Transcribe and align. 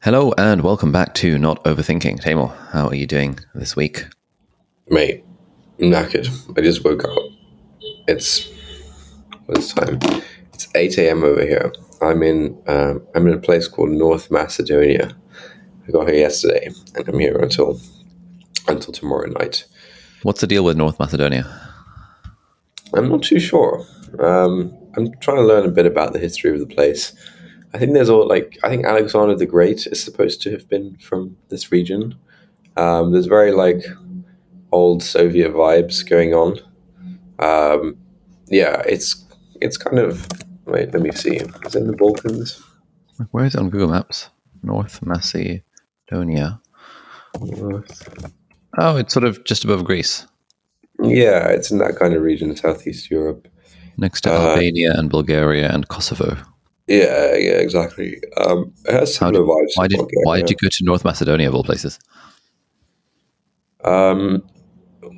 Hello 0.00 0.32
and 0.38 0.62
welcome 0.62 0.92
back 0.92 1.12
to 1.14 1.40
Not 1.40 1.62
Overthinking. 1.64 2.20
Taimur, 2.20 2.56
how 2.70 2.86
are 2.86 2.94
you 2.94 3.04
doing 3.04 3.40
this 3.56 3.74
week? 3.74 4.04
Mate, 4.88 5.24
I'm 5.80 5.90
knackered. 5.90 6.28
I 6.56 6.60
just 6.60 6.84
woke 6.84 7.02
up. 7.02 7.18
It's 8.06 8.48
what's 9.46 9.74
time? 9.74 9.98
It's 10.54 10.68
eight 10.76 10.96
a.m. 10.98 11.24
over 11.24 11.42
here. 11.42 11.72
I'm 12.00 12.22
in 12.22 12.56
um, 12.68 13.04
I'm 13.16 13.26
in 13.26 13.34
a 13.34 13.38
place 13.38 13.66
called 13.66 13.90
North 13.90 14.30
Macedonia. 14.30 15.16
I 15.88 15.90
got 15.90 16.06
here 16.06 16.18
yesterday, 16.18 16.70
and 16.94 17.08
I'm 17.08 17.18
here 17.18 17.36
until 17.36 17.80
until 18.68 18.92
tomorrow 18.92 19.26
night. 19.26 19.64
What's 20.22 20.40
the 20.40 20.46
deal 20.46 20.62
with 20.62 20.76
North 20.76 21.00
Macedonia? 21.00 21.44
I'm 22.94 23.08
not 23.08 23.24
too 23.24 23.40
sure. 23.40 23.84
Um, 24.20 24.72
I'm 24.96 25.12
trying 25.18 25.38
to 25.38 25.44
learn 25.44 25.66
a 25.66 25.72
bit 25.72 25.86
about 25.86 26.12
the 26.12 26.20
history 26.20 26.52
of 26.52 26.60
the 26.60 26.72
place. 26.72 27.12
I 27.74 27.78
think 27.78 27.92
there's 27.92 28.08
all 28.10 28.26
like 28.26 28.58
I 28.62 28.68
think 28.68 28.84
Alexander 28.86 29.34
the 29.34 29.46
Great 29.46 29.86
is 29.86 30.02
supposed 30.02 30.40
to 30.42 30.50
have 30.52 30.68
been 30.68 30.96
from 30.98 31.36
this 31.48 31.70
region. 31.72 32.14
Um, 32.76 33.12
there's 33.12 33.26
very 33.26 33.52
like 33.52 33.82
old 34.72 35.02
Soviet 35.02 35.52
vibes 35.52 36.06
going 36.08 36.32
on. 36.34 36.58
Um, 37.38 37.96
yeah, 38.46 38.82
it's 38.86 39.24
it's 39.60 39.76
kind 39.76 39.98
of 39.98 40.26
wait. 40.66 40.92
Let 40.92 41.02
me 41.02 41.12
see. 41.12 41.36
Is 41.36 41.74
it 41.74 41.80
in 41.82 41.86
the 41.88 41.96
Balkans? 41.96 42.62
Where 43.32 43.44
is 43.44 43.54
it 43.54 43.60
on 43.60 43.70
Google 43.70 43.88
Maps? 43.88 44.30
North 44.62 45.00
Macedonia. 45.04 46.60
North. 47.40 48.32
Oh, 48.78 48.96
it's 48.96 49.12
sort 49.12 49.24
of 49.24 49.42
just 49.44 49.64
above 49.64 49.84
Greece, 49.84 50.26
Yeah, 51.02 51.48
it's 51.48 51.70
in 51.70 51.78
that 51.78 51.96
kind 51.96 52.14
of 52.14 52.22
region, 52.22 52.54
Southeast 52.56 53.10
Europe. 53.10 53.48
next 53.96 54.20
to 54.22 54.30
Uh, 54.32 54.38
Albania 54.50 54.92
and 54.96 55.10
Bulgaria 55.10 55.68
and 55.72 55.88
Kosovo. 55.88 56.36
Yeah, 56.88 57.34
yeah, 57.36 57.58
exactly. 57.58 58.20
Um, 58.38 58.72
it 58.86 58.92
has 58.94 59.14
similar 59.14 59.40
vibes. 59.40 59.72
Why 59.74 59.88
did 59.88 59.98
Bulgaria. 59.98 60.24
Why 60.24 60.40
did 60.40 60.50
you 60.50 60.56
go 60.56 60.68
to 60.68 60.84
North 60.84 61.04
Macedonia 61.04 61.48
of 61.48 61.54
all 61.54 61.64
places? 61.64 61.98
Um, 63.84 64.42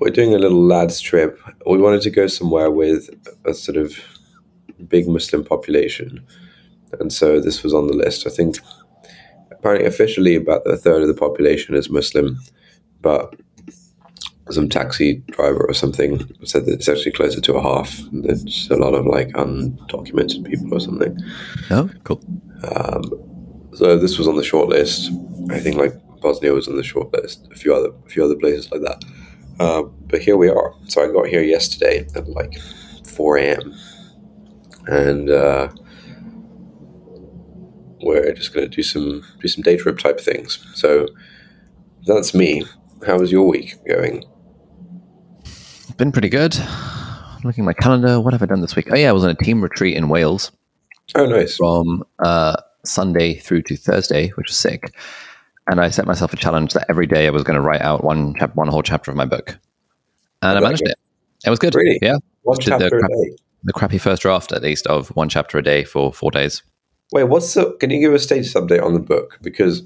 we're 0.01 0.11
doing 0.11 0.35
a 0.35 0.39
little 0.39 0.63
lads 0.63 1.01
trip. 1.01 1.39
We 1.67 1.79
wanted 1.79 2.03
to 2.03 2.11
go 2.11 2.27
somewhere 2.27 2.71
with 2.73 3.09
a 3.45 3.55
sort 3.55 3.77
of 3.77 3.93
big 4.89 5.07
Muslim 5.09 5.45
population, 5.45 6.27
and 6.99 7.13
so 7.13 7.41
this 7.41 7.63
was 7.63 7.73
on 7.73 7.87
the 7.87 7.95
list. 7.95 8.27
I 8.27 8.31
think 8.31 8.57
apparently 9.53 9.87
officially 9.87 10.35
about 10.35 10.67
a 10.67 10.77
third 10.77 11.03
of 11.03 11.09
the 11.09 11.15
population 11.15 11.77
is 11.77 11.89
Muslim, 11.89 12.41
but 13.01 13.37
some 14.53 14.69
taxi 14.69 15.17
driver 15.31 15.65
or 15.69 15.75
something 15.75 16.19
said 16.45 16.67
that 16.67 16.75
it's 16.75 16.89
actually 16.89 17.13
closer 17.13 17.41
to 17.41 17.55
a 17.55 17.63
half. 17.63 18.01
There's 18.13 18.69
a 18.71 18.77
lot 18.77 18.95
of 18.95 19.07
like 19.07 19.29
undocumented 19.29 20.45
people 20.45 20.75
or 20.75 20.81
something. 20.81 21.17
Oh, 21.71 21.91
cool. 22.05 22.21
Um, 22.65 23.03
so 23.75 23.97
this 23.97 24.19
was 24.19 24.29
on 24.29 24.37
the 24.37 24.45
short 24.45 24.69
list. 24.69 25.11
I 25.51 25.61
think 25.61 25.77
like 25.77 25.95
Bosnia 26.21 26.53
was 26.53 26.69
on 26.69 26.77
the 26.77 26.83
short 26.83 27.13
list. 27.13 27.49
A 27.53 27.57
few 27.57 27.75
other, 27.75 27.91
a 28.07 28.09
few 28.09 28.25
other 28.25 28.37
places 28.37 28.71
like 28.71 28.83
that. 28.83 29.05
Um, 29.61 29.95
but 30.07 30.23
here 30.23 30.37
we 30.37 30.49
are. 30.49 30.75
So 30.89 31.03
I 31.03 31.13
got 31.13 31.27
here 31.27 31.43
yesterday 31.43 32.07
at 32.15 32.29
like 32.29 32.59
4 33.07 33.39
a.m. 33.39 33.75
and 34.87 35.31
uh, 35.31 35.69
we're 38.03 38.33
just 38.33 38.55
going 38.55 38.69
to 38.69 38.75
do 38.75 38.83
some 38.83 39.23
do 39.41 39.49
some 39.49 39.63
day 39.63 39.77
trip 39.77 39.99
type 39.99 40.19
things. 40.21 40.65
So 40.75 41.07
that's 42.07 42.35
me. 42.35 42.65
How 43.07 43.19
was 43.19 43.31
your 43.31 43.47
week 43.47 43.77
going? 43.87 44.25
Been 46.01 46.13
pretty 46.13 46.31
good. 46.31 46.57
Looking 47.45 47.65
at 47.65 47.67
my 47.67 47.75
calendar, 47.75 48.21
what 48.23 48.33
have 48.33 48.43
I 48.43 48.47
done 48.47 48.63
this 48.63 48.75
week? 48.75 48.89
Oh 48.91 48.95
yeah, 48.97 49.11
I 49.11 49.13
was 49.13 49.23
on 49.23 49.29
a 49.29 49.35
team 49.35 49.61
retreat 49.63 49.99
in 49.99 50.09
Wales 50.09 50.51
Oh, 51.15 51.27
nice. 51.27 51.57
from 51.59 52.05
uh, 52.21 52.57
Sunday 52.87 53.35
through 53.35 53.61
to 53.65 53.77
Thursday, 53.77 54.29
which 54.31 54.49
was 54.49 54.57
sick. 54.57 54.95
And 55.71 55.79
I 55.79 55.91
set 55.91 56.07
myself 56.07 56.33
a 56.33 56.39
challenge 56.39 56.73
that 56.73 56.87
every 56.89 57.07
day 57.07 57.27
I 57.27 57.31
was 57.31 57.43
going 57.45 57.57
to 57.57 57.61
write 57.61 57.83
out 57.83 58.03
one 58.03 58.35
chap- 58.39 58.57
one 58.57 58.69
whole 58.69 58.83
chapter 58.83 59.11
of 59.11 59.17
my 59.19 59.27
book, 59.27 59.59
and 60.41 60.57
I 60.57 60.61
managed 60.63 60.81
it. 60.83 60.89
it. 60.93 60.97
It 61.49 61.51
was 61.51 61.59
good. 61.59 61.75
Really? 61.75 61.99
Yeah, 62.01 62.17
One 62.45 62.57
the 62.57 62.63
chapter 62.63 62.87
a 62.87 63.01
crap- 63.01 63.11
day. 63.11 63.37
the 63.65 63.73
crappy 63.75 63.99
first 63.99 64.23
draft 64.23 64.53
at 64.53 64.63
least 64.63 64.87
of 64.87 65.09
one 65.11 65.29
chapter 65.29 65.59
a 65.59 65.63
day 65.63 65.85
for 65.85 66.15
four 66.15 66.31
days. 66.31 66.63
Wait, 67.13 67.25
what's 67.25 67.53
the? 67.53 67.73
Can 67.79 67.91
you 67.91 68.01
give 68.01 68.15
a 68.15 68.19
status 68.19 68.55
update 68.55 68.83
on 68.83 68.95
the 68.95 69.01
book? 69.01 69.39
Because 69.43 69.83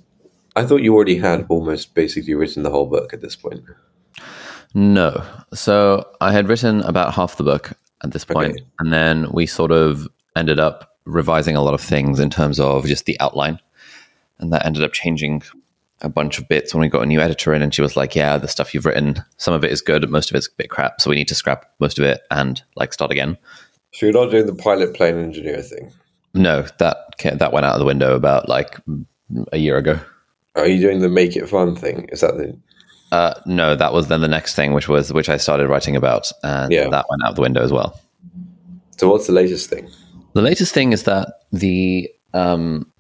I 0.55 0.65
thought 0.65 0.83
you 0.83 0.95
already 0.95 1.17
had 1.19 1.45
almost 1.49 1.95
basically 1.97 2.35
written 2.35 2.63
the 2.63 2.71
whole 2.71 2.87
book 2.87 3.13
at 3.13 3.21
this 3.21 3.35
point. 3.35 3.65
No, 4.75 5.23
so 5.53 6.09
I 6.21 6.33
had 6.33 6.49
written 6.49 6.81
about 6.83 7.15
half 7.15 7.37
the 7.37 7.45
book 7.45 7.73
at 8.03 8.11
this 8.13 8.25
point, 8.25 8.55
Okay. 8.55 8.65
and 8.81 8.93
then 8.93 9.31
we 9.33 9.47
sort 9.47 9.71
of 9.71 10.09
ended 10.37 10.59
up 10.59 10.97
revising 11.05 11.55
a 11.55 11.63
lot 11.63 11.75
of 11.75 11.81
things 11.81 12.19
in 12.19 12.29
terms 12.31 12.59
of 12.59 12.85
just 12.87 13.07
the 13.07 13.19
outline, 13.21 13.61
and 14.39 14.53
that 14.53 14.67
ended 14.67 14.83
up 14.83 14.93
changing 14.93 15.43
a 16.01 16.09
bunch 16.09 16.39
of 16.39 16.49
bits 16.49 16.75
when 16.75 16.81
we 16.81 16.89
got 16.89 17.03
a 17.03 17.07
new 17.07 17.21
editor 17.21 17.55
in, 17.55 17.63
and 17.63 17.73
she 17.73 17.83
was 17.83 17.97
like, 17.97 18.17
"Yeah, 18.17 18.37
the 18.37 18.49
stuff 18.49 18.75
you've 18.75 18.85
written, 18.85 19.23
some 19.37 19.55
of 19.55 19.63
it 19.65 19.71
is 19.71 19.81
good, 19.81 20.09
most 20.11 20.31
of 20.31 20.37
it's 20.37 20.49
a 20.49 20.57
bit 20.57 20.71
crap, 20.71 21.01
so 21.01 21.09
we 21.09 21.17
need 21.17 21.29
to 21.29 21.35
scrap 21.37 21.67
most 21.79 21.99
of 21.99 22.05
it 22.05 22.23
and 22.33 22.61
like 22.75 22.93
start 22.93 23.13
again." 23.13 23.39
So 23.93 24.07
you're 24.07 24.13
not 24.13 24.33
doing 24.33 24.47
the 24.47 24.55
pilot 24.55 24.95
plane 24.95 25.17
engineer 25.19 25.63
thing. 25.63 25.93
No, 26.35 26.63
that 26.79 26.97
that 27.23 27.53
went 27.53 27.65
out 27.65 27.75
of 27.75 27.79
the 27.79 27.85
window 27.87 28.17
about 28.17 28.49
like 28.49 28.77
a 29.53 29.59
year 29.59 29.77
ago. 29.79 30.01
Are 30.57 30.67
you 30.67 30.81
doing 30.81 31.01
the 31.01 31.09
make 31.09 31.37
it 31.37 31.49
fun 31.49 31.77
thing? 31.77 32.09
Is 32.11 32.21
that 32.21 32.37
the? 32.37 32.59
Uh, 33.15 33.33
no, 33.47 33.77
that 33.77 33.93
was 33.93 34.09
then 34.09 34.23
the 34.23 34.29
next 34.29 34.57
thing, 34.57 34.73
which 34.75 34.89
was 34.89 35.13
which 35.13 35.29
I 35.29 35.37
started 35.37 35.69
writing 35.69 35.95
about, 35.95 36.33
and 36.43 36.73
Yeah. 36.73 36.89
that 36.89 37.07
went 37.09 37.23
out 37.25 37.37
the 37.37 37.43
window 37.43 37.63
as 37.63 37.71
well. 37.71 38.01
So 38.97 39.09
what's 39.09 39.29
the 39.29 39.33
latest 39.33 39.71
thing? 39.71 39.89
The 40.33 40.43
latest 40.43 40.75
thing 40.75 40.93
is 40.93 41.05
that 41.05 41.27
the 41.53 42.11
um, 42.33 42.91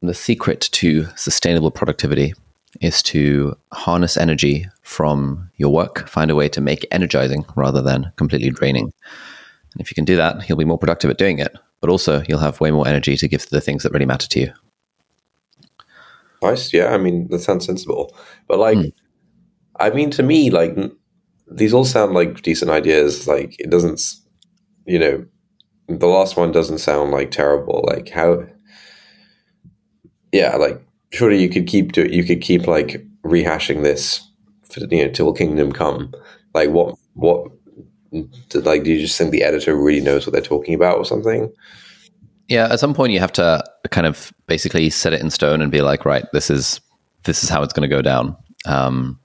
the 0.00 0.14
secret 0.14 0.60
to 0.80 1.08
sustainable 1.16 1.72
productivity 1.72 2.34
is 2.80 3.02
to 3.02 3.56
harness 3.72 4.16
energy 4.16 4.68
from 4.82 5.50
your 5.56 5.72
work, 5.72 6.08
find 6.08 6.30
a 6.30 6.36
way 6.36 6.48
to 6.50 6.60
make 6.60 6.84
it 6.84 6.88
energizing 6.92 7.44
rather 7.56 7.82
than 7.82 8.12
completely 8.14 8.50
draining. 8.50 8.92
And 9.72 9.80
if 9.80 9.90
you 9.90 9.96
can 9.96 10.04
do 10.04 10.14
that, 10.14 10.48
you'll 10.48 10.58
be 10.64 10.64
more 10.72 10.78
productive 10.78 11.10
at 11.10 11.18
doing 11.18 11.40
it. 11.40 11.52
But 11.80 11.90
also, 11.90 12.22
you'll 12.28 12.46
have 12.46 12.60
way 12.60 12.70
more 12.70 12.86
energy 12.86 13.16
to 13.16 13.26
give 13.26 13.42
to 13.42 13.50
the 13.50 13.60
things 13.60 13.82
that 13.82 13.92
really 13.92 14.06
matter 14.06 14.28
to 14.28 14.40
you. 14.40 14.52
Nice. 16.42 16.72
Yeah, 16.72 16.94
I 16.94 16.98
mean 16.98 17.26
that 17.30 17.40
sounds 17.40 17.66
sensible. 17.66 18.14
But 18.46 18.60
like, 18.60 18.78
I 19.80 19.90
mean, 19.90 20.10
to 20.12 20.22
me, 20.22 20.50
like 20.50 20.76
these 21.50 21.72
all 21.72 21.84
sound 21.84 22.14
like 22.14 22.42
decent 22.42 22.70
ideas. 22.70 23.26
Like 23.26 23.56
it 23.58 23.70
doesn't, 23.70 24.00
you 24.86 24.98
know, 24.98 25.24
the 25.88 26.06
last 26.06 26.36
one 26.36 26.52
doesn't 26.52 26.78
sound 26.78 27.10
like 27.10 27.30
terrible. 27.30 27.84
Like 27.88 28.08
how? 28.10 28.44
Yeah, 30.32 30.56
like 30.56 30.80
surely 31.12 31.40
you 31.40 31.48
could 31.48 31.66
keep 31.66 31.92
do 31.92 32.06
you 32.10 32.24
could 32.24 32.40
keep 32.40 32.66
like 32.66 33.04
rehashing 33.24 33.82
this 33.82 34.20
for 34.70 34.80
you 34.80 35.06
know 35.06 35.10
till 35.12 35.32
kingdom 35.32 35.72
come. 35.72 36.12
Like 36.54 36.70
what 36.70 36.96
what? 37.14 37.50
do- 38.12 38.60
Like, 38.60 38.84
do 38.84 38.92
you 38.92 39.00
just 39.00 39.18
think 39.18 39.30
the 39.30 39.42
editor 39.42 39.74
really 39.76 40.00
knows 40.00 40.26
what 40.26 40.32
they're 40.32 40.42
talking 40.42 40.74
about 40.74 40.96
or 40.96 41.04
something? 41.04 41.52
Yeah, 42.48 42.72
at 42.72 42.80
some 42.80 42.94
point 42.94 43.12
you 43.12 43.20
have 43.20 43.32
to 43.32 43.62
kind 43.90 44.06
of 44.06 44.32
basically 44.46 44.88
set 44.90 45.12
it 45.12 45.20
in 45.20 45.30
stone 45.30 45.60
and 45.60 45.70
be 45.70 45.82
like, 45.82 46.04
right, 46.06 46.24
this 46.32 46.48
is 46.50 46.80
this 47.24 47.42
is 47.42 47.50
how 47.50 47.62
it's 47.62 47.72
going 47.72 47.88
to 47.88 47.94
go 47.94 48.00
down. 48.02 48.36
Um, 48.64 49.18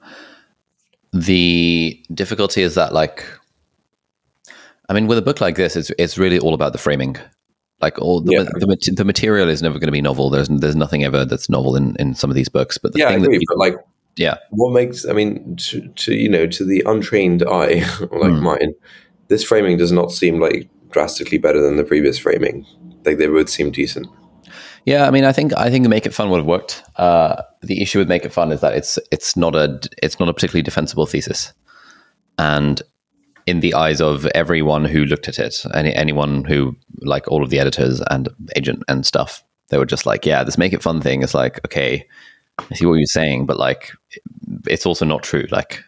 the 1.14 2.04
difficulty 2.14 2.62
is 2.62 2.76
that, 2.76 2.94
like, 2.94 3.24
I 4.90 4.94
mean, 4.94 5.08
with 5.08 5.18
a 5.18 5.22
book 5.22 5.40
like 5.42 5.56
this, 5.56 5.76
it's 5.76 5.92
it's 5.98 6.18
really 6.18 6.40
all 6.40 6.54
about 6.54 6.72
the 6.74 6.78
framing. 6.80 7.16
Like 7.82 8.00
all 8.00 8.22
the 8.22 8.32
Yeah. 8.34 8.44
the, 8.44 8.94
the 8.96 9.06
material 9.06 9.50
is 9.50 9.62
never 9.62 9.78
going 9.80 9.88
to 9.88 9.92
be 9.92 10.02
novel. 10.02 10.30
There's 10.30 10.48
there's 10.50 10.76
nothing 10.76 11.04
ever 11.04 11.26
that's 11.26 11.50
novel 11.50 11.76
in, 11.76 11.96
in 12.00 12.16
some 12.16 12.30
of 12.30 12.36
these 12.36 12.50
books. 12.50 12.78
But 12.78 12.94
the 12.94 13.00
Yeah, 13.00 13.08
I 13.10 13.14
thing 13.14 13.22
that 13.24 13.28
agree. 13.28 13.40
people, 13.40 13.56
But 13.58 13.60
like, 13.60 13.76
yeah, 14.16 14.38
what 14.52 14.72
makes 14.74 15.08
i 15.08 15.12
mean 15.14 15.56
to, 15.56 15.88
to 15.96 16.14
you 16.14 16.30
know 16.30 16.46
to 16.46 16.64
the 16.64 16.84
untrained 16.86 17.42
eye 17.44 17.84
like 18.12 18.32
Hmm. 18.32 18.44
mine 18.44 18.74
this 19.28 19.44
framing 19.44 19.76
does 19.78 19.92
not 19.92 20.12
seem 20.12 20.40
like 20.40 20.70
drastically 20.92 21.40
better 21.40 21.60
than 21.60 21.78
the 21.78 21.84
previous 21.84 22.20
framing 22.20 22.64
like 23.06 23.18
they 23.18 23.26
both 23.26 23.50
seem 23.50 23.72
decent 23.72 24.06
Yeah, 24.86 25.08
I 25.08 25.12
mean, 25.12 25.24
I 25.24 25.32
think 25.32 25.56
I 25.58 25.70
think 25.70 25.88
Make 25.88 26.06
It 26.06 26.14
Fun 26.14 26.30
would 26.30 26.38
have 26.38 26.46
worked. 26.46 26.84
Uh, 26.98 27.42
the 27.62 27.82
issue 27.82 28.00
with 28.00 28.10
Make 28.10 28.26
It 28.26 28.34
Fun 28.34 28.52
is 28.52 28.62
that 28.62 28.74
it's 28.74 29.00
it's 29.12 29.38
not 29.38 29.56
a 29.56 29.80
it's 30.02 30.20
not 30.20 30.30
a 30.30 30.34
particularly 30.34 30.64
defensible 30.64 31.06
thesis, 31.06 31.54
and 32.38 32.82
in 33.46 33.60
the 33.60 33.74
eyes 33.74 34.02
of 34.02 34.26
everyone 34.28 34.86
who 34.86 35.06
looked 35.06 35.28
at 35.28 35.40
it, 35.40 35.64
any 35.74 35.94
anyone 35.94 36.44
who 36.44 36.76
like 37.02 37.28
all 37.28 37.44
of 37.44 37.50
the 37.50 37.60
editors 37.60 38.02
and 38.10 38.30
agent 38.56 38.84
and 38.88 39.06
stuff, 39.06 39.44
they 39.70 39.78
were 39.78 39.86
just 39.86 40.06
like, 40.06 40.26
yeah, 40.26 40.44
this 40.44 40.58
Make 40.58 40.74
It 40.74 40.84
Fun 40.84 41.02
thing 41.02 41.24
is 41.24 41.34
like, 41.34 41.60
okay, 41.66 42.06
I 42.60 42.76
see 42.76 42.86
what 42.86 42.96
you're 42.96 43.06
saying, 43.06 43.46
but 43.46 43.58
like, 43.58 43.92
it's 44.68 44.86
also 44.86 45.06
not 45.06 45.24
true. 45.24 45.46
Like, 45.52 45.84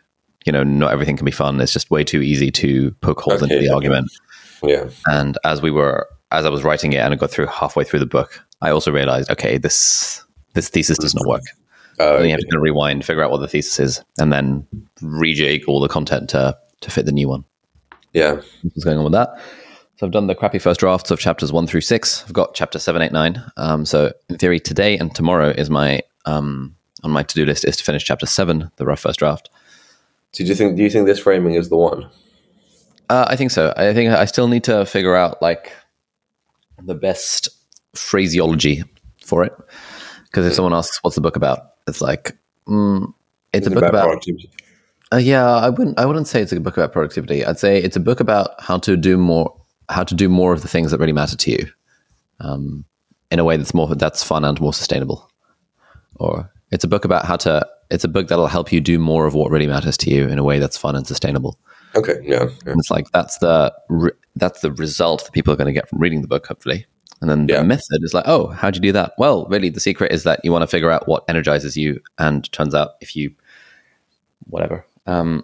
you 0.46 0.52
know, 0.52 0.64
not 0.64 0.92
everything 0.92 1.18
can 1.18 1.26
be 1.26 1.32
fun. 1.32 1.60
It's 1.62 1.74
just 1.74 1.92
way 1.92 2.04
too 2.04 2.22
easy 2.22 2.52
to 2.52 2.92
poke 3.02 3.22
holes 3.22 3.42
into 3.42 3.56
the 3.56 3.66
okay. 3.66 3.74
argument. 3.74 4.12
yeah 4.64 4.90
And 5.08 5.38
as 5.44 5.62
we 5.62 5.72
were, 5.72 6.08
as 6.32 6.46
I 6.46 6.50
was 6.50 6.64
writing 6.64 6.94
it 6.94 6.98
and 6.98 7.14
I 7.14 7.18
got 7.18 7.32
through 7.32 7.48
halfway 7.48 7.84
through 7.84 8.00
the 8.00 8.06
book, 8.06 8.45
I 8.62 8.72
also 8.72 8.92
realized, 8.92 9.30
okay, 9.32 9.58
this 9.58 10.24
this 10.54 10.70
thesis 10.70 10.98
does 10.98 11.14
not 11.14 11.28
work. 11.28 11.44
Then 11.98 12.26
you 12.26 12.32
have 12.32 12.40
to 12.40 12.60
rewind, 12.60 13.06
figure 13.06 13.24
out 13.24 13.32
what 13.32 13.40
the 13.40 13.48
thesis 13.48 13.80
is, 13.80 14.04
and 14.20 14.32
then 14.32 14.68
rejig 15.02 15.64
all 15.68 15.80
the 15.80 15.88
content 15.88 16.30
to 16.32 16.58
to 16.82 16.92
fit 16.92 17.06
the 17.06 17.12
new 17.12 17.30
one. 17.30 17.44
yeah 18.14 18.42
What's 18.64 18.84
going 18.84 18.98
on 18.98 19.04
with 19.04 19.14
that? 19.14 19.30
So 19.98 20.06
I've 20.06 20.12
done 20.12 20.28
the 20.28 20.36
crappy 20.36 20.60
first 20.60 20.82
drafts 20.82 21.10
of 21.10 21.20
chapters 21.20 21.54
one 21.54 21.68
through 21.68 21.82
six. 21.82 22.24
I've 22.26 22.34
got 22.34 22.54
chapter 22.54 22.80
seven, 22.80 23.02
eight, 23.02 23.14
nine. 23.14 23.42
Um, 23.56 23.86
so 23.86 24.12
in 24.30 24.38
theory, 24.38 24.60
today 24.60 24.98
and 24.98 25.16
tomorrow 25.16 25.50
is 25.52 25.70
my 25.70 26.02
um, 26.26 26.76
on 27.04 27.12
my 27.12 27.24
to 27.24 27.36
do 27.36 27.46
list 27.46 27.64
is 27.66 27.78
to 27.78 27.84
finish 27.84 28.04
chapter 28.04 28.26
seven, 28.26 28.72
the 28.76 28.86
rough 28.86 29.00
first 29.00 29.20
draft. 29.20 29.50
So 30.34 30.44
do 30.44 30.50
you 30.50 30.56
think 30.56 30.76
do 30.76 30.84
you 30.84 30.90
think 30.90 31.06
this 31.06 31.20
framing 31.20 31.54
is 31.54 31.70
the 31.70 31.78
one? 31.78 32.10
Uh, 33.10 33.26
I 33.28 33.36
think 33.36 33.52
so. 33.52 33.74
I 33.78 33.94
think 33.94 34.12
I 34.12 34.26
still 34.26 34.48
need 34.48 34.64
to 34.66 34.86
figure 34.86 35.16
out 35.16 35.42
like 35.42 35.72
the 36.84 36.96
best 36.96 37.50
phraseology 37.98 38.84
for 39.24 39.44
it. 39.44 39.54
Because 40.26 40.46
if 40.46 40.54
someone 40.54 40.74
asks, 40.74 41.00
"What's 41.02 41.16
the 41.16 41.22
book 41.22 41.36
about?" 41.36 41.72
It's 41.88 42.02
like, 42.02 42.38
mm, 42.68 43.14
it's, 43.54 43.68
a 43.68 43.72
book 43.72 43.84
about. 43.84 44.06
productivity. 44.06 44.50
Uh, 45.14 45.18
yeah, 45.18 45.46
I 45.46 45.70
wouldn't. 45.70 46.00
I 46.00 46.06
wouldn't 46.06 46.28
say 46.28 46.42
it's 46.42 46.52
a 46.52 46.60
book 46.60 46.78
about 46.78 46.92
productivity. 46.92 47.46
I'd 47.46 47.60
say 47.60 47.82
it's 47.82 47.96
a 47.96 48.00
book 48.00 48.20
about 48.20 48.52
how 48.60 48.78
to 48.80 48.98
do 48.98 49.18
more, 49.18 49.56
how 49.90 50.04
to 50.04 50.16
do 50.16 50.28
more 50.28 50.52
of 50.52 50.62
the 50.62 50.68
things 50.68 50.92
that 50.92 51.00
really 51.00 51.14
matter 51.14 51.38
to 51.38 51.52
you, 51.52 51.68
um, 52.40 52.86
in 53.32 53.40
a 53.40 53.44
way 53.44 53.56
that's 53.58 53.74
more 53.74 53.94
that's 53.96 54.24
fun 54.24 54.44
and 54.44 54.60
more 54.60 54.74
sustainable. 54.74 55.30
Or 56.16 56.52
it's 56.72 56.84
a 56.84 56.88
book 56.88 57.06
about 57.06 57.26
how 57.26 57.38
to. 57.38 57.66
It's 57.92 58.04
a 58.04 58.08
book 58.08 58.28
that'll 58.28 58.48
help 58.48 58.72
you 58.72 58.82
do 58.82 58.98
more 58.98 59.28
of 59.28 59.36
what 59.36 59.52
really 59.52 59.68
matters 59.68 59.96
to 59.98 60.10
you 60.10 60.28
in 60.28 60.40
a 60.40 60.44
way 60.44 60.58
that's 60.58 60.76
fun 60.76 60.96
and 60.96 61.06
sustainable. 61.06 61.60
Okay, 61.96 62.16
yeah, 62.24 62.46
yeah. 62.46 62.72
And 62.72 62.80
it's 62.80 62.90
like 62.90 63.06
that's 63.12 63.38
the 63.38 63.74
re- 63.90 64.12
that's 64.36 64.62
the 64.62 64.72
result 64.72 65.24
that 65.24 65.34
people 65.34 65.54
are 65.54 65.56
going 65.56 65.68
to 65.68 65.74
get 65.74 65.88
from 65.88 66.00
reading 66.00 66.22
the 66.22 66.28
book, 66.28 66.48
hopefully. 66.48 66.88
And 67.22 67.30
then 67.30 67.48
Yeah. 67.48 67.60
the 67.60 67.64
method 67.66 68.04
is 68.04 68.14
like, 68.14 68.26
oh, 68.28 68.48
how'd 68.48 68.76
you 68.76 68.82
do 68.82 68.92
that? 68.92 69.14
Well, 69.18 69.46
really, 69.48 69.70
the 69.70 69.80
secret 69.80 70.12
is 70.12 70.24
that 70.24 70.42
you 70.44 70.52
want 70.52 70.64
to 70.64 70.68
figure 70.68 70.92
out 70.92 71.08
what 71.08 71.24
energizes 71.30 71.76
you, 71.78 72.02
and 72.18 72.52
turns 72.52 72.76
out 72.76 72.92
if 73.02 73.16
you, 73.16 73.32
whatever. 74.48 74.86
Um, 75.08 75.44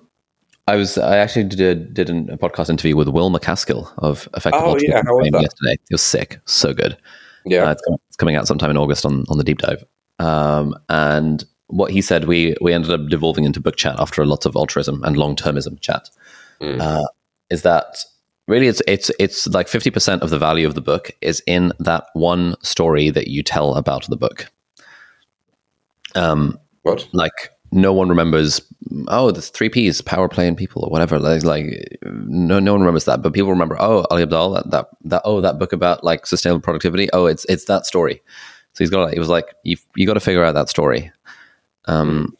I 0.67 0.75
was 0.75 0.97
I 0.97 1.17
actually 1.17 1.45
did 1.45 1.93
did 1.93 2.09
an- 2.09 2.29
a 2.29 2.37
podcast 2.37 2.69
interview 2.69 2.95
with 2.95 3.07
Will 3.07 3.31
MacAskill 3.31 3.91
of 3.97 4.27
Effective 4.35 4.61
Oh, 4.63 4.77
yeah, 4.79 5.01
how 5.05 5.15
was 5.17 5.29
that? 5.31 5.41
yesterday. 5.41 5.73
It 5.73 5.93
was 5.93 6.01
sick, 6.01 6.39
so 6.45 6.73
good. 6.73 6.97
yeah. 7.45 7.63
Uh, 7.63 7.71
it's, 7.71 7.81
com- 7.87 7.97
it's 8.07 8.15
coming 8.17 8.35
out 8.35 8.47
sometime 8.47 8.69
in 8.69 8.77
August 8.77 9.05
on, 9.05 9.25
on 9.29 9.37
the 9.37 9.43
deep 9.43 9.57
dive. 9.59 9.83
Um, 10.19 10.75
and 10.89 11.43
what 11.67 11.91
he 11.91 12.01
said, 12.01 12.25
we 12.25 12.55
we 12.61 12.73
ended 12.73 12.91
up 12.91 13.07
devolving 13.09 13.43
into 13.45 13.59
book 13.59 13.75
chat 13.75 13.99
after 13.99 14.21
a 14.21 14.25
lot 14.25 14.45
of 14.45 14.55
altruism 14.55 15.03
and 15.03 15.17
long 15.17 15.35
termism 15.35 15.79
chat. 15.81 16.09
Mm. 16.61 16.79
Uh, 16.79 17.07
is 17.49 17.63
that 17.63 18.03
really 18.51 18.67
it's 18.67 18.81
it's 18.87 19.09
it's 19.19 19.47
like 19.47 19.67
fifty 19.67 19.89
percent 19.89 20.21
of 20.21 20.29
the 20.29 20.37
value 20.37 20.67
of 20.67 20.75
the 20.75 20.81
book 20.81 21.11
is 21.21 21.41
in 21.47 21.73
that 21.79 22.05
one 22.13 22.55
story 22.61 23.09
that 23.09 23.27
you 23.27 23.41
tell 23.41 23.75
about 23.75 24.05
the 24.07 24.17
book. 24.17 24.51
Um, 26.13 26.59
what? 26.83 27.07
like 27.13 27.51
no 27.71 27.93
one 27.93 28.09
remembers 28.09 28.59
oh 29.07 29.31
there's 29.31 29.47
three 29.47 29.69
p's 29.69 30.01
power 30.01 30.27
play 30.27 30.47
and 30.47 30.57
people 30.57 30.83
or 30.83 30.89
whatever. 30.89 31.17
Like, 31.17 31.43
like 31.43 31.97
no 32.03 32.59
no 32.59 32.73
one 32.73 32.81
remembers 32.81 33.05
that 33.05 33.21
but 33.21 33.33
people 33.33 33.49
remember 33.49 33.77
oh 33.79 34.05
Ali 34.11 34.25
Abdaal 34.25 34.55
that, 34.55 34.71
that 34.71 34.87
that 35.05 35.21
oh 35.25 35.41
that 35.41 35.57
book 35.57 35.73
about 35.73 36.03
like 36.03 36.25
sustainable 36.25 36.61
productivity. 36.61 37.09
Oh 37.13 37.25
it's 37.25 37.45
it's 37.45 37.65
that 37.65 37.85
story. 37.85 38.21
So 38.73 38.83
he's 38.83 38.89
got 38.89 39.13
he 39.13 39.19
was 39.19 39.29
like 39.29 39.55
you 39.63 39.77
you 39.95 40.05
got 40.05 40.13
to 40.15 40.19
figure 40.19 40.43
out 40.43 40.53
that 40.53 40.69
story. 40.69 41.11
Um 41.85 42.35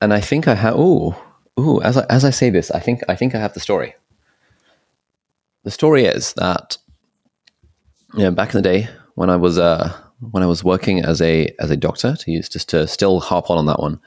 and 0.00 0.12
i 0.12 0.20
think 0.20 0.48
i 0.48 0.54
have 0.54 0.74
oh 0.76 1.16
oh 1.56 1.78
as 1.80 1.96
I, 1.96 2.06
as 2.08 2.24
i 2.24 2.30
say 2.30 2.50
this 2.50 2.70
i 2.70 2.80
think 2.80 3.02
i 3.08 3.14
think 3.14 3.34
i 3.34 3.38
have 3.38 3.54
the 3.54 3.60
story 3.60 3.94
the 5.68 5.72
story 5.72 6.04
is 6.06 6.32
that 6.34 6.78
you 8.14 8.22
know, 8.22 8.30
back 8.30 8.54
in 8.54 8.62
the 8.62 8.68
day 8.72 8.88
when 9.16 9.28
I 9.28 9.36
was 9.36 9.58
uh, 9.58 9.92
when 10.32 10.42
I 10.42 10.46
was 10.46 10.64
working 10.64 11.04
as 11.04 11.20
a 11.20 11.54
as 11.60 11.70
a 11.70 11.76
doctor, 11.76 12.16
to 12.16 12.30
use 12.30 12.48
just 12.48 12.70
to 12.70 12.86
still 12.86 13.20
harp 13.20 13.50
on 13.50 13.58
on 13.58 13.66
that 13.66 13.78
one, 13.80 14.00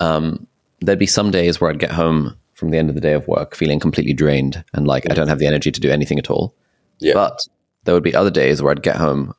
um, 0.00 0.46
there'd 0.80 0.98
be 0.98 1.06
some 1.18 1.30
days 1.30 1.60
where 1.60 1.70
I'd 1.70 1.78
get 1.78 1.90
home 1.92 2.34
from 2.54 2.70
the 2.70 2.78
end 2.78 2.88
of 2.88 2.94
the 2.94 3.02
day 3.02 3.12
of 3.12 3.28
work 3.28 3.54
feeling 3.54 3.78
completely 3.80 4.14
drained 4.14 4.64
and 4.72 4.86
like 4.86 5.04
I 5.10 5.14
don't 5.14 5.28
have 5.28 5.40
the 5.40 5.46
energy 5.46 5.70
to 5.70 5.80
do 5.80 5.90
anything 5.90 6.18
at 6.18 6.30
all. 6.30 6.54
Yeah. 7.00 7.14
But 7.14 7.38
there 7.84 7.92
would 7.94 8.02
be 8.04 8.14
other 8.14 8.30
days 8.30 8.62
where 8.62 8.70
I'd 8.72 8.82
get 8.82 8.96
home 8.96 9.34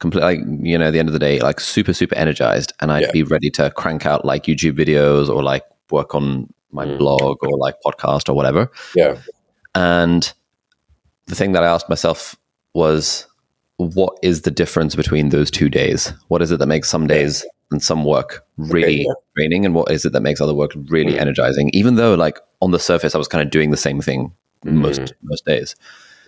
completely, 0.00 0.36
like, 0.36 0.44
you 0.60 0.76
know, 0.76 0.88
at 0.88 0.90
the 0.90 0.98
end 0.98 1.08
of 1.08 1.14
the 1.14 1.18
day, 1.18 1.40
like 1.40 1.60
super 1.60 1.94
super 1.94 2.14
energized, 2.16 2.74
and 2.80 2.92
I'd 2.92 3.04
Yeah. 3.04 3.12
be 3.12 3.22
ready 3.22 3.48
to 3.52 3.70
crank 3.70 4.04
out 4.04 4.26
like 4.26 4.42
YouTube 4.44 4.76
videos 4.76 5.30
or 5.30 5.42
like 5.42 5.62
work 5.90 6.14
on 6.14 6.52
my 6.72 6.84
Mm. 6.84 6.98
blog 6.98 7.38
or 7.42 7.56
like 7.56 7.76
podcast 7.86 8.28
or 8.28 8.34
whatever. 8.34 8.70
yeah. 8.94 9.16
And 9.74 10.30
the 11.26 11.34
thing 11.34 11.52
that 11.52 11.62
I 11.62 11.66
asked 11.66 11.88
myself 11.88 12.36
was, 12.74 13.26
what 13.78 14.18
is 14.22 14.42
the 14.42 14.50
difference 14.50 14.94
between 14.94 15.28
those 15.28 15.50
two 15.50 15.68
days? 15.68 16.12
What 16.28 16.42
is 16.42 16.50
it 16.50 16.58
that 16.58 16.66
makes 16.66 16.88
some 16.88 17.06
days 17.06 17.44
and 17.70 17.82
some 17.82 18.04
work 18.04 18.44
really 18.56 19.02
yeah. 19.02 19.12
draining? 19.36 19.66
And 19.66 19.74
what 19.74 19.90
is 19.90 20.04
it 20.04 20.12
that 20.12 20.22
makes 20.22 20.40
other 20.40 20.54
work 20.54 20.72
really 20.88 21.12
Mm. 21.12 21.20
energizing? 21.20 21.70
Even 21.74 21.96
though, 21.96 22.14
like, 22.14 22.40
on 22.62 22.70
the 22.70 22.78
surface, 22.78 23.14
I 23.14 23.18
was 23.18 23.28
kind 23.28 23.44
of 23.44 23.50
doing 23.50 23.70
the 23.70 23.76
same 23.76 24.00
thing 24.00 24.32
most, 24.64 25.12
most 25.22 25.44
days. 25.44 25.76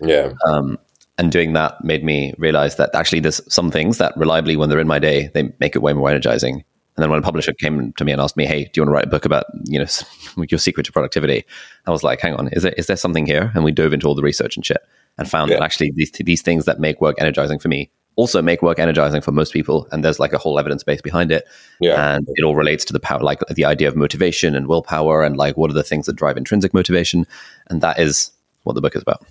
Yeah. 0.01 0.33
Um, 0.47 0.77
and 1.17 1.31
doing 1.31 1.53
that 1.53 1.83
made 1.83 2.03
me 2.03 2.33
realize 2.37 2.75
that 2.75 2.93
actually 2.93 3.19
there's 3.19 3.41
some 3.51 3.71
things 3.71 3.97
that 3.97 4.15
reliably, 4.15 4.55
when 4.55 4.69
they're 4.69 4.79
in 4.79 4.87
my 4.87 4.99
day, 4.99 5.29
they 5.33 5.51
make 5.59 5.75
it 5.75 5.81
way 5.81 5.93
more 5.93 6.09
energizing. 6.09 6.63
And 6.99 7.03
then 7.03 7.11
when 7.11 7.19
a 7.19 7.23
publisher 7.23 7.53
came 7.53 7.93
to 7.93 8.03
me 8.03 8.11
and 8.11 8.19
asked 8.19 8.35
me, 8.35 8.45
"Hey, 8.45 8.65
do 8.65 8.71
you 8.75 8.81
want 8.81 8.89
to 8.89 8.93
write 8.93 9.05
a 9.05 9.09
book 9.09 9.23
about 9.23 9.45
you 9.63 9.79
know 9.79 9.85
your 10.49 10.59
secret 10.59 10.85
to 10.85 10.91
productivity?" 10.91 11.45
I 11.87 11.91
was 11.91 12.03
like, 12.03 12.19
"Hang 12.19 12.33
on, 12.33 12.49
is 12.49 12.63
there 12.63 12.73
is 12.73 12.87
there 12.87 12.97
something 12.97 13.25
here?" 13.25 13.53
And 13.55 13.63
we 13.63 13.71
dove 13.71 13.93
into 13.93 14.05
all 14.05 14.15
the 14.15 14.21
research 14.21 14.57
and 14.57 14.65
shit, 14.65 14.79
and 15.17 15.29
found 15.29 15.49
that 15.49 15.61
actually 15.61 15.93
these 15.95 16.11
these 16.11 16.41
things 16.41 16.65
that 16.65 16.81
make 16.81 16.99
work 16.99 17.15
energizing 17.17 17.57
for 17.57 17.69
me 17.69 17.89
also 18.17 18.41
make 18.41 18.61
work 18.61 18.79
energizing 18.79 19.21
for 19.21 19.31
most 19.31 19.53
people. 19.53 19.87
And 19.93 20.03
there's 20.03 20.19
like 20.19 20.33
a 20.33 20.37
whole 20.37 20.59
evidence 20.59 20.83
base 20.83 21.01
behind 21.01 21.31
it, 21.31 21.45
Yeah. 21.79 22.15
and 22.15 22.27
it 22.35 22.43
all 22.43 22.53
relates 22.53 22.83
to 22.83 22.91
the 22.91 22.99
power, 22.99 23.21
like 23.21 23.39
the 23.49 23.63
idea 23.63 23.87
of 23.87 23.95
motivation 23.95 24.53
and 24.53 24.67
willpower, 24.67 25.23
and 25.23 25.37
like 25.37 25.55
what 25.55 25.69
are 25.71 25.73
the 25.75 25.83
things 25.83 26.05
that 26.05 26.17
drive 26.17 26.35
intrinsic 26.35 26.73
motivation, 26.73 27.25
and 27.69 27.79
that 27.79 27.97
is 27.97 28.31
what 28.63 28.73
the 28.73 28.81
book 28.81 28.93
is 28.97 29.01
about, 29.01 29.25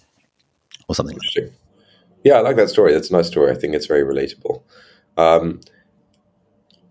or 0.88 0.94
something. 0.94 1.16
like 1.16 1.22
Interesting. 1.36 1.54
Yeah, 2.24 2.36
I 2.36 2.40
like 2.40 2.56
that 2.56 2.70
story. 2.70 2.94
That's 2.94 3.10
a 3.10 3.12
nice 3.12 3.26
story. 3.26 3.50
I 3.50 3.54
think 3.56 3.74
it's 3.74 3.84
very 3.84 4.04
relatable. 4.04 4.62
Um, 5.18 5.60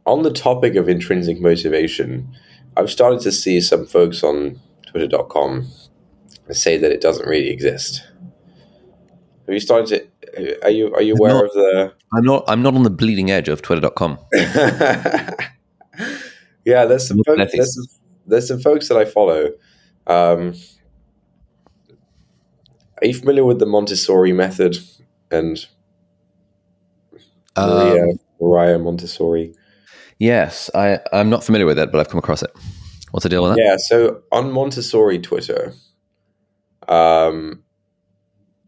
on 0.08 0.24
the 0.24 0.32
topic 0.32 0.76
of 0.76 0.90
intrinsic 0.90 1.40
motivation, 1.40 2.28
I've 2.76 2.90
started 2.90 3.20
to 3.22 3.32
see 3.32 3.62
some 3.62 3.86
folks 3.86 4.24
on 4.24 4.60
Twitter.com 4.88 5.68
say 6.52 6.78
that 6.78 6.92
it 6.92 7.02
doesn't 7.02 7.28
really 7.28 7.50
exist. 7.50 8.04
Have 9.46 9.54
you 9.54 9.60
started 9.60 9.88
to? 9.88 10.08
Are 10.64 10.70
you 10.70 10.94
are 10.94 11.02
you 11.02 11.16
aware 11.16 11.34
not. 11.34 11.46
of 11.46 11.54
the? 11.54 11.94
I'm 12.14 12.24
not. 12.24 12.44
I'm 12.48 12.62
not 12.62 12.76
on 12.76 12.84
the 12.84 12.90
bleeding 12.90 13.32
edge 13.32 13.50
of 13.50 13.62
Twitter.com. 13.62 14.20
yeah, 14.34 15.36
there's 16.86 17.08
some, 17.08 17.18
folks, 17.26 17.52
there's, 17.54 17.76
some, 17.76 17.86
there's 18.26 18.48
some 18.48 18.60
folks 18.60 18.88
that 18.88 18.98
I 18.98 19.06
follow. 19.06 19.50
Um, 20.06 20.54
are 23.02 23.08
you 23.08 23.14
familiar 23.14 23.44
with 23.44 23.60
the 23.60 23.66
Montessori 23.66 24.34
method 24.34 24.78
and 25.32 25.66
Maria, 27.58 28.04
Um, 28.04 28.20
Mariah 28.40 28.80
Montessori? 28.80 29.54
Yes, 30.20 30.70
I. 30.76 31.00
I'm 31.14 31.30
not 31.30 31.44
familiar 31.44 31.66
with 31.66 31.80
it, 31.80 31.92
but 31.92 32.00
I've 32.00 32.10
come 32.10 32.20
across 32.20 32.44
it. 32.44 32.52
What's 33.12 33.24
the 33.24 33.30
deal 33.30 33.44
with 33.44 33.56
that? 33.56 33.62
Yeah, 33.64 33.78
so 33.78 34.22
on 34.32 34.52
Montessori 34.52 35.20
Twitter, 35.20 35.74
um, 36.88 37.64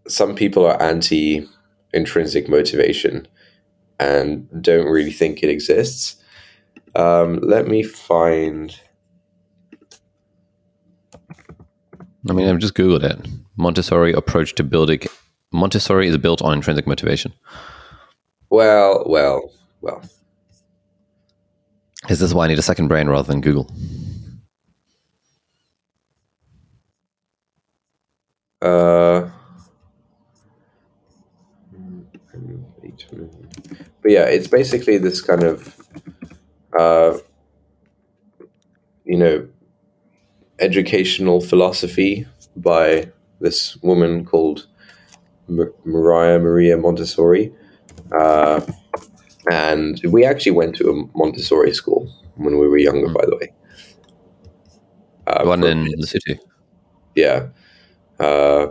some 0.07 0.35
people 0.35 0.65
are 0.65 0.81
anti 0.81 1.47
intrinsic 1.93 2.47
motivation 2.47 3.27
and 3.99 4.47
don't 4.63 4.87
really 4.87 5.11
think 5.11 5.43
it 5.43 5.49
exists. 5.49 6.15
Um, 6.95 7.39
let 7.41 7.67
me 7.67 7.83
find. 7.83 8.79
I 12.29 12.33
mean, 12.33 12.47
I've 12.47 12.59
just 12.59 12.75
googled 12.75 13.03
it. 13.03 13.27
Montessori 13.57 14.13
approach 14.13 14.55
to 14.55 14.63
building. 14.63 15.01
Montessori 15.51 16.07
is 16.07 16.17
built 16.17 16.41
on 16.41 16.53
intrinsic 16.53 16.87
motivation. 16.87 17.33
Well, 18.49 19.03
well, 19.07 19.51
well. 19.81 20.03
Is 22.09 22.19
this 22.19 22.33
why 22.33 22.45
I 22.45 22.47
need 22.47 22.57
a 22.57 22.63
second 22.63 22.87
brain 22.87 23.07
rather 23.07 23.31
than 23.31 23.39
Google? 23.39 23.69
Uh, 28.61 29.29
but 34.01 34.11
yeah, 34.11 34.23
it's 34.23 34.47
basically 34.47 34.97
this 34.97 35.21
kind 35.21 35.43
of, 35.43 35.75
uh, 36.77 37.17
you 39.05 39.17
know, 39.17 39.47
educational 40.59 41.41
philosophy 41.41 42.25
by 42.55 43.11
this 43.39 43.77
woman 43.83 44.25
called 44.25 44.67
M- 45.47 45.73
Mariah 45.85 46.39
Maria 46.39 46.75
Montessori. 46.75 47.53
Uh, 48.11 48.61
and 49.51 50.01
we 50.09 50.25
actually 50.25 50.51
went 50.53 50.75
to 50.77 50.89
a 50.89 51.17
Montessori 51.17 51.73
school 51.73 52.11
when 52.35 52.57
we 52.59 52.67
were 52.67 52.77
younger, 52.77 53.09
by 53.09 53.25
the 53.25 53.35
way. 53.37 53.53
Uh, 55.27 55.43
one 55.45 55.63
in 55.63 55.85
the 55.99 56.07
city. 56.07 56.39
Yeah. 57.15 57.47
Uh, 58.19 58.67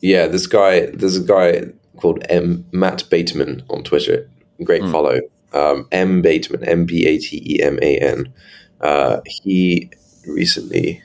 yeah, 0.00 0.26
this 0.26 0.46
guy, 0.46 0.86
there's 0.86 1.16
a 1.16 1.24
guy 1.24 1.64
called 1.96 2.24
M. 2.28 2.64
Matt 2.72 3.04
Bateman 3.10 3.62
on 3.70 3.82
Twitter. 3.82 4.28
Great 4.62 4.82
Hmm. 4.82 4.92
follow. 4.92 5.20
Um, 5.52 5.88
M. 5.92 6.22
Bateman, 6.22 6.64
M 6.64 6.84
B 6.84 7.06
A 7.06 7.18
T 7.18 7.42
E 7.44 7.62
M 7.62 7.78
A 7.82 7.98
N. 7.98 8.32
Uh, 8.80 9.20
he 9.26 9.90
recently 10.26 11.02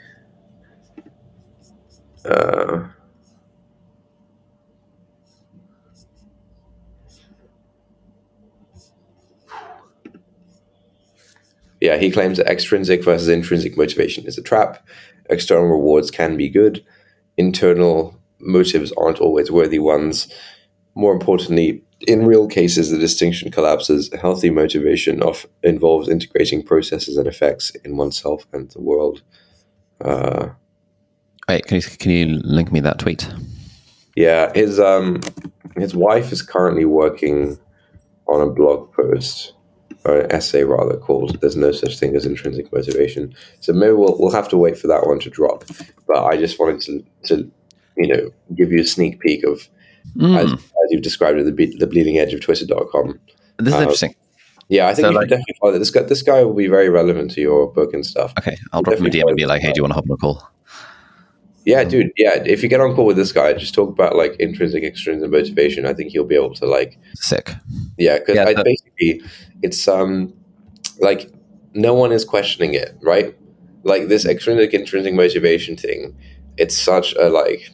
uh, 2.25 2.88
yeah, 11.82 11.98
he 11.98 12.10
claims 12.12 12.38
that 12.38 12.48
extrinsic 12.48 13.03
versus 13.03 13.27
intrinsic 13.27 13.77
motivation 13.77 14.25
is 14.25 14.38
a 14.38 14.44
trap. 14.44 14.86
External 15.30 15.68
rewards 15.68 16.12
can 16.12 16.38
be 16.38 16.50
good. 16.50 16.84
Internal 17.38 18.20
motives 18.39 18.92
aren't 18.94 19.20
always 19.20 19.51
worthy 19.51 19.80
ones. 19.80 20.32
More 20.96 21.13
importantly, 21.13 21.84
in 22.08 22.25
real 22.25 22.48
cases, 22.48 22.92
the 22.92 22.98
distinction 22.98 23.51
collapses. 23.51 24.10
Healthy 24.22 24.50
motivation 24.50 25.22
of, 25.24 25.46
involves 25.63 26.10
integrating 26.10 26.63
processes 26.63 27.18
and 27.18 27.27
effects 27.27 27.72
in 27.84 27.98
oneself 27.98 28.46
and 28.53 28.70
the 28.72 28.82
world. 28.82 29.22
Uh, 30.01 30.50
Wait, 31.53 31.65
can 31.67 31.75
you 31.77 31.83
can 31.83 32.12
you 32.12 32.25
link 32.43 32.72
me 32.72 32.79
that 32.79 32.98
tweet? 33.00 33.29
yeah, 34.15 34.51
his 34.53 34.79
um, 34.79 35.22
his 35.77 35.93
wife 35.95 36.31
is 36.31 36.41
currently 36.41 36.86
working 36.86 37.57
on 38.27 38.41
a 38.41 38.50
blog 38.51 38.91
post 38.93 39.53
or 40.05 40.22
an 40.22 40.31
essay 40.31 40.63
rather 40.63 40.98
called 40.98 41.39
"There's 41.41 41.55
no 41.55 41.72
such 41.72 42.00
thing 42.00 42.15
as 42.15 42.25
intrinsic 42.25 42.74
motivation." 42.74 43.36
So 43.60 43.72
maybe 43.72 43.93
we'll 43.93 44.17
we'll 44.19 44.31
have 44.31 44.50
to 44.50 44.57
wait 44.57 44.77
for 44.79 44.88
that 44.88 45.05
one 45.05 45.19
to 45.19 45.29
drop. 45.29 45.63
But 46.07 46.24
I 46.25 46.38
just 46.38 46.60
wanted 46.60 46.81
to 46.81 47.03
to 47.27 47.51
you 47.98 48.07
know 48.07 48.31
give 48.55 48.72
you 48.72 48.81
a 48.81 48.86
sneak 48.86 49.19
peek 49.19 49.43
of 49.43 49.67
Mm, 50.17 50.38
as, 50.38 50.51
as 50.51 50.88
you've 50.89 51.01
described 51.01 51.39
it, 51.39 51.43
the, 51.45 51.51
be- 51.53 51.77
the 51.77 51.88
bleeding 51.88 52.17
edge 52.17 52.33
of 52.33 52.41
Twitter.com. 52.41 53.17
this 53.57 53.69
is 53.69 53.74
uh, 53.74 53.77
interesting. 53.83 54.13
Yeah, 54.67 54.88
I 54.89 54.93
think 54.93 55.05
So, 55.05 55.10
you 55.12 55.15
like- 55.15 55.24
should 55.24 55.29
definitely 55.29 55.55
follow 55.62 55.72
that. 55.74 55.79
This 55.79 55.91
guy, 55.91 56.01
this 56.03 56.22
guy 56.22 56.43
will 56.43 56.53
be 56.53 56.67
very 56.67 56.89
relevant 56.89 57.31
to 57.31 57.41
your 57.41 57.72
book 57.72 57.93
and 57.93 58.05
stuff. 58.05 58.33
Okay, 58.38 58.57
I'll 58.74 58.81
drop 58.81 58.98
him 59.00 59.05
a 59.05 59.10
DM 59.10 59.24
and 59.27 59.38
be 59.38 59.45
like, 59.45 59.62
"Hey, 59.62 59.72
do 59.72 59.77
you 59.77 59.83
want 59.83 59.91
to 59.91 59.95
hop 59.95 60.03
on 60.10 60.13
a 60.15 60.17
call?" 60.17 60.43
Yeah, 61.65 61.84
dude. 61.86 62.12
Yeah, 62.17 62.43
if 62.46 62.62
you 62.62 62.70
get 62.70 62.82
on 62.82 62.93
call 62.96 63.05
with 63.05 63.15
this 63.15 63.32
guy, 63.32 63.53
just 63.53 63.74
talk 63.74 63.89
about 63.89 64.15
like 64.15 64.36
intrinsic, 64.38 64.84
extrinsic 64.84 65.29
motivation. 65.29 65.86
I 65.86 65.93
think 65.93 66.12
he'll 66.12 66.25
be 66.25 66.36
able 66.36 66.53
to 66.55 66.65
like 66.65 66.98
Sick. 67.15 67.51
Yeah, 67.98 68.20
because 68.20 68.36
Yeah, 68.36 68.46
I 68.48 68.53
that- 68.53 68.65
basically 68.65 69.22
it's 69.62 69.88
um 69.88 70.34
like 71.00 71.32
no 71.74 71.93
one 71.93 72.12
is 72.12 72.25
questioning 72.25 72.74
it, 72.74 72.96
right? 73.01 73.36
Like 73.84 74.08
this 74.08 74.25
extrinsic 74.25 74.74
intrinsic 74.74 75.13
motivation 75.13 75.75
thing, 75.77 76.15
it's 76.58 76.77
such 76.77 77.13
a 77.15 77.29
like 77.29 77.70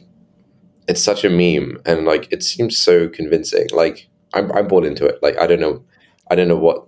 it's 0.88 1.02
such 1.02 1.24
a 1.24 1.30
meme 1.30 1.80
and 1.86 2.04
like 2.06 2.32
it 2.32 2.42
seems 2.42 2.76
so 2.78 3.08
convincing. 3.08 3.66
Like 3.72 4.08
I'm 4.34 4.50
I'm 4.52 4.68
bought 4.68 4.84
into 4.84 5.04
it. 5.06 5.22
Like 5.22 5.36
I 5.38 5.46
don't 5.46 5.60
know 5.60 5.82
I 6.30 6.34
don't 6.36 6.48
know 6.48 6.56
what 6.58 6.86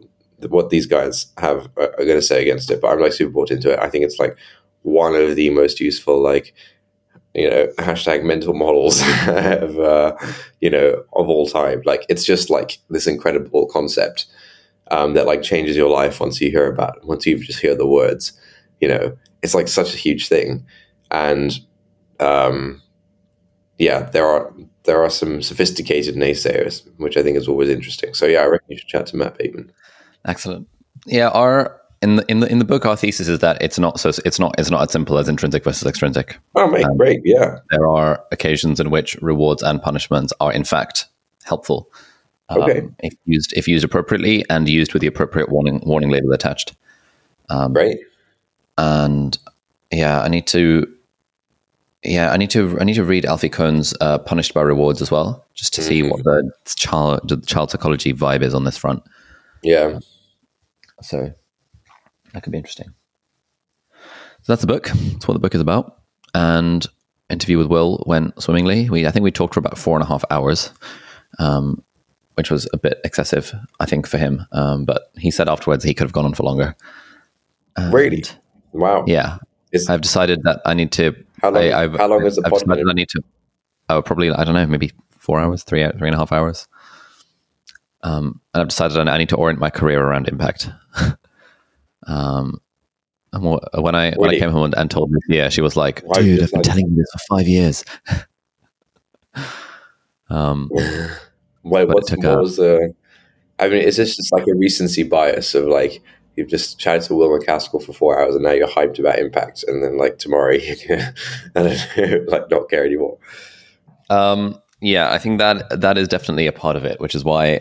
what 0.49 0.71
these 0.71 0.87
guys 0.87 1.26
have 1.38 1.68
uh, 1.76 1.88
are 1.99 2.04
going 2.04 2.18
to 2.18 2.23
say 2.23 2.42
against 2.42 2.71
it, 2.71 2.80
but 2.80 2.88
I'm 2.88 3.00
like 3.00 3.12
super 3.12 3.30
bought 3.30 3.50
into 3.50 3.71
it. 3.73 3.78
I 3.78 3.88
think 3.90 4.04
it's 4.04 4.18
like 4.18 4.37
one 4.82 5.14
of 5.14 5.37
the 5.37 5.50
most 5.50 5.78
useful 5.78 6.21
like 6.21 6.52
you 7.34 7.48
know 7.48 7.66
hashtag 7.78 8.24
mental 8.24 8.54
models 8.54 9.02
of 9.26 9.78
uh, 9.78 10.16
you 10.60 10.70
know 10.70 11.02
of 11.14 11.28
all 11.28 11.46
time. 11.46 11.82
Like 11.84 12.04
it's 12.08 12.24
just 12.24 12.50
like 12.50 12.78
this 12.90 13.06
incredible 13.06 13.66
concept 13.66 14.26
um, 14.90 15.14
that 15.14 15.26
like 15.26 15.42
changes 15.42 15.76
your 15.76 15.90
life 15.90 16.20
once 16.20 16.40
you 16.40 16.50
hear 16.50 16.66
about 16.66 16.96
it, 16.96 17.04
once 17.04 17.26
you 17.26 17.38
just 17.38 17.60
hear 17.60 17.74
the 17.74 17.86
words 17.86 18.32
you 18.82 18.88
know? 18.88 19.16
It's 19.42 19.54
like 19.54 19.68
such 19.68 19.94
a 19.94 19.96
huge 19.96 20.28
thing. 20.28 20.66
And 21.10 21.58
um, 22.20 22.82
yeah 23.78 24.02
there 24.10 24.26
are 24.26 24.52
there 24.84 25.02
are 25.02 25.10
some 25.10 25.40
sophisticated 25.40 26.14
naysayers 26.14 26.86
which 26.98 27.16
i 27.16 27.22
think 27.22 27.36
is 27.36 27.48
always 27.48 27.70
interesting. 27.70 28.12
So 28.14 28.26
yeah 28.26 28.40
i 28.40 28.46
reckon 28.46 28.66
you 28.68 28.76
should 28.76 28.88
chat 28.88 29.06
to 29.06 29.16
matt 29.16 29.38
bateman. 29.38 29.72
Excellent. 30.24 30.68
Yeah, 31.06 31.30
our 31.30 31.80
in 32.02 32.16
the 32.16 32.25
in 32.30 32.40
the 32.40 32.50
in 32.50 32.59
the 32.59 32.64
book, 32.64 32.85
our 32.85 32.97
thesis 32.97 33.28
is 33.28 33.38
that 33.38 33.61
it's 33.62 33.78
not 33.78 34.00
so 34.00 34.11
it's 34.25 34.38
not 34.38 34.54
it's 34.59 34.71
not 34.71 34.82
as 34.82 34.90
simple 34.90 35.18
as 35.18 35.28
intrinsic 35.28 35.64
versus 35.64 35.87
extrinsic. 35.87 36.38
oh 36.56 36.66
mate 36.66 36.85
Um, 36.85 36.97
great 36.97 37.21
yeah 37.25 37.59
There 37.71 37.87
are 37.88 38.23
occasions 38.32 38.80
in 38.80 38.90
which 38.90 39.14
rewards 39.23 39.62
and 39.62 39.80
punishments 39.80 40.32
are 40.40 40.52
in 40.52 40.64
fact 40.64 41.06
helpful. 41.44 41.88
um, 42.49 42.62
Okay. 42.62 42.82
if 43.00 43.14
used 43.25 43.52
if 43.56 43.66
used 43.68 43.85
appropriately 43.85 44.44
and 44.50 44.68
used 44.68 44.92
with 44.92 45.00
the 45.00 45.06
appropriate 45.06 45.49
warning 45.49 45.80
warning 45.87 46.11
label 46.11 46.32
attached. 46.32 46.75
great 47.73 47.99
and 48.78 49.38
yeah, 49.90 50.23
I 50.23 50.28
need 50.28 50.47
to. 50.49 50.87
Yeah, 52.02 52.32
I 52.32 52.37
need 52.37 52.50
to. 52.50 52.78
I 52.80 52.85
need 52.85 52.94
to 52.94 53.04
read 53.04 53.25
Alfie 53.26 53.50
Kohn's 53.50 53.94
uh, 54.00 54.18
"Punished 54.18 54.54
by 54.54 54.62
Rewards" 54.62 55.00
as 55.02 55.11
well, 55.11 55.44
just 55.54 55.73
to 55.75 55.82
see 55.82 56.02
what 56.02 56.25
the 56.25 56.50
child 56.64 57.28
the 57.28 57.37
child 57.37 57.71
psychology 57.71 58.12
vibe 58.14 58.42
is 58.42 58.54
on 58.54 58.64
this 58.64 58.76
front. 58.78 59.02
yeah 59.62 60.00
So 61.02 61.32
that 62.32 62.42
could 62.42 62.52
be 62.52 62.58
interesting. 62.58 62.94
So 64.42 64.52
that's 64.52 64.62
the 64.62 64.66
book. 64.66 64.88
That's 64.88 65.28
what 65.28 65.34
the 65.34 65.40
book 65.40 65.54
is 65.54 65.60
about. 65.60 66.00
And 66.34 66.84
interview 67.30 67.58
with 67.58 67.68
Will 67.68 68.02
went 68.06 68.40
swimmingly. 68.42 68.90
We 68.90 69.06
I 69.06 69.10
think 69.10 69.22
we 69.22 69.30
talked 69.30 69.54
for 69.54 69.60
about 69.60 69.78
four 69.78 69.96
and 69.96 70.04
a 70.04 70.08
half 70.08 70.24
hours, 70.30 70.70
um, 71.38 71.82
which 72.34 72.50
was 72.50 72.68
a 72.72 72.78
bit 72.78 73.00
excessive, 73.04 73.52
I 73.80 73.86
think, 73.86 74.06
for 74.06 74.18
him. 74.18 74.46
Um, 74.52 74.84
but 74.84 75.10
he 75.16 75.30
said 75.30 75.48
afterwards 75.48 75.84
he 75.84 75.94
could 75.94 76.04
have 76.04 76.12
gone 76.12 76.24
on 76.24 76.34
for 76.34 76.42
longer. 76.42 76.76
And, 77.76 77.92
really 77.92 78.22
wow 78.72 79.02
Yeah, 79.06 79.38
I've 79.88 80.02
decided 80.02 80.42
that 80.42 80.60
I 80.66 80.74
need 80.74 80.92
to. 80.92 81.14
how 81.40 81.50
long, 81.50 81.62
I, 81.62 81.84
I've, 81.84 81.96
how 81.96 82.08
long 82.08 82.26
is 82.26 82.36
the 82.36 82.42
I've 82.44 82.52
decided 82.52 82.86
I 82.88 82.92
need 82.92 83.08
to. 83.10 83.22
Oh, 83.88 84.02
probably 84.02 84.30
I 84.30 84.44
don't 84.44 84.54
know, 84.54 84.66
maybe 84.66 84.92
four 85.10 85.40
hours, 85.40 85.62
three 85.62 85.86
three 85.98 86.08
and 86.08 86.14
a 86.14 86.18
half 86.18 86.32
hours. 86.32 86.66
Um, 88.02 88.40
and 88.52 88.60
I've 88.60 88.68
decided 88.68 88.98
I 88.98 89.18
need 89.18 89.28
to 89.28 89.36
orient 89.36 89.60
my 89.60 89.70
career 89.70 90.02
around 90.02 90.28
impact. 90.28 90.68
um, 92.06 92.61
and 93.32 93.42
wh- 93.44 93.82
when 93.82 93.94
I 93.94 94.12
when 94.14 94.30
I 94.30 94.38
came 94.38 94.50
home 94.50 94.73
and, 94.76 94.90
told 94.90 95.11
Lucia, 95.11 95.50
she 95.50 95.61
was 95.62 95.76
like, 95.76 96.00
Why 96.04 96.21
"Dude, 96.21 96.42
I've 96.42 96.50
been 96.50 96.61
decided- 96.61 96.64
telling 96.64 96.88
you 96.90 96.97
this 96.97 97.11
for 97.12 97.37
five 97.37 97.49
years." 97.49 97.85
um, 100.30 100.71
What, 101.62 102.06
took 102.09 102.18
what 102.25 102.35
a- 102.35 102.38
was 102.38 102.56
the? 102.56 102.92
I 103.61 103.68
mean, 103.68 103.82
is 103.82 103.97
this 103.97 104.16
just 104.16 104.32
like 104.32 104.47
a 104.49 104.54
recency 104.56 105.04
bias 105.04 105.54
of 105.54 105.66
like 105.66 106.02
you've 106.37 106.49
just 106.49 106.80
chatted 106.80 107.02
to 107.02 107.14
Will 107.14 107.28
MacAskill 107.28 107.82
for 107.85 107.92
four 107.92 108.21
hours 108.21 108.35
and 108.35 108.42
now 108.42 108.50
you're 108.50 108.66
hyped 108.66 108.99
about 108.99 109.18
impact, 109.21 109.62
and 109.68 109.82
then 109.82 109.97
like 109.99 110.18
tomorrow 110.18 110.52
you 110.54 110.76
can, 110.76 111.14
I 111.54 111.62
don't 111.62 111.97
know, 111.97 112.25
like 112.28 112.50
not 112.50 112.68
care 112.68 112.85
anymore. 112.85 113.18
Um, 114.11 114.61
yeah, 114.80 115.12
I 115.12 115.18
think 115.18 115.38
that 115.38 115.80
that 115.80 115.97
is 115.97 116.09
definitely 116.09 116.49
a 116.49 116.52
part 116.52 116.75
of 116.75 116.85
it, 116.85 117.00
which 117.00 117.14
is 117.14 117.23
why 117.25 117.61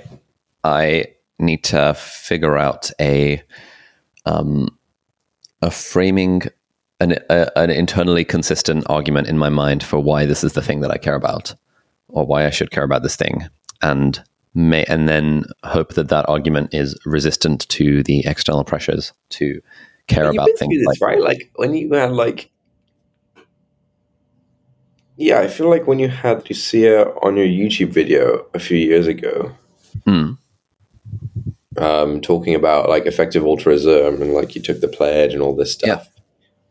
I 0.64 1.06
need 1.38 1.64
to 1.66 1.94
figure 1.94 2.58
out 2.58 2.90
a 3.00 3.44
um, 4.26 4.78
a 5.62 5.72
framing 5.72 6.44
an 7.00 7.14
a, 7.30 7.58
an 7.58 7.70
internally 7.70 8.24
consistent 8.24 8.84
argument 8.90 9.28
in 9.28 9.38
my 9.38 9.50
mind 9.50 9.84
for 9.84 10.00
why 10.00 10.26
this 10.26 10.44
is 10.44 10.54
the 10.54 10.62
thing 10.62 10.82
that 10.82 10.92
I 10.92 10.98
care 10.98 11.16
about, 11.16 11.56
or 12.10 12.26
why 12.26 12.46
I 12.46 12.50
should 12.50 12.72
care 12.72 12.84
about 12.84 13.04
this 13.04 13.16
thing, 13.16 13.48
and 13.82 14.22
may 14.54 14.84
and 14.86 15.08
then 15.08 15.46
hope 15.64 15.94
that 15.94 16.10
that 16.10 16.28
argument 16.28 16.74
is 16.74 16.98
resistant 17.06 17.68
to 17.70 18.04
the 18.04 18.26
external 18.26 18.64
pressures 18.64 19.14
to 19.30 19.62
care 20.08 20.30
about 20.30 20.50
things 20.58 20.76
through 20.76 20.86
like 20.86 21.02
right? 21.02 21.22
Like 21.22 21.52
when 21.56 21.74
you 21.74 21.94
had 21.94 22.12
like, 22.12 22.52
yeah, 25.18 25.40
I 25.40 25.48
feel 25.48 25.70
like 25.70 25.88
when 25.88 26.00
you 26.00 26.10
had 26.10 26.48
Lucia 26.50 27.10
on 27.22 27.38
your 27.38 27.48
YouTube 27.48 27.90
video 27.90 28.46
a 28.54 28.60
few 28.60 28.78
years 28.78 29.08
ago, 29.08 29.56
Hmm. 30.06 30.34
Um, 31.78 32.22
talking 32.22 32.56
about 32.56 32.90
like 32.90 33.06
effective 33.06 33.44
altruism 33.44 34.22
and 34.22 34.34
like 34.34 34.56
you 34.56 34.62
took 34.62 34.82
the 34.82 34.88
pledge 34.88 35.34
and 35.34 35.42
all 35.42 35.56
this 35.56 35.74
stuff. 35.74 35.88
Yeah. 36.06 36.22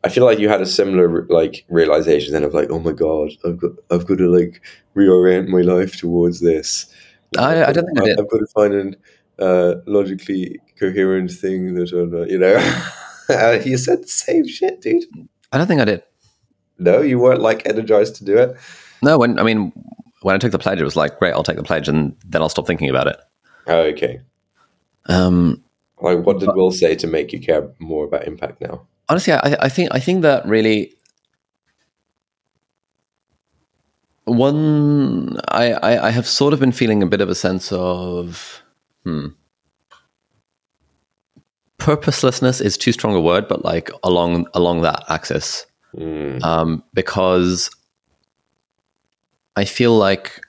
I 0.03 0.09
feel 0.09 0.25
like 0.25 0.39
you 0.39 0.49
had 0.49 0.63
a 0.63 0.67
similar 0.67 1.27
like 1.27 1.65
realization 1.69 2.33
then 2.33 2.45
of 2.45 2.55
like, 2.55 2.71
oh 2.71 2.79
my 2.79 2.93
god, 2.93 3.31
I've 3.45 3.59
got 3.59 3.73
I've 3.91 4.07
got 4.07 4.19
to 4.19 4.29
like 4.35 4.63
reorient 4.97 5.49
my 5.49 5.61
life 5.61 5.97
towards 5.99 6.41
this. 6.41 6.87
I- 7.39 7.65
I 7.65 7.73
don't 7.73 7.85
think 7.87 8.01
I 8.01 8.05
did. 8.07 8.21
I've 8.21 8.31
got 8.31 8.39
to 8.39 8.47
find 8.47 8.75
an 8.75 8.97
uh, 9.39 9.75
logically 9.87 10.59
coherent 10.79 11.31
thing 11.31 11.75
that 11.75 11.93
I'm, 11.93 12.15
uh, 12.15 12.25
you 12.25 12.39
know. 12.39 12.57
You 13.65 13.77
said 13.77 14.03
the 14.03 14.09
same 14.09 14.45
shit, 14.49 14.81
dude. 14.81 15.05
I 15.53 15.59
don't 15.59 15.69
think 15.69 15.81
I 15.81 15.85
did. 15.85 16.03
No, 16.81 17.01
you 17.01 17.21
weren't 17.21 17.41
like 17.41 17.65
energized 17.65 18.17
to 18.17 18.25
do 18.25 18.37
it. 18.37 18.57
No, 19.03 19.19
when 19.19 19.39
I 19.39 19.45
mean 19.45 19.73
when 20.23 20.35
I 20.35 20.39
took 20.39 20.51
the 20.51 20.59
pledge, 20.59 20.81
it 20.81 20.85
was 20.85 20.97
like, 20.97 21.17
great, 21.21 21.33
I'll 21.33 21.45
take 21.45 21.57
the 21.57 21.63
pledge, 21.63 21.87
and 21.89 22.17
then 22.27 22.43
I'll 22.43 22.49
stop 22.49 22.67
thinking 22.67 22.91
about 22.91 23.07
it. 23.07 23.17
Oh, 23.69 23.83
okay. 23.83 24.21
Um, 25.11 25.63
Like, 26.01 26.25
what 26.25 26.41
did 26.41 26.49
Will 26.55 26.71
say 26.73 26.95
to 26.97 27.07
make 27.07 27.33
you 27.33 27.41
care 27.41 27.69
more 27.79 28.05
about 28.07 28.27
impact 28.27 28.61
now? 28.61 28.87
honestly, 29.09 29.33
I, 29.33 29.57
I 29.67 29.69
think 29.69 29.91
I 29.93 30.01
think 30.01 30.23
that 30.23 30.47
really 30.47 30.95
one 34.25 35.37
I, 35.49 35.73
I 35.73 36.07
I 36.09 36.11
have 36.11 36.27
sort 36.27 36.53
of 36.55 36.61
been 36.61 36.73
feeling 36.73 37.03
a 37.03 37.07
bit 37.07 37.21
of 37.21 37.29
a 37.29 37.35
sense 37.35 37.73
of 37.73 38.63
hmm 39.05 39.29
purposelessness 41.79 42.61
is 42.61 42.77
too 42.77 42.93
strong 42.93 43.15
a 43.15 43.21
word, 43.21 43.49
but 43.49 43.65
like 43.65 43.91
along 44.03 44.47
along 44.55 44.83
that 44.83 45.03
axis, 45.09 45.67
Mm, 45.97 46.45
um, 46.45 46.85
because 46.95 47.69
I 49.57 49.65
feel 49.65 49.97
like 49.97 50.41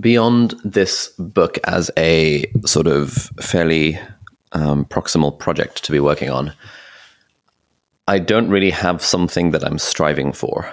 beyond 0.00 0.54
this 0.64 1.08
book 1.18 1.58
as 1.64 1.90
a 1.96 2.44
sort 2.64 2.86
of 2.86 3.30
fairly 3.40 3.98
um, 4.52 4.84
proximal 4.86 5.36
project 5.38 5.84
to 5.84 5.92
be 5.92 6.00
working 6.00 6.30
on, 6.30 6.52
I 8.08 8.18
don't 8.18 8.48
really 8.48 8.70
have 8.70 9.02
something 9.02 9.50
that 9.52 9.64
I'm 9.64 9.78
striving 9.78 10.32
for. 10.32 10.72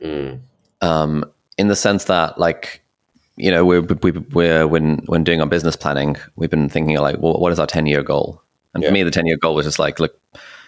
mm, 0.00 0.38
Um, 0.82 1.24
in 1.58 1.68
the 1.68 1.76
sense 1.76 2.04
that, 2.04 2.38
like, 2.38 2.82
you 3.36 3.50
know, 3.50 3.64
we're, 3.64 3.82
we, 3.82 4.10
we're 4.12 4.66
when 4.66 4.98
when 5.06 5.24
doing 5.24 5.40
our 5.40 5.46
business 5.46 5.76
planning, 5.76 6.16
we've 6.36 6.50
been 6.50 6.68
thinking 6.68 6.96
like, 6.98 7.16
well, 7.18 7.38
what 7.40 7.52
is 7.52 7.58
our 7.58 7.66
ten 7.66 7.86
year 7.86 8.02
goal? 8.02 8.42
And 8.74 8.82
Yeah. 8.82 8.90
for 8.90 8.92
me, 8.94 9.02
the 9.04 9.10
10 9.10 9.24
year 9.24 9.38
goal 9.38 9.54
was 9.54 9.64
just 9.64 9.78
like, 9.78 9.98
look, 10.00 10.20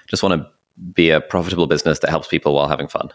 just 0.09 0.23
want 0.23 0.41
to 0.41 0.49
be 0.95 1.11
a 1.11 1.21
profitable 1.21 1.67
business 1.67 1.99
that 1.99 2.09
helps 2.09 2.27
people 2.27 2.55
while 2.55 2.69
having 2.69 2.89
fun. 2.89 3.11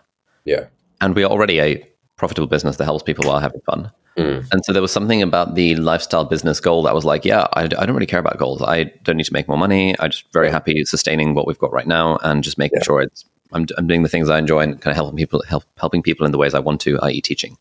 Yeah. 0.45 0.65
And 1.01 1.15
we 1.15 1.23
are 1.23 1.31
already 1.31 1.59
a 1.59 1.83
profitable 2.17 2.47
business 2.47 2.77
that 2.77 2.85
helps 2.85 3.03
people 3.03 3.25
while 3.27 3.39
having 3.39 3.61
fun. 3.61 3.91
Mm. 4.17 4.47
And 4.51 4.63
so 4.63 4.71
there 4.73 4.81
was 4.81 4.91
something 4.91 5.21
about 5.21 5.55
the 5.55 5.75
lifestyle 5.75 6.23
business 6.23 6.59
goal 6.59 6.83
that 6.83 6.93
was 6.93 7.03
like, 7.03 7.25
yeah, 7.25 7.47
I, 7.53 7.63
I 7.63 7.67
don't 7.67 7.93
really 7.93 8.05
care 8.05 8.19
about 8.19 8.37
goals. 8.37 8.61
I 8.61 8.83
don't 9.03 9.17
need 9.17 9.25
to 9.25 9.33
make 9.33 9.47
more 9.47 9.57
money. 9.57 9.95
I'm 9.99 10.11
just 10.11 10.31
very 10.31 10.51
happy 10.51 10.85
sustaining 10.85 11.33
what 11.33 11.47
we've 11.47 11.57
got 11.57 11.71
right 11.71 11.87
now 11.87 12.17
and 12.23 12.43
just 12.43 12.57
making 12.57 12.77
Yeah. 12.79 12.83
sure 12.83 13.01
it's 13.01 13.25
I'm, 13.53 13.67
I'm 13.77 13.87
doing 13.87 14.03
the 14.03 14.09
things 14.09 14.29
I 14.29 14.39
enjoy 14.39 14.61
and 14.61 14.81
kind 14.81 14.91
of 14.91 14.95
helping 14.95 15.15
people 15.17 15.43
help, 15.47 15.63
helping 15.77 16.01
people 16.01 16.25
in 16.25 16.31
the 16.31 16.37
ways 16.37 16.53
I 16.53 16.59
want 16.59 16.81
to, 16.81 16.99
i.e., 17.01 17.21
teaching. 17.21 17.57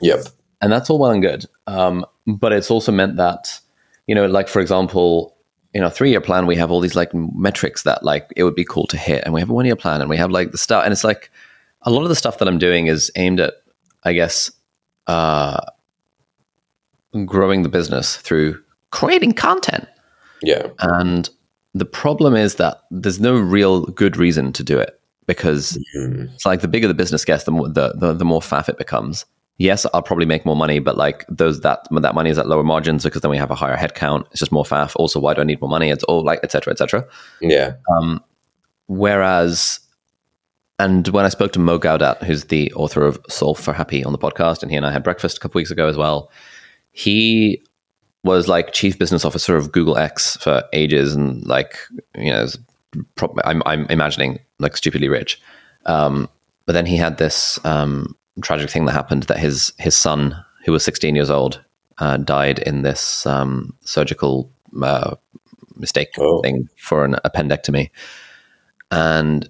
Yep. 0.00 0.26
And 0.60 0.72
that's 0.72 0.90
all 0.90 0.98
well 0.98 1.10
and 1.12 1.22
good. 1.22 1.46
Um, 1.66 2.04
but 2.26 2.52
it's 2.52 2.70
also 2.70 2.90
meant 2.90 3.16
that, 3.16 3.60
you 4.06 4.14
know, 4.14 4.26
like 4.26 4.48
for 4.48 4.60
example, 4.60 5.36
in 5.74 5.82
our 5.84 5.90
three 5.90 6.10
year 6.10 6.20
plan, 6.20 6.46
we 6.46 6.56
have 6.56 6.70
all 6.70 6.80
these 6.80 6.94
like 6.94 7.12
metrics 7.14 7.82
that 7.82 8.02
like 8.02 8.32
it 8.34 8.44
would 8.44 8.54
be 8.54 8.64
cool 8.64 8.86
to 8.86 8.96
hit, 8.96 9.22
and 9.24 9.34
we 9.34 9.40
have 9.40 9.50
a 9.50 9.52
one 9.52 9.66
year 9.66 9.76
plan, 9.76 10.00
and 10.00 10.08
we 10.08 10.16
have 10.16 10.30
like 10.30 10.50
the 10.50 10.58
stuff, 10.58 10.82
and 10.84 10.92
it's 10.92 11.04
like 11.04 11.30
a 11.82 11.90
lot 11.90 12.02
of 12.02 12.08
the 12.08 12.14
stuff 12.16 12.38
that 12.38 12.48
I'm 12.48 12.58
doing 12.58 12.86
is 12.86 13.10
aimed 13.16 13.40
at, 13.40 13.54
I 14.06 14.12
guess, 14.14 14.50
uh, 15.06 15.60
growing 17.24 17.62
the 17.62 17.68
business 17.68 18.16
through 18.16 18.62
creating 18.90 19.32
content. 19.32 19.86
Yeah. 20.42 20.68
And 20.80 21.28
the 21.74 21.84
problem 21.84 22.34
is 22.34 22.54
that 22.54 22.82
there's 22.90 23.20
no 23.20 23.36
real 23.38 23.82
good 23.86 24.16
reason 24.16 24.52
to 24.54 24.62
do 24.62 24.78
it 24.78 24.98
because 25.26 25.78
Mm. 25.96 26.32
it's 26.34 26.46
like 26.46 26.60
the 26.60 26.68
bigger 26.68 26.88
the 26.88 26.94
business 26.94 27.24
gets, 27.24 27.44
the 27.44 27.50
more 27.50 27.68
the, 27.68 27.92
the, 27.96 28.12
the 28.14 28.24
more 28.24 28.40
faff 28.40 28.68
it 28.68 28.78
becomes. 28.78 29.26
Yes, 29.58 29.86
I'll 29.92 30.02
probably 30.02 30.26
make 30.26 30.44
more 30.44 30.54
money, 30.56 30.78
but 30.80 30.96
like 30.98 31.24
those 31.28 31.60
that 31.62 31.86
that 31.90 32.14
money 32.14 32.30
is 32.30 32.38
at 32.38 32.46
lower 32.46 32.62
margins 32.62 33.04
because 33.04 33.22
then 33.22 33.30
we 33.30 33.38
have 33.38 33.50
a 33.50 33.54
higher 33.54 33.76
headcount. 33.76 34.26
It's 34.30 34.40
just 34.40 34.52
more 34.52 34.64
faff. 34.64 34.92
Also, 34.96 35.18
why 35.18 35.32
do 35.34 35.40
I 35.40 35.44
need 35.44 35.60
more 35.62 35.70
money? 35.70 35.88
It's 35.90 36.04
all 36.04 36.22
like 36.22 36.40
etc. 36.44 36.50
cetera, 36.50 36.72
et 36.74 36.78
cetera. 36.78 37.06
Yeah. 37.40 37.72
Um, 37.96 38.22
whereas, 38.86 39.80
and 40.78 41.08
when 41.08 41.24
I 41.24 41.28
spoke 41.28 41.52
to 41.52 41.58
Mo 41.58 41.78
Gaudat, 41.78 42.22
who's 42.22 42.44
the 42.44 42.72
author 42.74 43.02
of 43.04 43.18
Solve 43.28 43.58
for 43.58 43.72
Happy 43.72 44.04
on 44.04 44.12
the 44.12 44.18
podcast, 44.18 44.62
and 44.62 44.70
he 44.70 44.76
and 44.76 44.86
I 44.86 44.90
had 44.92 45.02
breakfast 45.04 45.36
a 45.38 45.40
couple 45.40 45.58
weeks 45.58 45.70
ago 45.70 45.88
as 45.88 45.96
well, 45.96 46.30
he 46.92 47.62
was 48.24 48.48
like 48.48 48.72
chief 48.72 48.98
business 48.98 49.24
officer 49.24 49.56
of 49.56 49.72
Google 49.72 49.96
X 49.96 50.36
for 50.38 50.62
ages, 50.72 51.14
and 51.14 51.44
like 51.46 51.76
you 52.16 52.30
know, 52.30 52.42
is 52.42 52.58
prob- 53.14 53.38
I'm 53.44 53.62
I'm 53.66 53.86
imagining 53.86 54.38
like 54.58 54.76
stupidly 54.76 55.08
rich. 55.08 55.40
Um, 55.86 56.28
but 56.66 56.72
then 56.72 56.86
he 56.86 56.96
had 56.96 57.18
this 57.18 57.58
um, 57.64 58.16
tragic 58.42 58.68
thing 58.70 58.86
that 58.86 58.92
happened 58.92 59.24
that 59.24 59.38
his 59.38 59.72
his 59.78 59.96
son, 59.96 60.34
who 60.64 60.72
was 60.72 60.84
16 60.84 61.14
years 61.14 61.30
old, 61.30 61.62
uh, 61.98 62.16
died 62.16 62.58
in 62.60 62.82
this 62.82 63.24
um, 63.26 63.72
surgical 63.82 64.50
uh, 64.82 65.14
mistake 65.76 66.08
Oh. 66.18 66.42
thing 66.42 66.68
for 66.76 67.04
an 67.04 67.16
appendectomy, 67.24 67.90
and 68.90 69.48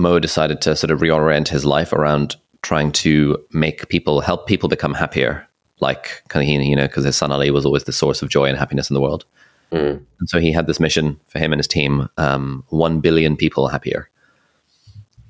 Mo 0.00 0.18
decided 0.18 0.60
to 0.62 0.74
sort 0.76 0.90
of 0.90 1.00
reorient 1.00 1.48
his 1.48 1.64
life 1.64 1.92
around 1.92 2.36
trying 2.62 2.92
to 2.92 3.38
make 3.52 3.88
people 3.88 4.20
help 4.20 4.46
people 4.46 4.68
become 4.68 4.94
happier, 4.94 5.46
like 5.80 6.22
kind 6.28 6.42
of 6.42 6.48
you 6.64 6.76
know 6.76 6.86
because 6.86 7.04
his 7.04 7.16
son 7.16 7.32
Ali 7.32 7.50
was 7.50 7.64
always 7.66 7.84
the 7.84 7.92
source 7.92 8.22
of 8.22 8.28
joy 8.28 8.46
and 8.46 8.58
happiness 8.58 8.90
in 8.90 8.94
the 8.94 9.00
world. 9.00 9.24
Mm. 9.72 10.04
And 10.18 10.28
so 10.28 10.40
he 10.40 10.52
had 10.52 10.66
this 10.66 10.80
mission 10.80 11.18
for 11.28 11.38
him 11.38 11.52
and 11.52 11.60
his 11.60 11.68
team 11.68 12.08
um, 12.16 12.64
1 12.70 13.00
billion 13.00 13.36
people 13.36 13.68
happier. 13.68 14.08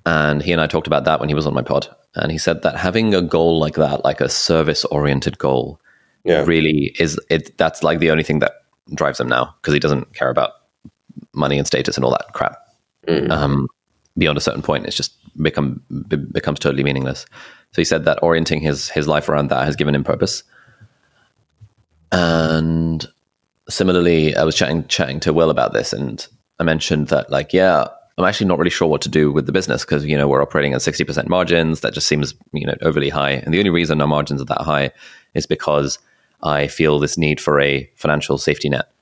And 0.06 0.42
he 0.42 0.50
and 0.52 0.60
I 0.60 0.66
talked 0.66 0.86
about 0.86 1.04
that 1.04 1.20
when 1.20 1.28
he 1.28 1.34
was 1.34 1.46
on 1.46 1.52
my 1.54 1.62
pod. 1.62 1.88
And 2.14 2.32
he 2.32 2.38
said 2.38 2.62
that 2.62 2.76
having 2.76 3.14
a 3.14 3.20
goal 3.20 3.60
like 3.60 3.74
that, 3.74 4.02
like 4.04 4.20
a 4.20 4.28
service 4.30 4.84
oriented 4.86 5.36
goal, 5.38 5.78
Yeah. 6.24 6.44
really 6.44 6.94
is 6.98 7.20
it. 7.28 7.56
That's 7.58 7.82
like 7.82 7.98
the 7.98 8.10
only 8.10 8.24
thing 8.24 8.38
that 8.38 8.52
drives 8.94 9.20
him 9.20 9.28
now 9.28 9.54
because 9.60 9.74
he 9.74 9.80
doesn't 9.80 10.14
care 10.14 10.30
about 10.30 10.52
money 11.34 11.58
and 11.58 11.66
status 11.66 11.96
and 11.96 12.04
all 12.04 12.10
that 12.12 12.32
crap. 12.32 12.56
Mm. 13.06 13.30
Um, 13.30 13.68
beyond 14.20 14.38
a 14.38 14.40
certain 14.40 14.62
point, 14.62 14.86
it's 14.86 14.96
just 14.96 15.12
become 15.42 15.82
be, 16.06 16.16
becomes 16.16 16.60
totally 16.60 16.84
meaningless. 16.84 17.26
So 17.72 17.80
he 17.80 17.84
said 17.84 18.04
that 18.04 18.22
orienting 18.22 18.60
his 18.60 18.88
his 18.90 19.08
life 19.08 19.28
around 19.28 19.48
that 19.48 19.64
has 19.64 19.74
given 19.74 19.94
him 19.94 20.04
purpose. 20.04 20.44
And 22.12 23.04
similarly, 23.68 24.36
I 24.36 24.44
was 24.44 24.54
chatting 24.54 24.86
chatting 24.86 25.18
to 25.20 25.32
Will 25.32 25.50
about 25.50 25.72
this, 25.72 25.92
and 25.92 26.24
I 26.60 26.62
mentioned 26.62 27.08
that 27.08 27.30
like, 27.30 27.52
yeah, 27.52 27.88
I'm 28.18 28.24
actually 28.24 28.48
not 28.48 28.58
really 28.58 28.70
sure 28.70 28.88
what 28.88 29.00
to 29.02 29.08
do 29.08 29.32
with 29.32 29.46
the 29.46 29.52
business 29.52 29.84
because 29.84 30.04
you 30.04 30.16
know 30.16 30.28
we're 30.28 30.42
operating 30.42 30.74
at 30.74 30.80
60% 30.80 31.28
margins. 31.28 31.80
That 31.80 31.94
just 31.94 32.06
seems 32.06 32.34
you 32.52 32.66
know 32.66 32.76
overly 32.82 33.08
high, 33.08 33.32
and 33.32 33.54
the 33.54 33.58
only 33.58 33.70
reason 33.70 34.00
our 34.00 34.06
margins 34.06 34.42
are 34.42 34.46
that 34.46 34.60
high 34.60 34.92
is 35.34 35.46
because 35.46 35.98
I 36.42 36.66
feel 36.66 36.98
this 36.98 37.16
need 37.16 37.40
for 37.40 37.60
a 37.60 37.90
financial 37.96 38.38
safety 38.38 38.68
net. 38.68 38.92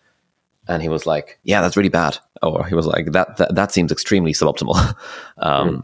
And 0.68 0.82
he 0.82 0.88
was 0.88 1.06
like, 1.06 1.38
"Yeah, 1.44 1.60
that's 1.60 1.76
really 1.76 1.88
bad." 1.88 2.18
Or 2.42 2.66
he 2.66 2.74
was 2.74 2.86
like, 2.86 3.12
"That 3.12 3.36
that, 3.38 3.54
that 3.54 3.72
seems 3.72 3.90
extremely 3.90 4.32
suboptimal," 4.32 4.94
um, 5.38 5.68
hmm. 5.68 5.80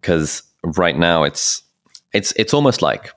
because 0.00 0.42
right 0.76 0.96
now 0.96 1.22
it's 1.22 1.62
it's 2.12 2.32
it's 2.36 2.54
almost 2.54 2.82
like 2.82 3.12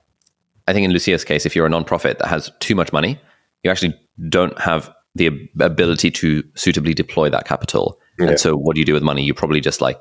I 0.68 0.74
think 0.74 0.86
in 0.86 0.92
Lucia's 0.92 1.24
case, 1.24 1.46
if 1.46 1.56
you're 1.56 1.66
a 1.66 1.70
nonprofit 1.70 2.20
that 2.20 2.28
has 2.28 2.52
too 2.60 2.76
much 2.76 2.92
money, 2.92 3.20
you 3.64 3.72
actually 3.72 3.98
don't 4.30 4.58
have 4.60 4.94
the 5.16 5.50
ability 5.60 6.12
to 6.12 6.44
suitably 6.56 6.94
deploy 6.94 7.30
that 7.30 7.46
capital. 7.46 8.00
Yeah. 8.20 8.30
And 8.30 8.40
so, 8.40 8.56
what 8.56 8.76
do 8.76 8.82
you 8.82 8.86
do 8.86 8.94
with 8.94 9.04
money? 9.04 9.24
You 9.24 9.34
probably 9.34 9.62
just 9.62 9.82
like 9.82 10.00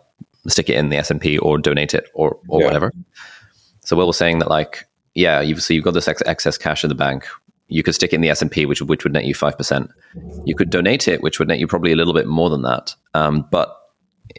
stick 0.48 0.68
it 0.68 0.76
in 0.76 0.88
the 0.88 0.96
S 0.96 1.10
and 1.10 1.20
P 1.20 1.38
or 1.38 1.58
donate 1.58 1.94
it 1.94 2.08
or 2.14 2.38
or 2.48 2.60
Yeah. 2.60 2.66
whatever. 2.66 2.92
So 3.80 3.96
Will 3.96 4.08
was 4.08 4.16
saying 4.16 4.40
that 4.40 4.48
like, 4.48 4.84
yeah, 5.14 5.40
you've 5.40 5.62
so 5.62 5.72
you've 5.72 5.84
got 5.84 5.94
this 5.94 6.08
ex- 6.08 6.22
excess 6.26 6.58
cash 6.58 6.84
in 6.84 6.88
the 6.88 6.94
bank. 6.94 7.26
You 7.68 7.82
could 7.82 7.94
stick 7.94 8.12
it 8.12 8.16
in 8.16 8.20
the 8.20 8.30
S 8.30 8.42
and 8.42 8.50
P, 8.50 8.66
which 8.66 8.80
which 8.82 9.04
would 9.04 9.12
net 9.12 9.24
you 9.24 9.34
five 9.34 9.56
percent. 9.56 9.90
You 10.44 10.54
could 10.54 10.70
donate 10.70 11.08
it, 11.08 11.22
which 11.22 11.38
would 11.38 11.48
net 11.48 11.58
you 11.58 11.66
probably 11.66 11.92
a 11.92 11.96
little 11.96 12.14
bit 12.14 12.26
more 12.26 12.50
than 12.50 12.62
that. 12.62 12.94
Um, 13.14 13.46
but 13.50 13.76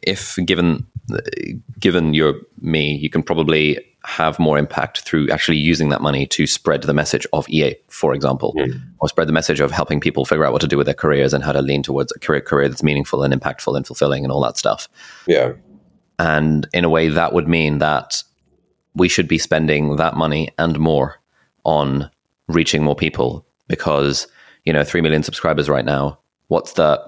if 0.03 0.37
given 0.45 0.85
given 1.79 2.13
your 2.13 2.35
me, 2.61 2.95
you 2.95 3.09
can 3.09 3.23
probably 3.23 3.83
have 4.03 4.39
more 4.39 4.57
impact 4.57 5.01
through 5.01 5.29
actually 5.29 5.57
using 5.57 5.89
that 5.89 6.01
money 6.01 6.25
to 6.25 6.47
spread 6.47 6.81
the 6.83 6.93
message 6.93 7.27
of 7.33 7.47
EA, 7.49 7.75
for 7.89 8.13
example, 8.13 8.55
or 8.99 9.09
spread 9.09 9.27
the 9.27 9.33
message 9.33 9.59
of 9.59 9.69
helping 9.69 9.99
people 9.99 10.23
figure 10.23 10.45
out 10.45 10.53
what 10.53 10.61
to 10.61 10.67
do 10.67 10.77
with 10.77 10.85
their 10.85 10.93
careers 10.93 11.33
and 11.33 11.43
how 11.43 11.51
to 11.51 11.61
lean 11.61 11.83
towards 11.83 12.13
a 12.15 12.19
career 12.19 12.41
career 12.41 12.69
that's 12.69 12.83
meaningful 12.83 13.23
and 13.23 13.33
impactful 13.33 13.75
and 13.75 13.85
fulfilling 13.85 14.23
and 14.23 14.31
all 14.31 14.41
that 14.41 14.57
stuff. 14.57 14.87
Yeah. 15.25 15.53
And 16.19 16.67
in 16.73 16.85
a 16.85 16.89
way, 16.89 17.09
that 17.09 17.33
would 17.33 17.47
mean 17.47 17.79
that 17.79 18.23
we 18.95 19.07
should 19.07 19.27
be 19.27 19.37
spending 19.37 19.97
that 19.97 20.15
money 20.15 20.49
and 20.57 20.79
more 20.79 21.19
on 21.63 22.09
reaching 22.47 22.83
more 22.83 22.95
people 22.95 23.45
because 23.67 24.27
you 24.65 24.73
know 24.73 24.83
three 24.83 25.01
million 25.01 25.23
subscribers 25.23 25.69
right 25.69 25.85
now. 25.85 26.19
What's 26.47 26.73
the 26.73 27.01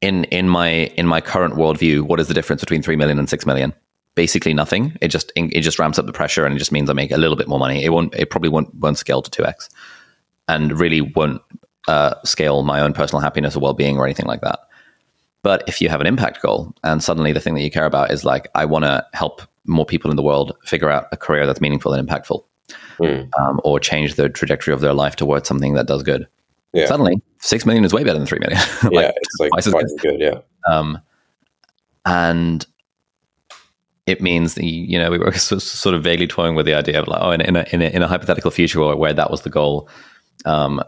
in 0.00 0.24
in 0.24 0.48
my 0.48 0.68
in 0.68 1.06
my 1.06 1.20
current 1.20 1.54
worldview? 1.54 2.02
What 2.02 2.20
is 2.20 2.28
the 2.28 2.34
difference 2.34 2.60
between 2.60 2.82
three 2.82 2.96
million 2.96 3.18
and 3.18 3.28
six 3.28 3.46
million? 3.46 3.72
Basically 4.14 4.54
nothing. 4.54 4.96
It 5.00 5.08
just 5.08 5.32
it 5.36 5.60
just 5.60 5.78
ramps 5.78 5.98
up 5.98 6.06
the 6.06 6.12
pressure 6.12 6.44
and 6.44 6.54
it 6.54 6.58
just 6.58 6.72
means 6.72 6.90
I 6.90 6.92
make 6.92 7.12
a 7.12 7.18
little 7.18 7.36
bit 7.36 7.48
more 7.48 7.58
money. 7.58 7.84
It 7.84 7.90
won't. 7.90 8.14
It 8.14 8.30
probably 8.30 8.50
won't 8.50 8.74
won't 8.74 8.98
scale 8.98 9.22
to 9.22 9.30
two 9.30 9.44
x, 9.44 9.68
and 10.48 10.78
really 10.78 11.00
won't 11.00 11.40
uh, 11.88 12.14
scale 12.24 12.62
my 12.62 12.80
own 12.80 12.92
personal 12.92 13.20
happiness 13.20 13.56
or 13.56 13.60
well 13.60 13.74
being 13.74 13.98
or 13.98 14.04
anything 14.04 14.26
like 14.26 14.40
that. 14.42 14.60
But 15.42 15.64
if 15.66 15.80
you 15.80 15.88
have 15.88 16.00
an 16.00 16.06
impact 16.06 16.42
goal 16.42 16.74
and 16.84 17.02
suddenly 17.02 17.32
the 17.32 17.40
thing 17.40 17.54
that 17.54 17.62
you 17.62 17.70
care 17.70 17.86
about 17.86 18.10
is 18.10 18.24
like, 18.24 18.48
I 18.54 18.64
want 18.66 18.84
to 18.84 19.06
help 19.14 19.42
more 19.64 19.86
people 19.86 20.10
in 20.10 20.16
the 20.16 20.22
world 20.22 20.52
figure 20.64 20.90
out 20.90 21.06
a 21.12 21.16
career 21.16 21.46
that's 21.46 21.60
meaningful 21.60 21.92
and 21.92 22.06
impactful, 22.06 22.44
Mm. 22.98 23.30
um, 23.38 23.60
or 23.64 23.80
change 23.80 24.14
the 24.14 24.28
trajectory 24.28 24.74
of 24.74 24.80
their 24.80 24.92
life 24.92 25.16
towards 25.16 25.48
something 25.48 25.74
that 25.74 25.86
does 25.86 26.02
good. 26.02 26.26
Yeah. 26.72 26.86
Suddenly, 26.86 27.20
six 27.38 27.66
million 27.66 27.84
is 27.84 27.92
way 27.92 28.04
better 28.04 28.18
than 28.18 28.26
three 28.26 28.38
million. 28.38 28.60
Like, 28.82 28.92
yeah. 28.92 29.12
It's 29.16 29.40
like 29.40 29.50
twice 29.50 29.66
as 29.66 29.72
quite 29.72 29.84
as 29.84 29.94
good. 30.00 30.20
Yeah. 30.20 30.40
um, 30.70 31.00
and 32.04 32.66
it 34.06 34.20
means 34.20 34.54
that 34.54 34.64
you 34.64 34.98
know 34.98 35.10
we 35.10 35.18
were 35.18 35.32
sort 35.36 35.94
of 35.94 36.02
vaguely 36.02 36.26
toying 36.26 36.54
with 36.54 36.66
the 36.66 36.74
idea 36.74 37.00
of 37.00 37.08
like, 37.08 37.22
oh, 37.22 37.30
in, 37.30 37.40
in, 37.40 37.56
a, 37.56 37.66
in, 37.72 37.82
a, 37.82 37.86
in 37.86 38.02
a 38.02 38.08
hypothetical 38.08 38.50
future 38.50 38.80
where, 38.80 38.96
where 38.96 39.14
that 39.14 39.30
was 39.30 39.42
the 39.42 39.50
goal, 39.50 39.88
um, 40.44 40.82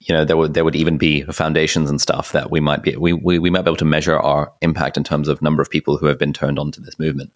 you 0.00 0.14
know, 0.14 0.24
there 0.24 0.36
would 0.36 0.54
there 0.54 0.64
would 0.64 0.76
even 0.76 0.96
be 0.96 1.22
foundations 1.24 1.90
and 1.90 2.00
stuff 2.00 2.32
that 2.32 2.50
we 2.50 2.60
might 2.60 2.82
be 2.82 2.96
we, 2.96 3.12
we, 3.12 3.38
we 3.38 3.50
might 3.50 3.62
be 3.62 3.68
able 3.68 3.76
to 3.76 3.84
measure 3.84 4.18
our 4.18 4.52
impact 4.62 4.96
in 4.96 5.04
terms 5.04 5.28
of 5.28 5.42
number 5.42 5.60
of 5.60 5.70
people 5.70 5.96
who 5.96 6.06
have 6.06 6.18
been 6.18 6.32
turned 6.32 6.58
on 6.58 6.70
to 6.72 6.80
this 6.80 6.98
movement. 6.98 7.32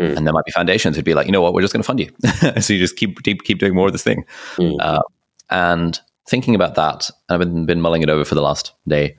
Mm. 0.00 0.16
And 0.16 0.26
there 0.26 0.34
might 0.34 0.44
be 0.44 0.50
foundations 0.50 0.96
who'd 0.96 1.04
be 1.04 1.14
like, 1.14 1.26
you 1.26 1.32
know 1.32 1.40
what, 1.40 1.54
we're 1.54 1.60
just 1.60 1.72
going 1.72 1.82
to 1.82 1.86
fund 1.86 2.00
you, 2.00 2.10
so 2.60 2.72
you 2.72 2.80
just 2.80 2.96
keep 2.96 3.22
keep 3.22 3.44
keep 3.44 3.58
doing 3.58 3.74
more 3.74 3.86
of 3.86 3.92
this 3.92 4.02
thing. 4.02 4.24
Mm. 4.56 4.76
Uh, 4.80 5.02
and 5.50 6.00
thinking 6.28 6.54
about 6.54 6.74
that, 6.74 7.10
I've 7.28 7.38
been 7.38 7.64
been 7.64 7.80
mulling 7.80 8.02
it 8.02 8.10
over 8.10 8.24
for 8.24 8.34
the 8.34 8.42
last 8.42 8.72
day 8.88 9.16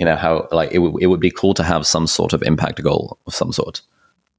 you 0.00 0.06
know 0.06 0.16
how 0.16 0.48
like 0.50 0.70
it, 0.70 0.78
w- 0.78 0.98
it 0.98 1.06
would 1.06 1.20
be 1.20 1.30
cool 1.30 1.54
to 1.54 1.62
have 1.62 1.86
some 1.86 2.08
sort 2.08 2.32
of 2.32 2.42
impact 2.42 2.82
goal 2.82 3.18
of 3.26 3.34
some 3.34 3.52
sort 3.52 3.82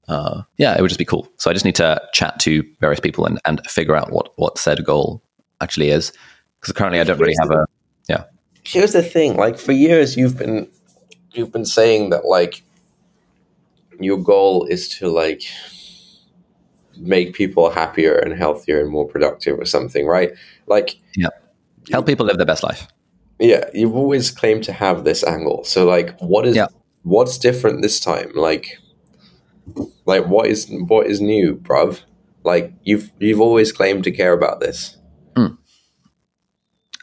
uh, 0.09 0.41
yeah 0.57 0.75
it 0.75 0.81
would 0.81 0.89
just 0.89 0.97
be 0.97 1.05
cool 1.05 1.31
so 1.37 1.49
i 1.49 1.53
just 1.53 1.63
need 1.63 1.75
to 1.75 2.01
chat 2.11 2.37
to 2.39 2.65
various 2.81 2.99
people 2.99 3.25
and, 3.25 3.39
and 3.45 3.61
figure 3.69 3.95
out 3.95 4.11
what 4.11 4.33
what 4.37 4.57
said 4.57 4.83
goal 4.83 5.21
actually 5.61 5.89
is 5.89 6.11
because 6.59 6.73
currently 6.73 6.99
i 6.99 7.03
don't 7.03 7.19
really 7.19 7.35
have 7.39 7.51
a 7.51 7.65
yeah 8.09 8.23
here's 8.65 8.91
the 8.91 9.03
thing 9.03 9.37
like 9.37 9.57
for 9.57 9.71
years 9.71 10.17
you've 10.17 10.37
been 10.37 10.67
you've 11.31 11.51
been 11.51 11.65
saying 11.65 12.09
that 12.09 12.25
like 12.25 12.63
your 14.03 14.17
goal 14.17 14.65
is 14.65 14.87
to 14.89 15.09
like 15.09 15.43
make 16.97 17.33
people 17.33 17.69
happier 17.69 18.15
and 18.15 18.33
healthier 18.33 18.79
and 18.81 18.89
more 18.89 19.07
productive 19.07 19.59
or 19.59 19.65
something 19.65 20.05
right 20.05 20.31
like 20.67 20.99
yeah, 21.15 21.29
help 21.91 22.05
people 22.05 22.25
live 22.25 22.37
their 22.37 22.45
best 22.45 22.63
life 22.63 22.87
yeah 23.39 23.63
you've 23.73 23.95
always 23.95 24.29
claimed 24.29 24.63
to 24.63 24.73
have 24.73 25.03
this 25.03 25.23
angle 25.23 25.63
so 25.63 25.85
like 25.85 26.19
what 26.19 26.45
is 26.45 26.55
Yeah. 26.55 26.67
what's 27.03 27.39
different 27.39 27.81
this 27.81 27.99
time? 27.99 28.31
Like, 28.35 28.77
like 30.05 30.27
what 30.27 30.45
is 30.47 30.67
what 30.87 31.07
is 31.07 31.19
new, 31.19 31.55
bruv? 31.55 32.01
Like 32.43 32.73
you've 32.83 33.09
you've 33.19 33.41
always 33.41 33.71
claimed 33.71 34.03
to 34.03 34.11
care 34.11 34.33
about 34.33 34.59
this. 34.59 34.97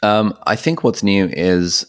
Um, 0.01 0.37
I 0.43 0.55
think 0.55 0.83
what's 0.83 1.03
new 1.03 1.25
is 1.25 1.85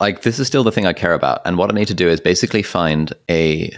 like 0.00 0.22
this 0.22 0.38
is 0.38 0.46
still 0.46 0.64
the 0.64 0.72
thing 0.72 0.86
I 0.86 0.92
care 0.92 1.14
about, 1.14 1.42
and 1.44 1.56
what 1.58 1.70
I 1.70 1.74
need 1.74 1.88
to 1.88 1.94
do 1.94 2.08
is 2.08 2.20
basically 2.20 2.62
find 2.62 3.12
a 3.30 3.72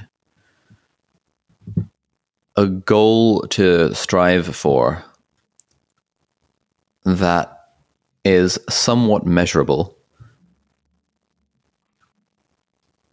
a 2.56 2.66
goal 2.66 3.42
to 3.48 3.94
strive 3.94 4.54
for 4.54 5.02
that 7.04 7.58
is 8.24 8.58
somewhat 8.68 9.26
measurable 9.26 9.96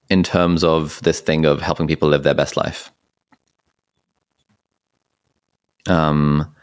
in 0.10 0.24
terms 0.24 0.64
of 0.64 1.02
this 1.04 1.20
thing 1.20 1.46
of 1.46 1.62
helping 1.62 1.88
people 1.88 2.10
live 2.10 2.24
their 2.24 2.34
best 2.34 2.58
life. 2.58 2.92
Um, 5.88 6.54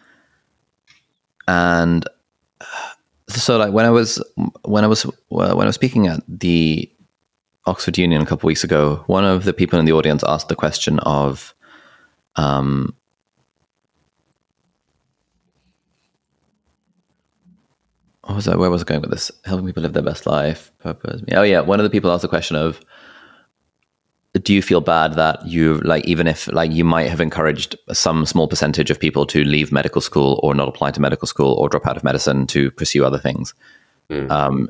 and 1.48 2.08
so 3.36 3.56
like 3.58 3.72
when 3.72 3.84
I 3.84 3.90
was 3.90 4.22
when 4.62 4.84
I 4.84 4.86
was 4.86 5.02
when 5.28 5.50
I 5.50 5.66
was 5.66 5.74
speaking 5.74 6.06
at 6.06 6.20
the 6.28 6.90
Oxford 7.66 7.98
Union 7.98 8.22
a 8.22 8.26
couple 8.26 8.46
weeks 8.46 8.64
ago, 8.64 9.02
one 9.06 9.24
of 9.24 9.44
the 9.44 9.52
people 9.52 9.78
in 9.78 9.84
the 9.84 9.92
audience 9.92 10.22
asked 10.26 10.48
the 10.48 10.54
question 10.54 10.98
of, 11.00 11.52
um, 12.36 12.94
what 18.22 18.36
was? 18.36 18.46
Where 18.46 18.70
was 18.70 18.82
I 18.82 18.84
going 18.84 19.00
with 19.00 19.10
this? 19.10 19.30
Helping 19.44 19.66
people 19.66 19.82
live 19.82 19.94
their 19.94 20.02
best 20.02 20.26
life, 20.26 20.70
purpose. 20.78 21.22
Oh 21.32 21.42
yeah, 21.42 21.60
one 21.60 21.80
of 21.80 21.84
the 21.84 21.90
people 21.90 22.10
asked 22.10 22.22
the 22.22 22.28
question 22.28 22.56
of, 22.56 22.80
do 24.38 24.54
you 24.54 24.62
feel 24.62 24.80
bad 24.80 25.14
that 25.14 25.46
you 25.46 25.78
like 25.78 26.04
even 26.04 26.26
if 26.26 26.48
like 26.52 26.72
you 26.72 26.84
might 26.84 27.08
have 27.08 27.20
encouraged 27.20 27.76
some 27.92 28.26
small 28.26 28.48
percentage 28.48 28.90
of 28.90 28.98
people 28.98 29.26
to 29.26 29.44
leave 29.44 29.72
medical 29.72 30.00
school 30.00 30.40
or 30.42 30.54
not 30.54 30.68
apply 30.68 30.90
to 30.90 31.00
medical 31.00 31.26
school 31.26 31.54
or 31.54 31.68
drop 31.68 31.86
out 31.86 31.96
of 31.96 32.04
medicine 32.04 32.46
to 32.46 32.70
pursue 32.72 33.04
other 33.04 33.18
things 33.18 33.54
mm. 34.10 34.30
um, 34.30 34.68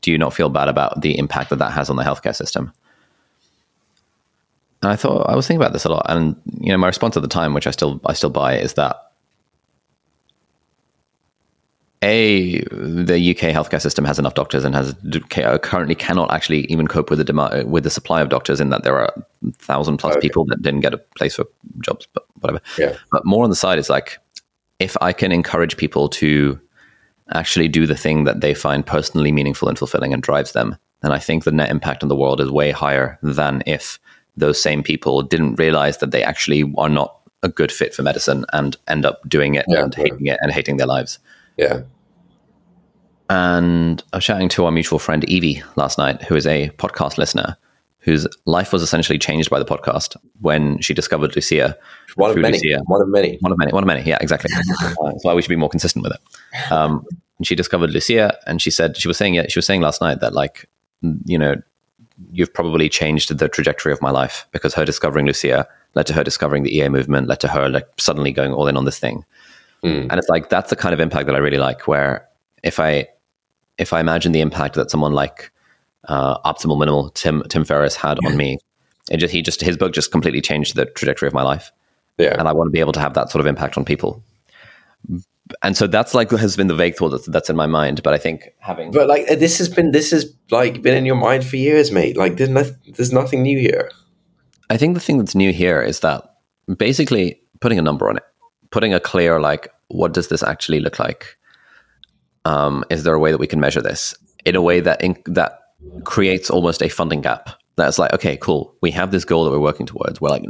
do 0.00 0.12
you 0.12 0.18
not 0.18 0.34
feel 0.34 0.48
bad 0.48 0.68
about 0.68 1.00
the 1.00 1.18
impact 1.18 1.50
that 1.50 1.58
that 1.58 1.72
has 1.72 1.88
on 1.88 1.96
the 1.96 2.02
healthcare 2.02 2.34
system 2.34 2.72
and 4.82 4.92
i 4.92 4.96
thought 4.96 5.28
i 5.28 5.34
was 5.34 5.46
thinking 5.46 5.60
about 5.60 5.72
this 5.72 5.84
a 5.84 5.88
lot 5.88 6.04
and 6.08 6.36
you 6.60 6.70
know 6.70 6.78
my 6.78 6.86
response 6.86 7.16
at 7.16 7.22
the 7.22 7.28
time 7.28 7.54
which 7.54 7.66
i 7.66 7.70
still 7.70 8.00
i 8.06 8.12
still 8.12 8.30
buy 8.30 8.58
is 8.58 8.74
that 8.74 9.07
a 12.02 12.60
the 12.70 13.30
UK 13.30 13.52
healthcare 13.52 13.80
system 13.80 14.04
has 14.04 14.18
enough 14.18 14.34
doctors 14.34 14.64
and 14.64 14.74
has 14.74 14.94
currently 15.62 15.94
cannot 15.94 16.32
actually 16.32 16.60
even 16.66 16.86
cope 16.86 17.10
with 17.10 17.18
the 17.18 17.24
demand 17.24 17.70
with 17.70 17.84
the 17.84 17.90
supply 17.90 18.20
of 18.20 18.28
doctors 18.28 18.60
in 18.60 18.70
that 18.70 18.84
there 18.84 18.98
are 18.98 19.12
thousand 19.58 19.96
plus 19.96 20.12
okay. 20.12 20.20
people 20.20 20.44
that 20.44 20.62
didn't 20.62 20.80
get 20.80 20.94
a 20.94 20.98
place 20.98 21.34
for 21.34 21.46
jobs 21.80 22.06
but 22.12 22.24
whatever 22.40 22.60
yeah. 22.78 22.96
but 23.10 23.24
more 23.24 23.42
on 23.42 23.50
the 23.50 23.56
side 23.56 23.78
is 23.78 23.90
like 23.90 24.18
if 24.78 24.96
I 25.00 25.12
can 25.12 25.32
encourage 25.32 25.76
people 25.76 26.08
to 26.10 26.60
actually 27.32 27.66
do 27.68 27.84
the 27.84 27.96
thing 27.96 28.24
that 28.24 28.40
they 28.40 28.54
find 28.54 28.86
personally 28.86 29.32
meaningful 29.32 29.68
and 29.68 29.76
fulfilling 29.76 30.12
and 30.14 30.22
drives 30.22 30.52
them 30.52 30.76
then 31.02 31.10
I 31.12 31.18
think 31.18 31.44
the 31.44 31.52
net 31.52 31.70
impact 31.70 32.02
on 32.04 32.08
the 32.08 32.16
world 32.16 32.40
is 32.40 32.50
way 32.50 32.70
higher 32.70 33.18
than 33.22 33.62
if 33.66 33.98
those 34.36 34.62
same 34.62 34.84
people 34.84 35.22
didn't 35.22 35.56
realize 35.56 35.98
that 35.98 36.12
they 36.12 36.22
actually 36.22 36.72
are 36.76 36.88
not 36.88 37.16
a 37.42 37.48
good 37.48 37.72
fit 37.72 37.94
for 37.94 38.02
medicine 38.02 38.44
and 38.52 38.76
end 38.86 39.04
up 39.04 39.28
doing 39.28 39.54
it 39.54 39.64
yeah, 39.68 39.82
and 39.82 39.96
yeah. 39.96 40.04
hating 40.04 40.26
it 40.26 40.38
and 40.42 40.52
hating 40.52 40.76
their 40.76 40.86
lives 40.86 41.18
yeah. 41.58 41.82
And 43.30 44.02
I 44.12 44.16
was 44.16 44.24
chatting 44.24 44.48
to 44.50 44.64
our 44.64 44.70
mutual 44.70 44.98
friend 44.98 45.24
Evie 45.28 45.62
last 45.76 45.98
night, 45.98 46.22
who 46.22 46.34
is 46.34 46.46
a 46.46 46.70
podcast 46.78 47.18
listener, 47.18 47.56
whose 47.98 48.26
life 48.46 48.72
was 48.72 48.82
essentially 48.82 49.18
changed 49.18 49.50
by 49.50 49.58
the 49.58 49.66
podcast 49.66 50.16
when 50.40 50.80
she 50.80 50.94
discovered 50.94 51.36
Lucia. 51.36 51.76
One 52.14 52.30
of 52.30 52.38
many. 52.38 52.58
Lucia. 52.58 52.80
One 52.86 53.02
of 53.02 53.08
many. 53.08 53.36
One 53.40 53.52
of 53.52 53.58
many. 53.58 53.72
One 53.72 53.82
of 53.82 53.86
many. 53.86 54.02
Yeah, 54.08 54.16
exactly. 54.20 54.50
uh, 54.82 54.94
that's 55.04 55.24
why 55.24 55.34
we 55.34 55.42
should 55.42 55.50
be 55.50 55.56
more 55.56 55.68
consistent 55.68 56.02
with 56.02 56.12
it. 56.12 56.72
Um, 56.72 57.04
and 57.36 57.46
she 57.46 57.54
discovered 57.54 57.90
Lucia, 57.90 58.38
and 58.46 58.62
she 58.62 58.70
said 58.70 58.96
she 58.96 59.08
was 59.08 59.18
saying 59.18 59.34
it. 59.34 59.52
She 59.52 59.58
was 59.58 59.66
saying 59.66 59.82
last 59.82 60.00
night 60.00 60.20
that 60.20 60.32
like 60.32 60.68
you 61.26 61.38
know 61.38 61.56
you've 62.32 62.52
probably 62.52 62.88
changed 62.88 63.36
the 63.36 63.48
trajectory 63.48 63.92
of 63.92 64.02
my 64.02 64.10
life 64.10 64.46
because 64.52 64.74
her 64.74 64.84
discovering 64.84 65.26
Lucia 65.26 65.68
led 65.94 66.06
to 66.06 66.12
her 66.12 66.24
discovering 66.24 66.62
the 66.62 66.76
EA 66.76 66.88
movement, 66.88 67.28
led 67.28 67.40
to 67.40 67.48
her 67.48 67.68
like 67.68 67.88
suddenly 67.98 68.32
going 68.32 68.52
all 68.52 68.66
in 68.68 68.76
on 68.76 68.84
this 68.86 68.98
thing. 68.98 69.24
Mm. 69.84 70.08
And 70.10 70.18
it's 70.18 70.28
like 70.28 70.48
that's 70.48 70.70
the 70.70 70.76
kind 70.76 70.92
of 70.92 71.00
impact 71.00 71.26
that 71.26 71.34
I 71.34 71.38
really 71.38 71.58
like. 71.58 71.86
Where 71.86 72.28
if 72.62 72.80
I 72.80 73.08
if 73.78 73.92
I 73.92 74.00
imagine 74.00 74.32
the 74.32 74.40
impact 74.40 74.74
that 74.74 74.90
someone 74.90 75.12
like 75.12 75.52
uh, 76.04 76.38
Optimal 76.40 76.78
Minimal 76.78 77.10
Tim 77.10 77.42
Tim 77.48 77.64
Ferriss 77.64 77.94
had 77.94 78.18
on 78.24 78.36
me, 78.36 78.58
it 79.10 79.18
just 79.18 79.32
he 79.32 79.42
just 79.42 79.60
his 79.60 79.76
book 79.76 79.92
just 79.92 80.10
completely 80.10 80.40
changed 80.40 80.74
the 80.74 80.86
trajectory 80.86 81.28
of 81.28 81.34
my 81.34 81.42
life. 81.42 81.70
Yeah, 82.18 82.34
and 82.38 82.48
I 82.48 82.52
want 82.52 82.68
to 82.68 82.72
be 82.72 82.80
able 82.80 82.92
to 82.92 83.00
have 83.00 83.14
that 83.14 83.30
sort 83.30 83.40
of 83.40 83.46
impact 83.46 83.76
on 83.76 83.84
people. 83.84 84.22
And 85.62 85.76
so 85.76 85.86
that's 85.86 86.12
like 86.12 86.30
has 86.32 86.56
been 86.56 86.66
the 86.66 86.74
vague 86.74 86.96
thought 86.96 87.08
that's, 87.08 87.26
that's 87.26 87.48
in 87.48 87.56
my 87.56 87.66
mind. 87.66 88.02
But 88.02 88.12
I 88.12 88.18
think 88.18 88.52
having 88.58 88.90
but 88.90 89.08
like 89.08 89.26
this 89.38 89.56
has 89.58 89.68
been 89.68 89.92
this 89.92 90.10
has 90.10 90.30
like 90.50 90.82
been 90.82 90.94
in 90.94 91.06
your 91.06 91.14
mind 91.14 91.46
for 91.46 91.56
years, 91.56 91.90
mate. 91.92 92.16
Like 92.16 92.36
there's 92.36 92.50
no, 92.50 92.64
there's 92.96 93.12
nothing 93.12 93.42
new 93.42 93.58
here. 93.58 93.90
I 94.68 94.76
think 94.76 94.94
the 94.94 95.00
thing 95.00 95.16
that's 95.16 95.34
new 95.34 95.52
here 95.52 95.80
is 95.80 96.00
that 96.00 96.34
basically 96.76 97.40
putting 97.60 97.78
a 97.78 97.82
number 97.82 98.10
on 98.10 98.18
it 98.18 98.24
putting 98.70 98.94
a 98.94 99.00
clear 99.00 99.40
like 99.40 99.68
what 99.88 100.12
does 100.12 100.28
this 100.28 100.42
actually 100.42 100.80
look 100.80 100.98
like? 100.98 101.36
Um, 102.44 102.84
is 102.90 103.02
there 103.02 103.14
a 103.14 103.18
way 103.18 103.30
that 103.30 103.38
we 103.38 103.46
can 103.46 103.60
measure 103.60 103.82
this 103.82 104.14
in 104.44 104.54
a 104.54 104.62
way 104.62 104.80
that 104.80 105.02
in, 105.02 105.20
that 105.26 105.60
creates 106.04 106.50
almost 106.50 106.82
a 106.82 106.88
funding 106.88 107.20
gap? 107.20 107.50
That's 107.76 107.98
like 107.98 108.12
okay 108.12 108.36
cool. 108.36 108.74
We 108.80 108.90
have 108.92 109.10
this 109.10 109.24
goal 109.24 109.44
that 109.44 109.50
we're 109.50 109.58
working 109.58 109.86
towards. 109.86 110.20
We're 110.20 110.30
like 110.30 110.44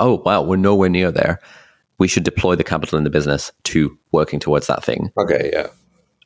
oh 0.00 0.22
wow 0.24 0.42
we're 0.42 0.56
nowhere 0.56 0.88
near 0.88 1.10
there. 1.10 1.40
We 1.98 2.08
should 2.08 2.24
deploy 2.24 2.56
the 2.56 2.64
capital 2.64 2.98
in 2.98 3.04
the 3.04 3.10
business 3.10 3.52
to 3.64 3.96
working 4.12 4.40
towards 4.40 4.66
that 4.66 4.84
thing. 4.84 5.12
Okay 5.18 5.50
yeah. 5.52 5.68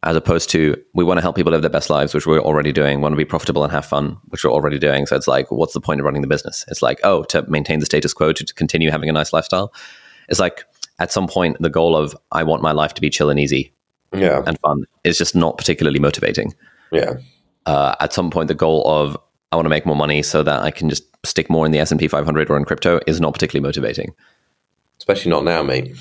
As 0.05 0.17
opposed 0.17 0.49
to 0.51 0.77
we 0.95 1.05
want 1.05 1.19
to 1.19 1.23
help 1.23 1.37
people 1.37 1.53
live 1.53 1.63
their 1.63 1.71
best 1.71 1.91
lives 1.91 2.15
which 2.15 2.27
we're 2.27 2.41
already 2.41 2.73
doing 2.73 3.01
want 3.01 3.13
to 3.13 3.17
be 3.17 3.25
profitable 3.25 3.65
and 3.65 3.73
have 3.73 3.85
fun 3.85 4.17
which 4.29 4.45
we're 4.45 4.53
already 4.53 4.79
doing. 4.79 5.07
So 5.07 5.17
it's 5.17 5.29
like 5.29 5.51
what's 5.51 5.75
the 5.75 5.81
point 5.81 6.01
of 6.01 6.05
running 6.05 6.23
the 6.23 6.29
business? 6.29 6.65
It's 6.69 6.83
like 6.83 7.01
oh 7.05 7.25
to 7.25 7.43
maintain 7.49 7.81
the 7.81 7.87
status 7.87 8.13
quo 8.13 8.33
to 8.33 8.55
continue 8.55 8.91
having 8.91 9.09
a 9.09 9.13
nice 9.13 9.33
lifestyle? 9.33 9.73
It's 10.29 10.41
like 10.41 10.65
at 10.99 11.13
some 11.13 11.29
point 11.29 11.57
the 11.61 11.71
goal 11.71 11.97
of 11.97 12.17
I 12.33 12.43
want 12.43 12.63
my 12.63 12.73
life 12.73 12.95
to 12.95 13.01
be 13.01 13.11
chill 13.11 13.31
and 13.31 13.39
easy 13.39 13.73
yeah. 14.13 14.43
and 14.47 14.59
fun 14.61 14.85
is 15.05 15.19
just 15.19 15.35
not 15.35 15.59
particularly 15.59 15.99
motivating. 15.99 16.55
Yeah. 16.93 17.15
Uh, 17.67 17.95
at 18.01 18.13
some 18.13 18.31
point 18.31 18.49
the 18.49 18.55
goal 18.55 18.83
of 18.87 19.17
I 19.53 19.57
want 19.57 19.67
to 19.67 19.71
make 19.71 19.87
more 19.87 19.97
money 19.97 20.23
so 20.23 20.43
that 20.43 20.63
I 20.63 20.71
can 20.71 20.89
just 20.91 21.05
stick 21.27 21.49
more 21.51 21.67
in 21.67 21.73
the 21.73 21.79
S&P 21.79 22.09
500 22.09 22.51
or 22.51 22.57
in 22.57 22.65
crypto 22.65 23.01
is 23.07 23.21
not 23.21 23.33
particularly 23.33 23.63
motivating. 23.63 24.15
Especially 24.99 25.31
not 25.31 25.45
now, 25.45 25.63
mate. 25.63 25.97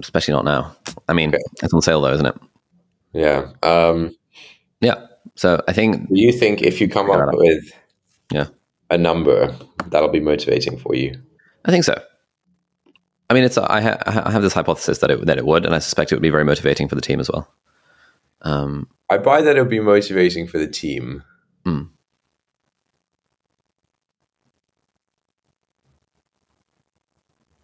Especially 0.00 0.32
not 0.32 0.44
now. 0.44 0.74
I 1.08 1.12
mean, 1.12 1.30
okay. 1.30 1.42
it's 1.62 1.74
on 1.74 1.82
sale 1.82 2.00
though, 2.00 2.14
isn't 2.14 2.26
it? 2.26 2.36
Yeah. 3.12 3.50
Um, 3.62 4.16
yeah. 4.80 5.06
So 5.34 5.62
I 5.68 5.72
think. 5.72 6.08
Do 6.08 6.20
you 6.20 6.32
think 6.32 6.62
if 6.62 6.80
you 6.80 6.88
come 6.88 7.10
up 7.10 7.28
with 7.32 7.72
yeah 8.32 8.46
a 8.90 8.96
number, 8.96 9.54
that'll 9.86 10.08
be 10.08 10.20
motivating 10.20 10.78
for 10.78 10.94
you? 10.94 11.20
I 11.64 11.70
think 11.70 11.84
so. 11.84 12.02
I 13.32 13.34
mean, 13.34 13.44
it's 13.44 13.56
I, 13.56 13.80
ha- 13.80 14.22
I 14.26 14.30
have 14.30 14.42
this 14.42 14.52
hypothesis 14.52 14.98
that 14.98 15.10
it 15.10 15.24
that 15.24 15.38
it 15.38 15.46
would, 15.46 15.64
and 15.64 15.74
I 15.74 15.78
suspect 15.78 16.12
it 16.12 16.14
would 16.14 16.20
be 16.20 16.28
very 16.28 16.44
motivating 16.44 16.86
for 16.86 16.96
the 16.96 17.00
team 17.00 17.18
as 17.18 17.30
well. 17.30 17.50
Um, 18.42 18.90
I 19.08 19.16
buy 19.16 19.40
that 19.40 19.56
it 19.56 19.58
would 19.58 19.70
be 19.70 19.80
motivating 19.80 20.46
for 20.46 20.58
the 20.58 20.66
team. 20.66 21.24
Mm. 21.64 21.88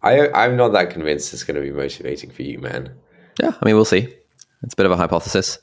I 0.01 0.29
I'm 0.29 0.57
not 0.57 0.69
that 0.69 0.89
convinced 0.89 1.35
it's 1.35 1.43
going 1.43 1.53
to 1.53 1.61
be 1.61 1.71
motivating 1.71 2.31
for 2.31 2.41
you, 2.41 2.57
man. 2.57 2.91
Yeah, 3.39 3.53
I 3.61 3.63
mean, 3.63 3.75
we'll 3.75 3.85
see. 3.85 4.11
It's 4.63 4.73
a 4.73 4.75
bit 4.75 4.87
of 4.87 4.91
a 4.91 4.97
hypothesis. 4.97 5.59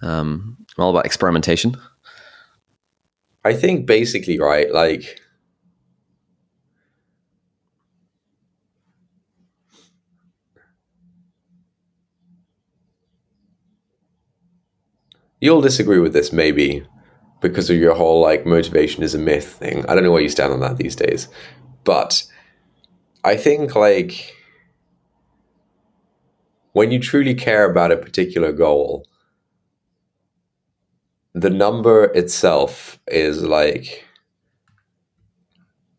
Um, 0.00 0.56
all 0.78 0.88
about 0.88 1.04
experimentation. 1.04 1.76
I 3.44 3.52
think 3.52 3.84
basically, 3.84 4.38
right, 4.38 4.72
like 4.72 5.20
you'll 15.44 15.60
disagree 15.60 15.98
with 15.98 16.14
this 16.14 16.32
maybe 16.32 16.82
because 17.42 17.68
of 17.68 17.76
your 17.76 17.94
whole 17.94 18.22
like 18.22 18.46
motivation 18.46 19.02
is 19.02 19.14
a 19.14 19.18
myth 19.18 19.46
thing. 19.46 19.84
I 19.86 19.94
don't 19.94 20.02
know 20.02 20.10
where 20.10 20.22
you 20.22 20.30
stand 20.30 20.54
on 20.54 20.60
that 20.60 20.78
these 20.78 20.96
days. 20.96 21.28
But 21.84 22.24
I 23.24 23.36
think 23.36 23.76
like 23.76 24.34
when 26.72 26.90
you 26.90 26.98
truly 26.98 27.34
care 27.34 27.70
about 27.70 27.92
a 27.92 27.96
particular 27.98 28.52
goal, 28.52 29.04
the 31.34 31.50
number 31.50 32.04
itself 32.14 32.98
is 33.08 33.42
like 33.42 34.02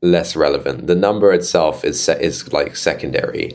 less 0.02 0.36
relevant. 0.36 0.88
The 0.88 0.96
number 0.96 1.32
itself 1.32 1.84
is 1.86 2.02
se- 2.02 2.20
is 2.20 2.52
like 2.52 2.76
secondary, 2.76 3.52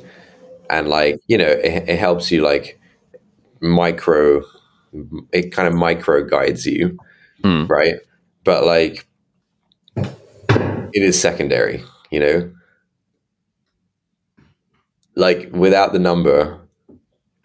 and 0.70 0.88
like 0.88 1.20
you 1.26 1.36
know 1.36 1.48
it, 1.48 1.88
it 1.88 1.98
helps 1.98 2.30
you 2.30 2.42
like 2.42 2.78
micro 3.60 4.42
it 5.32 5.52
kind 5.52 5.68
of 5.68 5.74
micro 5.74 6.24
guides 6.24 6.66
you, 6.66 6.98
mm. 7.42 7.68
right? 7.68 7.96
But 8.44 8.64
like 8.64 9.06
it 9.96 11.02
is 11.02 11.20
secondary. 11.20 11.82
You 12.10 12.20
know, 12.20 12.52
like 15.14 15.50
without 15.52 15.92
the 15.92 15.98
number, 15.98 16.58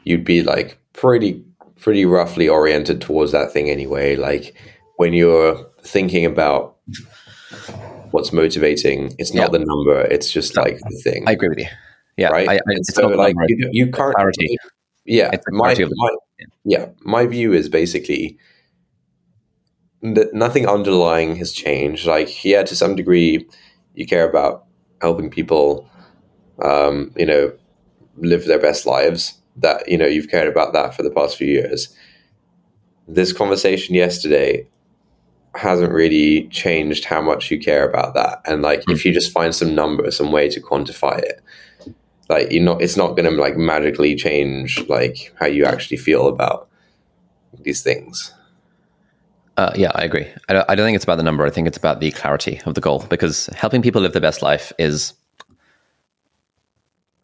you'd 0.03 0.25
be 0.25 0.41
like 0.41 0.79
pretty 0.93 1.43
pretty 1.79 2.05
roughly 2.05 2.47
oriented 2.47 3.01
towards 3.01 3.31
that 3.31 3.51
thing 3.51 3.69
anyway. 3.69 4.15
Like 4.15 4.55
when 4.97 5.13
you're 5.13 5.65
thinking 5.83 6.25
about 6.25 6.77
what's 8.11 8.33
motivating, 8.33 9.13
it's 9.19 9.33
not 9.33 9.51
yeah. 9.51 9.59
the 9.59 9.65
number; 9.65 10.01
it's 10.01 10.31
just 10.31 10.57
like 10.57 10.79
the 10.79 11.01
thing. 11.03 11.25
I 11.27 11.33
agree 11.33 11.49
with 11.49 11.59
you. 11.59 11.67
Yeah, 12.17 12.29
right. 12.29 12.47
I, 12.47 12.55
I, 12.55 12.59
it's 12.67 12.95
so 12.95 13.07
like 13.07 13.35
you, 13.47 13.69
you 13.71 13.85
can't. 13.91 14.15
Clarity. 14.15 14.57
Yeah, 15.05 15.31
my, 15.49 15.75
my 15.75 16.09
yeah, 16.63 16.87
my 17.01 17.27
view 17.27 17.53
is 17.53 17.69
basically 17.69 18.37
that 20.01 20.33
nothing 20.33 20.67
underlying 20.67 21.35
has 21.37 21.51
changed. 21.51 22.07
Like, 22.07 22.43
yeah, 22.43 22.63
to 22.63 22.75
some 22.75 22.95
degree, 22.95 23.47
you 23.93 24.05
care 24.05 24.27
about 24.27 24.65
helping 25.01 25.29
people, 25.29 25.87
um, 26.61 27.11
you 27.15 27.25
know, 27.25 27.53
live 28.17 28.45
their 28.45 28.59
best 28.59 28.85
lives. 28.85 29.39
That 29.57 29.87
you 29.87 29.97
know, 29.97 30.07
you've 30.07 30.29
cared 30.29 30.47
about 30.47 30.73
that 30.73 30.95
for 30.95 31.03
the 31.03 31.11
past 31.11 31.37
few 31.37 31.47
years. 31.47 31.95
This 33.07 33.31
conversation 33.31 33.95
yesterday 33.95 34.67
hasn't 35.53 35.93
really 35.93 36.47
changed 36.49 37.05
how 37.05 37.21
much 37.21 37.49
you 37.49 37.59
care 37.59 37.87
about 37.87 38.13
that. 38.15 38.41
And 38.45 38.61
like, 38.61 38.81
mm. 38.81 38.93
if 38.93 39.05
you 39.05 39.13
just 39.13 39.31
find 39.31 39.55
some 39.55 39.73
number, 39.73 40.09
some 40.11 40.31
way 40.31 40.49
to 40.49 40.59
quantify 40.59 41.19
it, 41.19 41.41
like 42.29 42.51
you're 42.51 42.63
not, 42.63 42.81
it's 42.81 42.97
not 42.97 43.15
going 43.15 43.25
to 43.25 43.31
like 43.31 43.57
magically 43.57 44.15
change 44.15 44.83
like 44.87 45.33
how 45.39 45.45
you 45.45 45.65
actually 45.65 45.97
feel 45.97 46.27
about 46.27 46.69
these 47.61 47.81
things. 47.81 48.33
Uh, 49.57 49.71
yeah, 49.75 49.91
I 49.95 50.03
agree. 50.03 50.27
I 50.49 50.53
don't, 50.53 50.69
I 50.69 50.75
don't 50.75 50.85
think 50.85 50.95
it's 50.95 51.05
about 51.05 51.15
the 51.15 51.23
number. 51.23 51.45
I 51.45 51.49
think 51.49 51.67
it's 51.67 51.77
about 51.77 52.01
the 52.01 52.11
clarity 52.11 52.59
of 52.65 52.73
the 52.73 52.81
goal 52.81 53.05
because 53.09 53.47
helping 53.55 53.81
people 53.81 54.01
live 54.01 54.11
their 54.11 54.21
best 54.21 54.41
life 54.41 54.73
is 54.77 55.13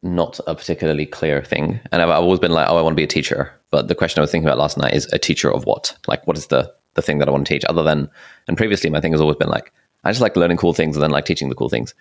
not 0.02 0.40
a 0.48 0.56
particularly 0.56 1.06
clear 1.06 1.44
thing. 1.44 1.80
And 1.92 2.02
I've, 2.02 2.10
I've 2.10 2.24
always 2.24 2.40
been 2.40 2.54
like, 2.54 2.70
oh, 2.70 2.78
I 2.78 2.82
want 2.82 2.94
to 2.94 3.00
be 3.00 3.04
a 3.04 3.08
teacher. 3.08 3.52
But 3.70 3.88
the 3.88 3.96
question 3.96 4.20
I 4.20 4.22
was 4.22 4.32
thinking 4.32 4.48
about 4.48 4.58
last 4.58 4.78
night 4.78 4.94
is 4.94 5.12
a 5.12 5.20
teacher 5.20 5.52
of 5.52 5.66
what? 5.66 5.96
Like, 6.08 6.26
what 6.26 6.38
is 6.38 6.48
the 6.48 6.74
the 6.94 7.02
thing 7.02 7.20
that 7.20 7.28
I 7.28 7.32
want 7.32 7.48
to 7.48 7.54
teach? 7.54 7.64
Other 7.66 7.84
than, 7.84 8.10
and 8.48 8.58
previously 8.58 8.90
my 8.90 9.00
thing 9.00 9.14
has 9.14 9.22
always 9.22 9.38
been 9.38 9.48
like, 9.48 9.72
I 10.04 10.12
just 10.12 10.22
like 10.22 10.36
learning 10.36 10.58
cool 10.58 10.74
things 10.74 10.96
and 10.96 11.04
then 11.04 11.12
like 11.12 11.26
teaching 11.26 11.50
the 11.50 11.56
cool 11.56 11.70
things. 11.70 11.94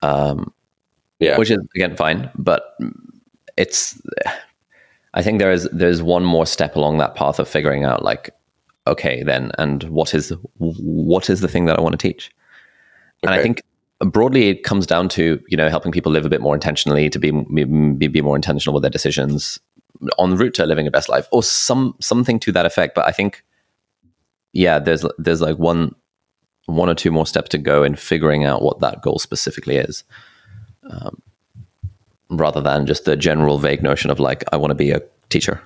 Um, 0.00 0.52
yeah, 1.22 1.38
which 1.38 1.50
is 1.50 1.58
again 1.74 1.96
fine, 1.96 2.30
but 2.36 2.76
it's. 3.56 4.00
I 5.14 5.22
think 5.22 5.40
there 5.40 5.52
is 5.52 5.68
there's 5.72 6.02
one 6.02 6.24
more 6.24 6.46
step 6.46 6.74
along 6.74 6.98
that 6.98 7.14
path 7.14 7.38
of 7.38 7.46
figuring 7.46 7.84
out 7.84 8.02
like 8.02 8.34
okay 8.86 9.22
then 9.22 9.52
and 9.58 9.84
what 9.84 10.14
is 10.14 10.32
what 10.58 11.30
is 11.30 11.40
the 11.40 11.48
thing 11.48 11.66
that 11.66 11.78
i 11.78 11.80
want 11.80 11.92
to 11.92 12.08
teach 12.08 12.30
okay. 13.24 13.32
and 13.32 13.34
i 13.34 13.42
think 13.42 13.62
broadly 14.00 14.48
it 14.48 14.64
comes 14.64 14.86
down 14.86 15.08
to 15.08 15.40
you 15.48 15.56
know 15.56 15.68
helping 15.68 15.92
people 15.92 16.10
live 16.10 16.26
a 16.26 16.28
bit 16.28 16.40
more 16.40 16.54
intentionally 16.54 17.08
to 17.08 17.18
be, 17.18 17.30
be 17.30 18.08
be 18.08 18.20
more 18.20 18.34
intentional 18.36 18.74
with 18.74 18.82
their 18.82 18.90
decisions 18.90 19.60
on 20.18 20.30
the 20.30 20.36
route 20.36 20.54
to 20.54 20.66
living 20.66 20.86
a 20.86 20.90
best 20.90 21.08
life 21.08 21.28
or 21.30 21.42
some 21.42 21.94
something 22.00 22.40
to 22.40 22.50
that 22.50 22.66
effect 22.66 22.94
but 22.94 23.06
i 23.06 23.12
think 23.12 23.44
yeah 24.52 24.78
there's 24.78 25.04
there's 25.18 25.40
like 25.40 25.58
one 25.58 25.94
one 26.66 26.88
or 26.88 26.94
two 26.94 27.12
more 27.12 27.26
steps 27.26 27.48
to 27.50 27.58
go 27.58 27.84
in 27.84 27.94
figuring 27.94 28.44
out 28.44 28.62
what 28.62 28.80
that 28.80 29.02
goal 29.02 29.18
specifically 29.18 29.76
is 29.76 30.02
um, 30.90 31.20
rather 32.30 32.60
than 32.60 32.86
just 32.86 33.04
the 33.04 33.16
general 33.16 33.58
vague 33.58 33.82
notion 33.82 34.10
of 34.10 34.18
like 34.18 34.44
i 34.52 34.56
want 34.56 34.70
to 34.70 34.74
be 34.74 34.90
a 34.90 35.00
teacher 35.28 35.62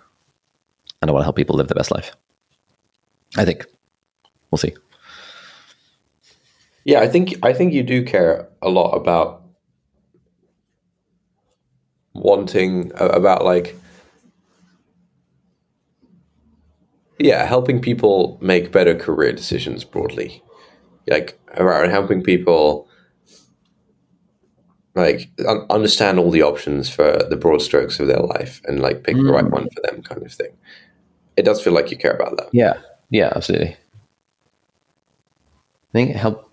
and 1.00 1.10
i 1.10 1.12
want 1.12 1.22
to 1.22 1.24
help 1.24 1.36
people 1.36 1.56
live 1.56 1.68
the 1.68 1.74
best 1.74 1.90
life 1.90 2.16
I 3.36 3.44
think 3.44 3.66
we'll 4.50 4.58
see. 4.58 4.74
Yeah, 6.84 7.00
I 7.00 7.08
think 7.08 7.34
I 7.42 7.52
think 7.52 7.72
you 7.72 7.82
do 7.82 8.04
care 8.04 8.48
a 8.62 8.68
lot 8.68 8.92
about 8.92 9.42
wanting 12.14 12.92
about 12.94 13.44
like 13.44 13.76
yeah, 17.18 17.44
helping 17.44 17.80
people 17.80 18.38
make 18.40 18.72
better 18.72 18.94
career 18.94 19.32
decisions 19.32 19.84
broadly. 19.84 20.42
Like 21.08 21.38
around 21.56 21.90
helping 21.90 22.22
people 22.22 22.85
like 24.96 25.30
un- 25.46 25.66
understand 25.70 26.18
all 26.18 26.30
the 26.30 26.42
options 26.42 26.88
for 26.88 27.22
the 27.28 27.36
broad 27.36 27.62
strokes 27.62 28.00
of 28.00 28.08
their 28.08 28.18
life 28.18 28.60
and 28.64 28.80
like 28.80 29.04
pick 29.04 29.16
mm. 29.16 29.26
the 29.26 29.32
right 29.32 29.44
mm. 29.44 29.50
one 29.50 29.68
for 29.70 29.82
them 29.82 30.02
kind 30.02 30.22
of 30.22 30.32
thing. 30.32 30.50
It 31.36 31.44
does 31.44 31.62
feel 31.62 31.74
like 31.74 31.90
you 31.90 31.98
care 31.98 32.14
about 32.14 32.36
that. 32.38 32.48
Yeah. 32.52 32.80
Yeah, 33.10 33.32
absolutely. 33.36 33.76
I 35.88 35.92
think 35.92 36.16
help 36.16 36.50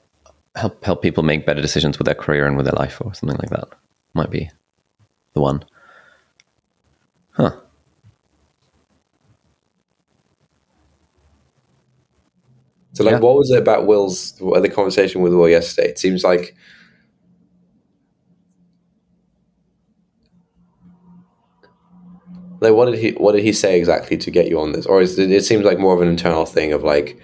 help 0.56 0.84
help 0.84 1.02
people 1.02 1.24
make 1.24 1.46
better 1.46 1.62
decisions 1.62 1.98
with 1.98 2.06
their 2.06 2.16
career 2.16 2.46
and 2.46 2.56
with 2.56 2.66
their 2.66 2.76
life 2.78 3.02
or 3.02 3.14
something 3.14 3.38
like 3.40 3.50
that 3.50 3.70
might 4.14 4.30
be 4.30 4.52
the 5.34 5.42
one. 5.42 5.66
Huh. 7.32 7.56
So, 12.94 13.04
like, 13.04 13.14
yeah. 13.14 13.20
what 13.20 13.36
was 13.36 13.50
it 13.50 13.58
about 13.58 13.88
Will's 13.88 14.34
the 14.34 14.72
conversation 14.74 15.22
with 15.22 15.34
Will 15.34 15.50
yesterday? 15.50 15.90
It 15.90 15.98
seems 15.98 16.24
like 16.24 16.56
like 22.64 22.74
what 22.74 22.86
did 22.86 23.00
he 23.00 23.12
what 23.12 23.34
did 23.34 23.44
he 23.44 23.54
say 23.54 23.78
exactly 23.78 24.18
to 24.18 24.32
get 24.32 24.48
you 24.48 24.60
on 24.60 24.72
this? 24.72 24.86
Or 24.86 25.02
is 25.02 25.20
it, 25.20 25.32
it 25.32 25.44
seems 25.44 25.64
like 25.66 25.78
more 25.78 25.94
of 25.94 26.02
an 26.02 26.08
internal 26.08 26.46
thing 26.46 26.74
of 26.74 26.84
like 26.84 27.20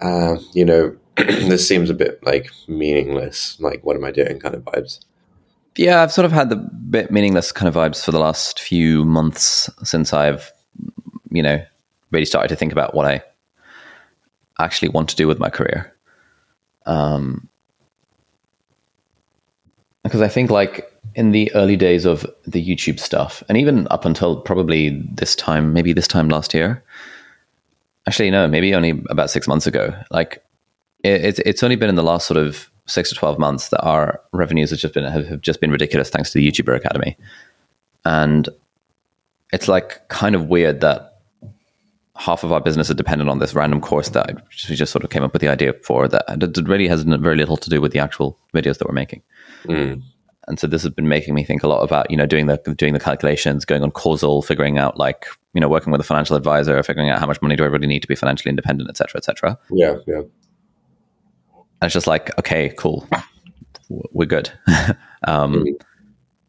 uh, 0.00 0.36
you 0.52 0.64
know 0.64 0.96
this 1.16 1.66
seems 1.66 1.90
a 1.90 1.94
bit 1.94 2.24
like 2.24 2.50
meaningless. 2.68 3.58
Like 3.60 3.82
what 3.84 3.96
am 3.96 4.04
i 4.04 4.10
doing 4.10 4.38
kind 4.38 4.54
of 4.54 4.62
vibes? 4.64 5.00
Yeah 5.76 6.02
i've 6.02 6.12
sort 6.12 6.24
of 6.24 6.32
had 6.32 6.50
the 6.50 6.56
bit 6.56 7.10
meaningless 7.10 7.52
kind 7.52 7.68
of 7.68 7.74
vibes 7.74 8.04
for 8.04 8.12
the 8.12 8.18
last 8.18 8.58
few 8.58 9.04
months 9.04 9.70
since 9.84 10.12
i've 10.12 10.52
you 11.30 11.42
know 11.42 11.64
really 12.10 12.26
started 12.26 12.48
to 12.48 12.56
think 12.56 12.72
about 12.72 12.92
what 12.92 13.06
i 13.06 13.22
actually 14.58 14.88
want 14.88 15.08
to 15.08 15.16
do 15.16 15.26
with 15.26 15.38
my 15.38 15.48
career. 15.48 15.94
Um 16.86 17.48
because 20.02 20.20
i 20.20 20.28
think 20.28 20.50
like 20.50 20.89
in 21.14 21.32
the 21.32 21.52
early 21.54 21.76
days 21.76 22.04
of 22.04 22.26
the 22.46 22.64
YouTube 22.64 23.00
stuff, 23.00 23.42
and 23.48 23.58
even 23.58 23.86
up 23.90 24.04
until 24.04 24.40
probably 24.40 24.90
this 25.14 25.34
time, 25.34 25.72
maybe 25.72 25.92
this 25.92 26.08
time 26.08 26.28
last 26.28 26.54
year. 26.54 26.82
Actually, 28.06 28.30
no, 28.30 28.48
maybe 28.48 28.74
only 28.74 29.02
about 29.10 29.30
six 29.30 29.46
months 29.46 29.66
ago. 29.66 29.94
Like, 30.10 30.42
it, 31.04 31.24
it's 31.24 31.38
it's 31.40 31.62
only 31.62 31.76
been 31.76 31.88
in 31.88 31.96
the 31.96 32.02
last 32.02 32.26
sort 32.26 32.38
of 32.38 32.70
six 32.86 33.08
to 33.10 33.14
twelve 33.14 33.38
months 33.38 33.68
that 33.68 33.82
our 33.82 34.20
revenues 34.32 34.70
have 34.70 34.78
just 34.78 34.94
been 34.94 35.04
have, 35.04 35.26
have 35.26 35.40
just 35.40 35.60
been 35.60 35.70
ridiculous 35.70 36.10
thanks 36.10 36.30
to 36.32 36.38
the 36.38 36.48
YouTuber 36.48 36.76
Academy, 36.76 37.16
and 38.04 38.48
it's 39.52 39.68
like 39.68 40.08
kind 40.08 40.34
of 40.34 40.46
weird 40.46 40.80
that 40.80 41.18
half 42.16 42.44
of 42.44 42.52
our 42.52 42.60
business 42.60 42.90
is 42.90 42.96
dependent 42.96 43.30
on 43.30 43.38
this 43.38 43.54
random 43.54 43.80
course 43.80 44.10
that 44.10 44.42
we 44.68 44.76
just 44.76 44.92
sort 44.92 45.02
of 45.02 45.08
came 45.08 45.22
up 45.22 45.32
with 45.32 45.40
the 45.40 45.48
idea 45.48 45.72
for 45.82 46.06
that 46.06 46.22
it 46.28 46.68
really 46.68 46.86
has 46.86 47.02
very 47.02 47.36
little 47.36 47.56
to 47.56 47.70
do 47.70 47.80
with 47.80 47.92
the 47.92 47.98
actual 47.98 48.38
videos 48.54 48.76
that 48.76 48.86
we're 48.86 48.92
making. 48.92 49.22
Mm 49.64 50.02
and 50.48 50.58
so 50.58 50.66
this 50.66 50.82
has 50.82 50.92
been 50.92 51.08
making 51.08 51.34
me 51.34 51.44
think 51.44 51.62
a 51.62 51.68
lot 51.68 51.82
about 51.82 52.10
you 52.10 52.16
know 52.16 52.26
doing 52.26 52.46
the 52.46 52.56
doing 52.76 52.92
the 52.92 53.00
calculations 53.00 53.64
going 53.64 53.82
on 53.82 53.90
causal 53.90 54.42
figuring 54.42 54.78
out 54.78 54.96
like 54.98 55.26
you 55.54 55.60
know 55.60 55.68
working 55.68 55.92
with 55.92 56.00
a 56.00 56.04
financial 56.04 56.36
advisor 56.36 56.82
figuring 56.82 57.10
out 57.10 57.18
how 57.18 57.26
much 57.26 57.40
money 57.42 57.56
do 57.56 57.64
i 57.64 57.66
really 57.66 57.86
need 57.86 58.02
to 58.02 58.08
be 58.08 58.14
financially 58.14 58.50
independent 58.50 58.88
etc 58.88 59.20
cetera, 59.22 59.50
etc 59.52 59.58
cetera. 59.68 59.78
yeah 59.78 59.96
yeah. 60.06 60.22
And 61.82 61.86
it's 61.86 61.94
just 61.94 62.06
like 62.06 62.36
okay 62.38 62.74
cool. 62.76 63.08
We're 63.88 64.26
good. 64.26 64.50
Um, 65.24 65.52
mm-hmm. 65.52 65.74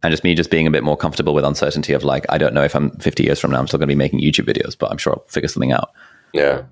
and 0.02 0.12
just 0.12 0.24
me 0.24 0.34
just 0.34 0.50
being 0.50 0.66
a 0.66 0.72
bit 0.72 0.82
more 0.82 0.96
comfortable 0.96 1.34
with 1.34 1.44
uncertainty 1.44 1.92
of 1.92 2.06
like 2.06 2.26
i 2.30 2.38
don't 2.38 2.54
know 2.54 2.64
if 2.64 2.74
i'm 2.74 2.92
50 2.92 3.24
years 3.24 3.38
from 3.38 3.52
now 3.52 3.60
i'm 3.60 3.68
still 3.68 3.80
going 3.80 3.90
to 3.90 3.92
be 3.92 3.98
making 3.98 4.22
youtube 4.22 4.46
videos 4.46 4.78
but 4.80 4.90
i'm 4.90 4.98
sure 4.98 5.12
i'll 5.12 5.26
figure 5.28 5.50
something 5.50 5.74
out. 5.74 5.92
Yeah. 6.32 6.64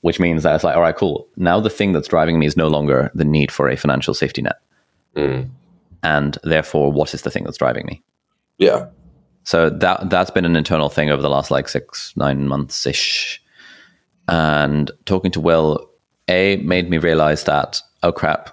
Which 0.00 0.18
means 0.18 0.42
that 0.42 0.52
it's 0.56 0.64
like 0.64 0.74
all 0.74 0.82
right 0.82 0.96
cool. 0.96 1.28
Now 1.36 1.60
the 1.60 1.70
thing 1.70 1.92
that's 1.92 2.08
driving 2.08 2.40
me 2.40 2.46
is 2.46 2.56
no 2.56 2.66
longer 2.66 3.12
the 3.14 3.24
need 3.24 3.52
for 3.52 3.68
a 3.68 3.76
financial 3.76 4.14
safety 4.14 4.42
net. 4.42 4.56
Mm 5.14 5.50
and 6.04 6.38
therefore 6.44 6.92
what 6.92 7.14
is 7.14 7.22
the 7.22 7.30
thing 7.30 7.42
that's 7.44 7.58
driving 7.58 7.84
me 7.86 8.02
yeah 8.58 8.86
so 9.42 9.68
that 9.68 10.08
that's 10.10 10.30
been 10.30 10.44
an 10.44 10.56
internal 10.56 10.88
thing 10.88 11.10
over 11.10 11.20
the 11.20 11.28
last 11.28 11.50
like 11.50 11.68
six 11.68 12.12
nine 12.16 12.46
months 12.46 12.86
ish 12.86 13.42
and 14.28 14.90
talking 15.06 15.30
to 15.30 15.40
will 15.40 15.90
a 16.28 16.56
made 16.58 16.88
me 16.88 16.98
realize 16.98 17.44
that 17.44 17.82
oh 18.02 18.12
crap 18.12 18.50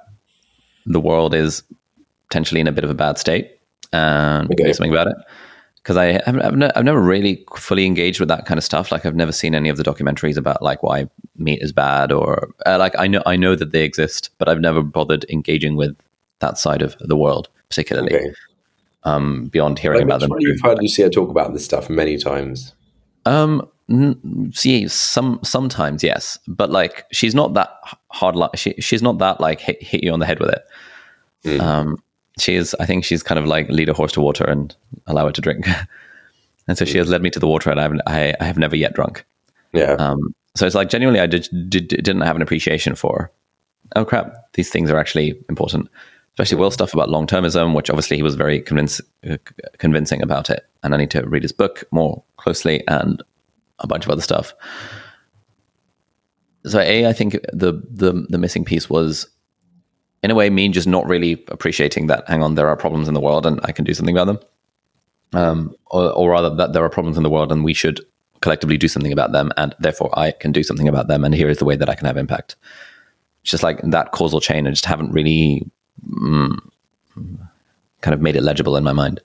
the 0.86 1.00
world 1.00 1.36
is 1.36 1.64
potentially 2.30 2.62
in 2.62 2.68
a 2.68 2.72
bit 2.72 2.84
of 2.84 2.90
a 2.90 2.96
bad 2.96 3.18
state 3.18 3.52
and 3.94 4.52
okay. 4.52 4.64
do 4.64 4.74
something 4.74 4.92
about 4.92 5.08
it 5.08 5.16
because 5.84 5.98
I 5.98 6.22
have 6.26 6.40
I've, 6.40 6.56
ne- 6.56 6.72
I've 6.76 6.86
never 6.86 7.02
really 7.02 7.46
fully 7.56 7.86
engaged 7.86 8.20
with 8.20 8.30
that 8.30 8.46
kind 8.46 8.58
of 8.58 8.64
stuff. 8.64 8.92
Like 8.92 9.06
I've 9.06 9.16
never 9.16 9.32
seen 9.32 9.56
any 9.56 9.70
of 9.70 9.78
the 9.78 9.84
documentaries 9.84 10.38
about 10.38 10.62
like 10.62 10.84
why 10.84 11.08
meat 11.36 11.62
is 11.62 11.74
bad 11.74 12.12
or 12.12 12.54
uh, 12.66 12.78
like 12.78 12.94
I 12.98 13.08
know 13.08 13.24
I 13.26 13.36
know 13.36 13.56
that 13.56 13.72
they 13.72 13.84
exist, 13.84 14.30
but 14.38 14.48
I've 14.48 14.62
never 14.62 14.82
bothered 14.82 15.26
engaging 15.30 15.76
with 15.76 15.96
that 16.42 16.58
side 16.58 16.82
of 16.82 16.96
the 17.00 17.16
world, 17.16 17.50
particularly. 17.70 18.16
Okay. 18.16 18.34
Um, 19.04 19.46
beyond 19.46 19.80
hearing 19.80 20.02
like, 20.02 20.06
about 20.06 20.20
them. 20.20 20.32
You've 20.38 20.62
heard 20.62 20.78
Lucia 20.80 21.10
talk 21.10 21.30
about 21.30 21.54
this 21.54 21.66
stuff 21.66 21.90
many 21.90 22.20
times. 22.20 22.74
Um, 23.26 23.68
see, 24.52 24.88
some 24.88 25.40
sometimes 25.44 26.04
yes, 26.04 26.38
but 26.48 26.70
like 26.70 27.06
she's 27.12 27.34
not 27.34 27.56
that 27.56 27.70
hard. 28.10 28.36
Like 28.36 28.56
she, 28.56 28.76
she's 28.80 29.02
not 29.02 29.18
that 29.18 29.42
like 29.42 29.60
hit, 29.60 29.82
hit 29.82 30.04
you 30.04 30.12
on 30.12 30.20
the 30.20 30.28
head 30.28 30.40
with 30.40 30.52
it. 30.52 31.60
Um, 31.60 31.98
she 32.40 32.56
is, 32.56 32.76
I 32.80 32.86
think 32.86 33.04
she's 33.04 33.24
kind 33.24 33.40
of 33.40 33.46
like 33.46 33.70
lead 33.70 33.90
a 33.90 33.94
horse 33.94 34.12
to 34.14 34.22
water 34.22 34.44
and 34.46 34.76
allow 35.08 35.28
it 35.28 35.36
to 35.36 35.42
drink. 35.42 35.68
and 36.68 36.78
so 36.78 36.86
she 36.86 36.98
has 36.98 37.10
led 37.10 37.22
me 37.22 37.30
to 37.32 37.40
the 37.40 37.48
water, 37.48 37.70
and 37.70 37.80
I 37.80 37.84
haven't, 37.84 38.02
I, 38.08 38.36
I 38.40 38.46
have 38.46 38.58
never 38.58 38.76
yet 38.76 38.94
drunk. 38.94 39.26
Yeah. 39.74 39.94
Um, 39.94 40.34
so 40.56 40.66
it's 40.66 40.76
like 40.76 40.90
genuinely, 40.90 41.20
I 41.20 41.28
did, 41.28 41.48
did, 41.70 41.88
didn't 41.88 42.22
have 42.22 42.36
an 42.36 42.42
appreciation 42.42 42.96
for. 42.96 43.32
Oh 43.96 44.06
crap! 44.06 44.54
These 44.54 44.70
things 44.70 44.90
are 44.90 44.98
actually 44.98 45.38
important, 45.50 45.90
especially 46.34 46.58
Will 46.58 46.72
stuff 46.72 46.94
about 46.94 47.10
long 47.10 47.28
termism, 47.28 47.76
which 47.76 47.90
obviously 47.90 48.18
he 48.18 48.24
was 48.24 48.36
very 48.36 48.62
convince, 48.62 49.02
uh, 49.30 49.38
convincing 49.78 50.22
about 50.22 50.50
it. 50.50 50.66
And 50.84 50.94
I 50.94 50.98
need 50.98 51.12
to 51.12 51.28
read 51.28 51.44
his 51.44 51.52
book 51.52 51.84
more 51.92 52.24
closely 52.38 52.86
and 52.88 53.22
a 53.80 53.88
bunch 53.88 54.06
of 54.06 54.12
other 54.12 54.22
stuff. 54.22 54.54
So 56.66 56.80
a, 56.80 57.08
I 57.08 57.14
think 57.14 57.34
the 57.52 57.82
the 57.90 58.26
the 58.30 58.38
missing 58.38 58.64
piece 58.64 58.90
was, 58.90 59.28
in 60.22 60.30
a 60.30 60.36
way, 60.36 60.50
me 60.50 60.70
just 60.70 60.88
not 60.88 61.08
really 61.08 61.44
appreciating 61.48 62.08
that. 62.08 62.28
Hang 62.28 62.44
on, 62.44 62.56
there 62.56 62.68
are 62.68 62.78
problems 62.78 63.08
in 63.08 63.16
the 63.16 63.20
world, 63.20 63.46
and 63.46 63.60
I 63.64 63.72
can 63.72 63.84
do 63.84 63.94
something 63.94 64.16
about 64.16 64.28
them. 64.28 64.40
Um, 65.34 65.76
or, 65.88 66.12
or 66.12 66.30
rather, 66.30 66.54
that 66.56 66.74
there 66.74 66.84
are 66.84 66.90
problems 66.90 67.18
in 67.18 67.24
the 67.24 67.32
world, 67.32 67.52
and 67.52 67.64
we 67.64 67.74
should 67.74 68.00
collectively 68.42 68.78
do 68.78 68.88
something 68.88 69.12
about 69.12 69.32
them, 69.32 69.52
and 69.58 69.74
therefore 69.80 70.18
I 70.18 70.32
can 70.32 70.52
do 70.52 70.62
something 70.62 70.88
about 70.88 71.08
them, 71.08 71.24
and 71.24 71.34
here 71.34 71.50
is 71.50 71.58
the 71.58 71.66
way 71.66 71.76
that 71.76 71.90
I 71.90 71.96
can 71.96 72.06
have 72.06 72.18
impact. 72.18 72.56
It's 73.42 73.52
just 73.52 73.64
like 73.64 73.82
that 73.82 74.12
causal 74.12 74.40
chain. 74.40 74.68
I 74.68 74.70
just 74.70 74.86
haven't 74.86 75.12
really 75.12 75.68
mm, 76.08 76.58
kind 78.02 78.14
of 78.14 78.22
made 78.22 78.36
it 78.36 78.44
legible 78.44 78.78
in 78.78 78.84
my 78.84 78.94
mind. 78.94 79.22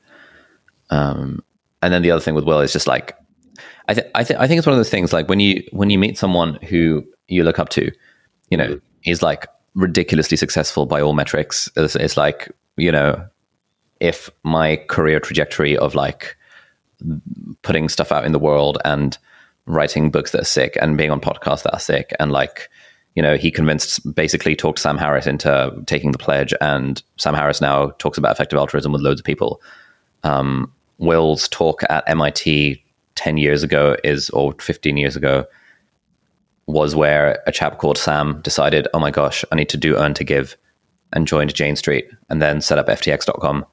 Um, 0.90 1.42
and 1.83 1.92
then 1.92 2.02
the 2.02 2.11
other 2.11 2.20
thing 2.20 2.35
with 2.35 2.44
Will 2.44 2.61
is 2.61 2.72
just 2.72 2.87
like, 2.87 3.16
I 3.88 3.94
think 3.94 4.07
I 4.14 4.24
think 4.24 4.40
I 4.40 4.46
think 4.46 4.59
it's 4.59 4.66
one 4.66 4.72
of 4.72 4.79
those 4.79 4.90
things 4.90 5.12
like 5.12 5.29
when 5.29 5.40
you 5.40 5.62
when 5.72 5.90
you 5.90 5.98
meet 5.98 6.18
someone 6.18 6.55
who 6.68 7.05
you 7.29 7.44
look 7.44 7.59
up 7.59 7.68
to, 7.70 7.90
you 8.50 8.57
know, 8.57 8.81
is 9.05 9.22
like 9.22 9.46
ridiculously 9.74 10.37
successful 10.37 10.87
by 10.87 11.00
all 11.00 11.12
metrics. 11.12 11.70
It's, 11.76 11.94
it's 11.94 12.16
like 12.16 12.50
you 12.76 12.90
know, 12.90 13.26
if 14.00 14.29
my 14.42 14.76
career 14.88 15.20
trajectory 15.20 15.76
of 15.76 15.94
like 15.94 16.37
putting 17.62 17.88
stuff 17.88 18.11
out 18.11 18.24
in 18.24 18.33
the 18.33 18.38
world 18.38 18.79
and 18.85 19.16
writing 19.66 20.11
books 20.11 20.33
that 20.33 20.42
are 20.42 20.44
sick 20.44 20.76
and 20.81 20.96
being 20.96 21.11
on 21.11 21.20
podcasts 21.20 21.62
that 21.62 21.74
are 21.74 21.81
sick 21.81 22.12
and 22.18 22.33
like 22.33 22.70
you 23.16 23.22
know 23.22 23.37
he 23.37 23.50
convinced 23.50 24.14
basically 24.14 24.55
talked 24.55 24.79
sam 24.79 24.96
harris 24.96 25.26
into 25.26 25.72
taking 25.87 26.12
the 26.12 26.18
pledge 26.18 26.55
and 26.61 27.02
sam 27.16 27.35
harris 27.35 27.61
now 27.61 27.88
talks 27.98 28.18
about 28.18 28.33
effective 28.33 28.59
altruism 28.59 28.92
with 28.92 29.02
loads 29.02 29.20
of 29.20 29.24
people. 29.24 29.61
Um, 30.22 30.72
will's 30.98 31.48
talk 31.48 31.83
at 31.90 32.05
mit 32.07 32.79
10 33.16 33.37
years 33.38 33.62
ago 33.62 33.96
is 34.05 34.31
or 34.31 34.55
15 34.61 34.96
years 34.96 35.16
ago 35.16 35.44
was 36.66 36.94
where 36.94 37.42
a 37.46 37.52
chap 37.52 37.79
called 37.79 37.98
sam 37.98 38.40
decided 38.42 38.87
oh 38.94 39.00
my 39.00 39.11
gosh 39.11 39.44
i 39.50 39.55
need 39.57 39.68
to 39.68 39.76
do 39.76 39.96
earn 39.96 40.14
to 40.14 40.24
give 40.24 40.57
and 41.12 41.26
joined 41.26 41.55
jane 41.55 41.76
street 41.76 42.09
and 42.29 42.40
then 42.40 42.61
set 42.61 42.79
up 42.79 42.87
ftx.com 42.87 43.64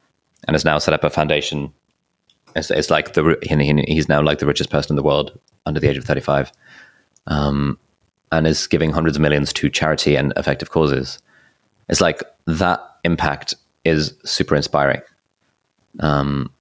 and 0.48 0.56
has 0.56 0.66
now 0.66 0.78
set 0.78 0.94
up 0.94 1.04
a 1.04 1.10
foundation. 1.10 1.72
It's, 2.56 2.70
it's 2.70 2.90
like 2.90 3.14
the 3.14 3.38
he's 3.88 4.10
now 4.10 4.22
like 4.22 4.40
the 4.40 4.46
richest 4.46 4.70
person 4.70 4.92
in 4.92 4.96
the 4.96 5.04
world 5.04 5.38
under 5.66 5.80
the 5.80 5.90
age 5.90 5.98
of 5.98 6.06
35 6.06 6.52
um, 7.28 7.80
and 8.34 8.48
is 8.48 8.68
giving 8.68 8.92
hundreds 8.92 9.18
of 9.18 9.22
millions 9.22 9.54
to 9.54 9.70
charity 9.70 10.16
and 10.16 10.34
effective 10.38 10.70
causes 10.70 11.20
it's 11.90 12.02
like 12.02 12.22
that 12.46 12.80
impact 13.04 13.54
is 13.86 14.14
super 14.26 14.56
inspiring 14.56 15.02
um, 16.00 16.52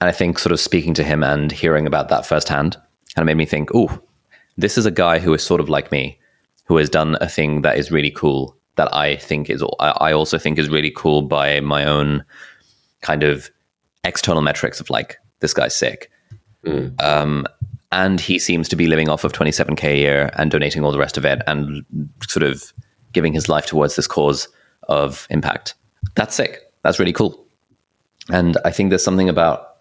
and 0.00 0.08
i 0.08 0.12
think 0.12 0.38
sort 0.38 0.52
of 0.52 0.60
speaking 0.60 0.94
to 0.94 1.04
him 1.04 1.22
and 1.22 1.52
hearing 1.52 1.86
about 1.86 2.08
that 2.08 2.26
firsthand 2.26 2.76
kind 3.14 3.22
of 3.22 3.26
made 3.26 3.36
me 3.36 3.46
think 3.46 3.70
oh 3.74 4.00
this 4.56 4.78
is 4.78 4.86
a 4.86 4.90
guy 4.90 5.18
who 5.18 5.34
is 5.34 5.42
sort 5.42 5.60
of 5.60 5.68
like 5.68 5.90
me 5.92 6.18
who 6.64 6.76
has 6.76 6.88
done 6.88 7.16
a 7.20 7.28
thing 7.28 7.62
that 7.62 7.76
is 7.76 7.90
really 7.90 8.10
cool 8.10 8.56
that 8.76 8.92
i 8.94 9.16
think 9.16 9.50
is 9.50 9.62
i 9.80 10.12
also 10.12 10.38
think 10.38 10.58
is 10.58 10.68
really 10.68 10.90
cool 10.90 11.22
by 11.22 11.60
my 11.60 11.84
own 11.84 12.24
kind 13.02 13.22
of 13.22 13.50
external 14.04 14.42
metrics 14.42 14.80
of 14.80 14.90
like 14.90 15.18
this 15.40 15.54
guy's 15.54 15.74
sick. 15.74 16.10
Mm. 16.64 17.00
Um, 17.02 17.46
and 17.94 18.20
he 18.20 18.40
seems 18.40 18.68
to 18.68 18.74
be 18.76 18.88
living 18.88 19.08
off 19.08 19.22
of 19.22 19.32
27k 19.32 19.84
a 19.84 19.96
year 19.96 20.30
and 20.34 20.50
donating 20.50 20.82
all 20.82 20.90
the 20.90 20.98
rest 20.98 21.16
of 21.16 21.24
it 21.24 21.40
and 21.46 21.84
sort 22.26 22.42
of 22.42 22.72
giving 23.12 23.32
his 23.32 23.48
life 23.48 23.66
towards 23.66 23.94
this 23.94 24.08
cause 24.08 24.48
of 24.88 25.28
impact. 25.30 25.74
That's 26.16 26.34
sick. 26.34 26.58
That's 26.82 26.98
really 26.98 27.12
cool. 27.12 27.46
And 28.30 28.56
I 28.64 28.72
think 28.72 28.90
there's 28.90 29.04
something 29.04 29.28
about 29.28 29.76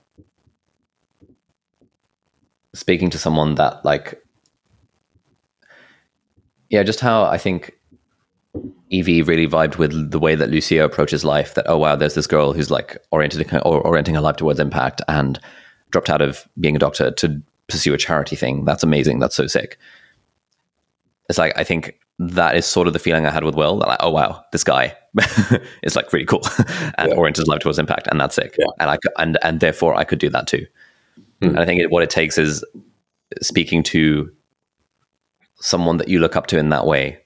speaking 2.76 3.10
to 3.10 3.18
someone 3.18 3.56
that 3.56 3.84
like 3.84 4.22
yeah, 6.70 6.84
just 6.84 7.00
how 7.00 7.24
I 7.24 7.38
think 7.38 7.72
Evie 8.90 9.22
really 9.24 9.48
vibed 9.48 9.78
with 9.78 10.12
the 10.12 10.20
way 10.20 10.36
that 10.36 10.50
Lucia 10.50 10.84
approaches 10.84 11.26
life. 11.26 11.56
That 11.56 11.66
oh 11.68 11.80
wow, 11.80 11.96
there's 11.96 12.16
this 12.16 12.28
girl 12.28 12.54
who's 12.54 12.70
like 12.70 12.96
oriented 13.12 13.52
or 13.66 13.82
orienting 13.82 14.14
her 14.14 14.22
life 14.22 14.36
towards 14.36 14.60
impact 14.60 15.02
and 15.08 15.40
dropped 15.90 16.12
out 16.12 16.22
of 16.22 16.48
being 16.60 16.76
a 16.76 16.80
doctor 16.80 17.10
to 17.10 17.42
pursue 17.68 17.94
a 17.94 17.98
charity 17.98 18.36
thing. 18.36 18.66
That's 18.66 18.84
amazing. 18.84 19.20
That's 19.20 19.36
so 19.36 19.48
sick. 19.48 19.78
It's 21.30 21.38
like 21.38 21.58
I 21.58 21.64
think 21.64 22.00
that 22.20 22.56
is 22.56 22.66
sort 22.66 22.88
of 22.88 22.94
the 22.94 23.00
feeling 23.00 23.26
I 23.26 23.32
had 23.32 23.44
with 23.44 23.56
Will. 23.56 23.78
That 23.80 23.88
like, 23.88 24.00
oh 24.02 24.12
wow, 24.12 24.44
this 24.52 24.64
guy 24.64 24.96
is 25.84 25.96
like 25.96 26.12
really 26.14 26.26
cool 26.26 26.42
and 26.98 27.10
yeah. 27.10 27.16
oriented 27.16 27.42
his 27.42 27.48
life 27.48 27.62
towards 27.62 27.80
impact, 27.80 28.08
and 28.08 28.20
that's 28.20 28.36
sick. 28.36 28.56
Yeah. 28.58 28.66
And 28.80 28.90
I 28.90 28.98
and 29.18 29.38
and 29.42 29.60
therefore 29.60 29.96
I 29.96 30.04
could 30.04 30.20
do 30.20 30.30
that 30.30 30.48
too. 30.48 30.66
Hmm. 31.42 31.50
And 31.50 31.60
I 31.60 31.66
think 31.66 31.82
it, 31.82 31.92
what 31.92 32.04
it 32.04 32.10
takes 32.10 32.38
is 32.38 32.64
speaking 33.42 33.84
to 33.84 34.32
someone 35.56 35.98
that 35.98 36.10
you 36.10 36.20
look 36.20 36.36
up 36.36 36.48
to 36.48 36.58
in 36.58 36.70
that 36.70 36.86
way 36.86 37.18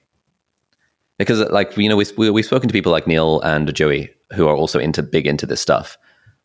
because 1.18 1.40
like 1.50 1.76
you 1.76 1.88
know 1.88 1.96
we, 1.96 2.06
we 2.16 2.30
we've 2.30 2.44
spoken 2.44 2.68
to 2.68 2.72
people 2.72 2.92
like 2.92 3.06
Neil 3.06 3.40
and 3.40 3.74
Joey 3.74 4.10
who 4.32 4.46
are 4.46 4.56
also 4.56 4.78
into 4.78 5.02
big 5.02 5.26
into 5.26 5.44
this 5.44 5.60
stuff. 5.60 5.98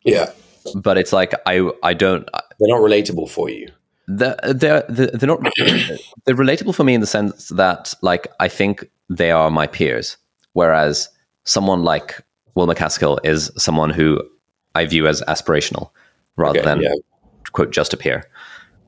Yeah, 0.04 0.30
but 0.74 0.98
it's 0.98 1.12
like 1.12 1.32
I 1.46 1.70
I 1.82 1.94
don't. 1.94 2.28
They're 2.58 2.68
not 2.68 2.80
relatable 2.80 3.30
for 3.30 3.48
you. 3.48 3.70
They're 4.06 4.36
they're 4.42 4.84
they're 4.88 5.28
not 5.28 5.40
they're 6.24 6.34
relatable 6.34 6.74
for 6.74 6.84
me 6.84 6.94
in 6.94 7.00
the 7.00 7.06
sense 7.06 7.48
that 7.50 7.94
like 8.02 8.28
I 8.40 8.48
think 8.48 8.84
they 9.08 9.30
are 9.30 9.50
my 9.50 9.66
peers, 9.66 10.16
whereas 10.52 11.08
someone 11.44 11.82
like 11.84 12.22
Will 12.54 12.66
MacAskill 12.66 13.18
is 13.24 13.50
someone 13.56 13.90
who 13.90 14.20
I 14.74 14.84
view 14.86 15.06
as 15.06 15.22
aspirational 15.22 15.90
rather 16.36 16.60
okay, 16.60 16.68
than 16.68 16.80
yeah. 16.82 16.94
quote 17.52 17.70
just 17.70 17.92
a 17.92 17.96
peer. 17.96 18.28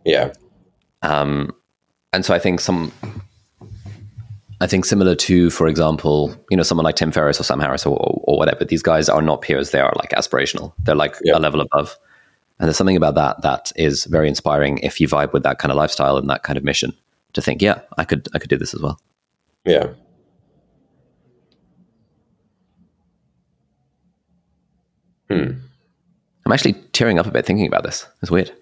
Yeah. 0.04 0.32
Um, 1.02 1.54
and 2.12 2.24
so 2.24 2.34
I 2.34 2.38
think 2.38 2.60
some 2.60 2.92
I 4.60 4.66
think 4.66 4.84
similar 4.84 5.14
to, 5.14 5.50
for 5.50 5.66
example, 5.66 6.34
you 6.50 6.56
know, 6.56 6.62
someone 6.62 6.84
like 6.84 6.96
Tim 6.96 7.12
Ferriss 7.12 7.38
or 7.38 7.44
Sam 7.44 7.60
Harris 7.60 7.84
or, 7.84 7.96
or 7.98 8.38
whatever, 8.38 8.64
these 8.64 8.82
guys 8.82 9.08
are 9.08 9.20
not 9.20 9.42
peers. 9.42 9.70
They 9.70 9.80
are 9.80 9.92
like 9.96 10.10
aspirational. 10.10 10.72
They're 10.78 10.94
like 10.94 11.16
a 11.32 11.38
level 11.38 11.60
above. 11.60 11.98
And 12.58 12.66
there's 12.66 12.76
something 12.76 12.96
about 12.96 13.14
that 13.16 13.42
that 13.42 13.72
is 13.76 14.04
very 14.04 14.28
inspiring 14.28 14.78
if 14.78 15.00
you 15.00 15.08
vibe 15.08 15.32
with 15.32 15.42
that 15.42 15.58
kind 15.58 15.70
of 15.70 15.76
lifestyle 15.76 16.16
and 16.16 16.28
that 16.30 16.42
kind 16.42 16.56
of 16.56 16.64
mission 16.64 16.94
to 17.34 17.42
think, 17.42 17.60
yeah, 17.60 17.80
I 17.98 18.04
could, 18.04 18.28
I 18.34 18.38
could 18.38 18.48
do 18.48 18.56
this 18.56 18.72
as 18.72 18.80
well. 18.80 18.98
Yeah. 19.64 19.88
Hmm. 25.28 25.50
I'm 26.46 26.52
actually 26.52 26.74
tearing 26.92 27.18
up 27.18 27.26
a 27.26 27.30
bit 27.30 27.44
thinking 27.44 27.66
about 27.66 27.82
this. 27.82 28.06
It's 28.22 28.30
weird. 28.30 28.52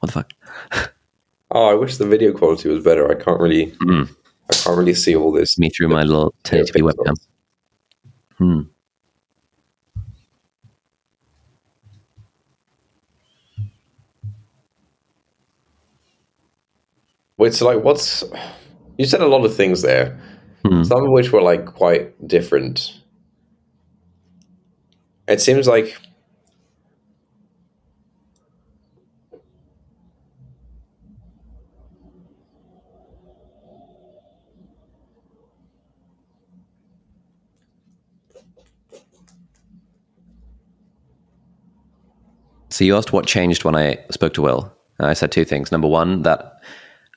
What 0.00 0.06
the 0.06 0.12
fuck? 0.12 0.32
oh, 1.50 1.70
I 1.70 1.74
wish 1.74 1.96
the 1.96 2.06
video 2.06 2.32
quality 2.32 2.68
was 2.68 2.82
better. 2.82 3.10
I 3.10 3.20
can't 3.20 3.40
really. 3.40 3.72
Mm. 3.82 4.08
I 4.48 4.54
can't 4.54 4.78
really 4.78 4.94
see 4.94 5.16
all 5.16 5.32
this. 5.32 5.58
Me 5.58 5.68
through 5.68 5.88
my 5.88 6.02
little 6.02 6.34
1080p 6.44 6.92
webcam. 6.92 7.14
Hmm. 8.38 8.60
Wait, 17.42 17.52
so 17.52 17.66
like, 17.66 17.82
what's 17.82 18.22
you 18.98 19.04
said 19.04 19.20
a 19.20 19.26
lot 19.26 19.44
of 19.44 19.52
things 19.52 19.82
there, 19.82 20.16
hmm. 20.64 20.84
some 20.84 21.02
of 21.02 21.10
which 21.10 21.32
were 21.32 21.42
like 21.42 21.66
quite 21.66 22.28
different. 22.28 23.00
It 25.26 25.40
seems 25.40 25.66
like 25.66 25.98
So 42.68 42.84
you 42.84 42.96
asked 42.96 43.12
what 43.12 43.26
changed 43.26 43.64
when 43.64 43.74
I 43.74 43.98
spoke 44.10 44.34
to 44.34 44.42
Will. 44.42 44.72
I 45.00 45.14
said 45.14 45.32
two 45.32 45.44
things. 45.44 45.72
Number 45.72 45.88
one, 45.88 46.22
that 46.22 46.62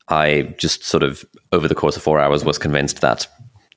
I 0.08 0.54
just 0.58 0.84
sort 0.84 1.04
of 1.04 1.26
over 1.52 1.68
the 1.68 1.76
course 1.76 1.96
of 1.96 2.04
four 2.04 2.20
hours 2.20 2.46
was 2.46 2.58
convinced 2.58 3.02
that 3.02 3.28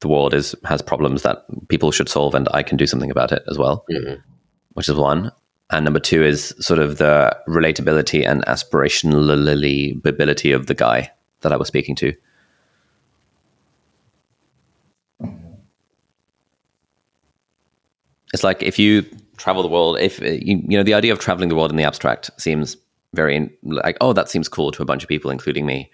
the 0.01 0.09
world 0.09 0.35
is 0.35 0.55
has 0.65 0.83
problems 0.83 1.23
that 1.23 1.45
people 1.69 1.91
should 1.91 2.09
solve, 2.09 2.35
and 2.35 2.49
I 2.53 2.63
can 2.63 2.77
do 2.77 2.87
something 2.87 3.11
about 3.11 3.33
it 3.33 3.43
as 3.51 3.59
well, 3.59 3.85
mm-hmm. 3.91 4.21
which 4.75 4.89
is 4.89 4.97
one. 4.97 5.33
And 5.71 5.85
number 5.85 6.01
two 6.01 6.23
is 6.23 6.55
sort 6.61 6.79
of 6.79 6.97
the 6.97 7.37
relatability 7.47 8.27
and 8.27 8.45
aspirationality 8.47 10.05
ability 10.07 10.53
of 10.53 10.67
the 10.67 10.75
guy 10.75 11.11
that 11.41 11.53
I 11.53 11.57
was 11.57 11.69
speaking 11.69 11.95
to. 11.97 12.15
it's 18.33 18.45
like 18.45 18.63
if 18.63 18.79
you 18.79 19.03
travel 19.37 19.63
the 19.63 19.69
world, 19.69 19.99
if 19.99 20.21
you, 20.21 20.63
you 20.69 20.77
know 20.77 20.83
the 20.83 20.95
idea 20.95 21.13
of 21.13 21.19
traveling 21.19 21.49
the 21.49 21.55
world 21.55 21.71
in 21.71 21.77
the 21.77 21.85
abstract 21.85 22.31
seems 22.39 22.77
very 23.15 23.51
like 23.63 23.97
oh 24.01 24.13
that 24.13 24.29
seems 24.29 24.49
cool 24.49 24.71
to 24.73 24.83
a 24.83 24.87
bunch 24.87 25.03
of 25.03 25.09
people, 25.09 25.31
including 25.31 25.67
me. 25.67 25.91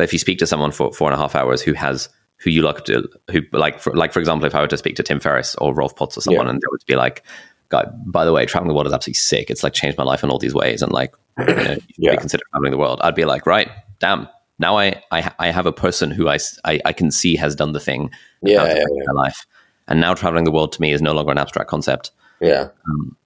But 0.00 0.04
if 0.04 0.14
you 0.14 0.18
speak 0.18 0.38
to 0.38 0.46
someone 0.46 0.70
for 0.72 0.90
four 0.94 1.10
and 1.10 1.14
a 1.14 1.18
half 1.22 1.34
hours 1.36 1.60
who 1.60 1.74
has 1.74 2.08
who 2.38 2.48
you 2.48 2.62
look 2.62 2.86
to, 2.86 3.06
who 3.30 3.42
like 3.52 3.78
for, 3.78 3.94
like 3.94 4.14
for 4.14 4.18
example, 4.18 4.46
if 4.46 4.54
I 4.54 4.62
were 4.62 4.66
to 4.68 4.78
speak 4.78 4.96
to 4.96 5.02
Tim 5.02 5.20
Ferriss 5.20 5.54
or 5.56 5.74
Rolf 5.74 5.94
Potts 5.94 6.16
or 6.16 6.22
someone, 6.22 6.46
Yeah. 6.46 6.52
and 6.52 6.58
they 6.62 6.66
would 6.70 6.80
be 6.86 6.96
like, 6.96 7.22
"Guy, 7.68 7.84
by 8.06 8.24
the 8.24 8.32
way, 8.32 8.46
traveling 8.46 8.68
the 8.68 8.74
world 8.74 8.86
is 8.86 8.94
absolutely 8.94 9.18
sick. 9.18 9.50
It's 9.50 9.62
like 9.62 9.74
changed 9.74 9.98
my 9.98 10.04
life 10.04 10.24
in 10.24 10.30
all 10.30 10.38
these 10.38 10.54
ways, 10.54 10.80
and 10.80 10.90
like 10.90 11.14
you 11.38 11.44
know, 11.54 11.72
you 11.98 12.12
Yeah. 12.12 12.16
consider 12.16 12.42
traveling 12.50 12.70
the 12.70 12.78
world." 12.78 12.98
I'd 13.02 13.14
be 13.14 13.26
like, 13.26 13.44
"Right, 13.44 13.68
damn." 13.98 14.26
Now 14.58 14.78
I, 14.78 15.02
I 15.10 15.30
I 15.38 15.50
have 15.50 15.66
a 15.66 15.72
person 15.72 16.10
who 16.10 16.30
I 16.30 16.38
I 16.64 16.92
can 16.94 17.10
see 17.10 17.36
has 17.36 17.54
done 17.54 17.72
the 17.72 17.80
thing 17.80 18.10
Yeah, 18.42 18.64
yeah, 18.64 18.74
yeah. 18.76 18.84
their 19.04 19.14
life. 19.14 19.44
And 19.86 20.00
now 20.00 20.14
traveling 20.14 20.44
the 20.44 20.50
world 20.50 20.72
to 20.72 20.80
me 20.80 20.92
is 20.92 21.02
no 21.02 21.12
longer 21.12 21.32
an 21.32 21.36
abstract 21.38 21.68
concept. 21.68 22.10
Yeah. 22.40 22.68
Um, 22.88 23.16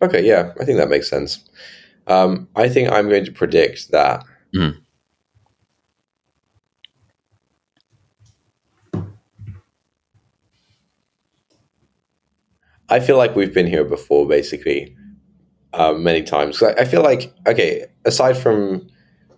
Okay, 0.00 0.24
yeah, 0.24 0.52
I 0.60 0.64
think 0.64 0.78
that 0.78 0.88
makes 0.88 1.10
sense. 1.10 1.42
Um, 2.06 2.46
I 2.54 2.68
think 2.68 2.90
I'm 2.92 3.08
going 3.08 3.24
to 3.24 3.32
predict 3.32 3.90
that. 3.90 4.24
Mm. 4.54 4.78
I 12.92 13.00
feel 13.00 13.16
like 13.16 13.34
we've 13.34 13.54
been 13.54 13.66
here 13.66 13.84
before, 13.84 14.28
basically, 14.28 14.94
um, 15.72 16.02
many 16.02 16.22
times. 16.22 16.62
I, 16.62 16.72
I 16.72 16.84
feel 16.84 17.02
like, 17.02 17.32
okay, 17.46 17.86
aside 18.04 18.36
from 18.36 18.86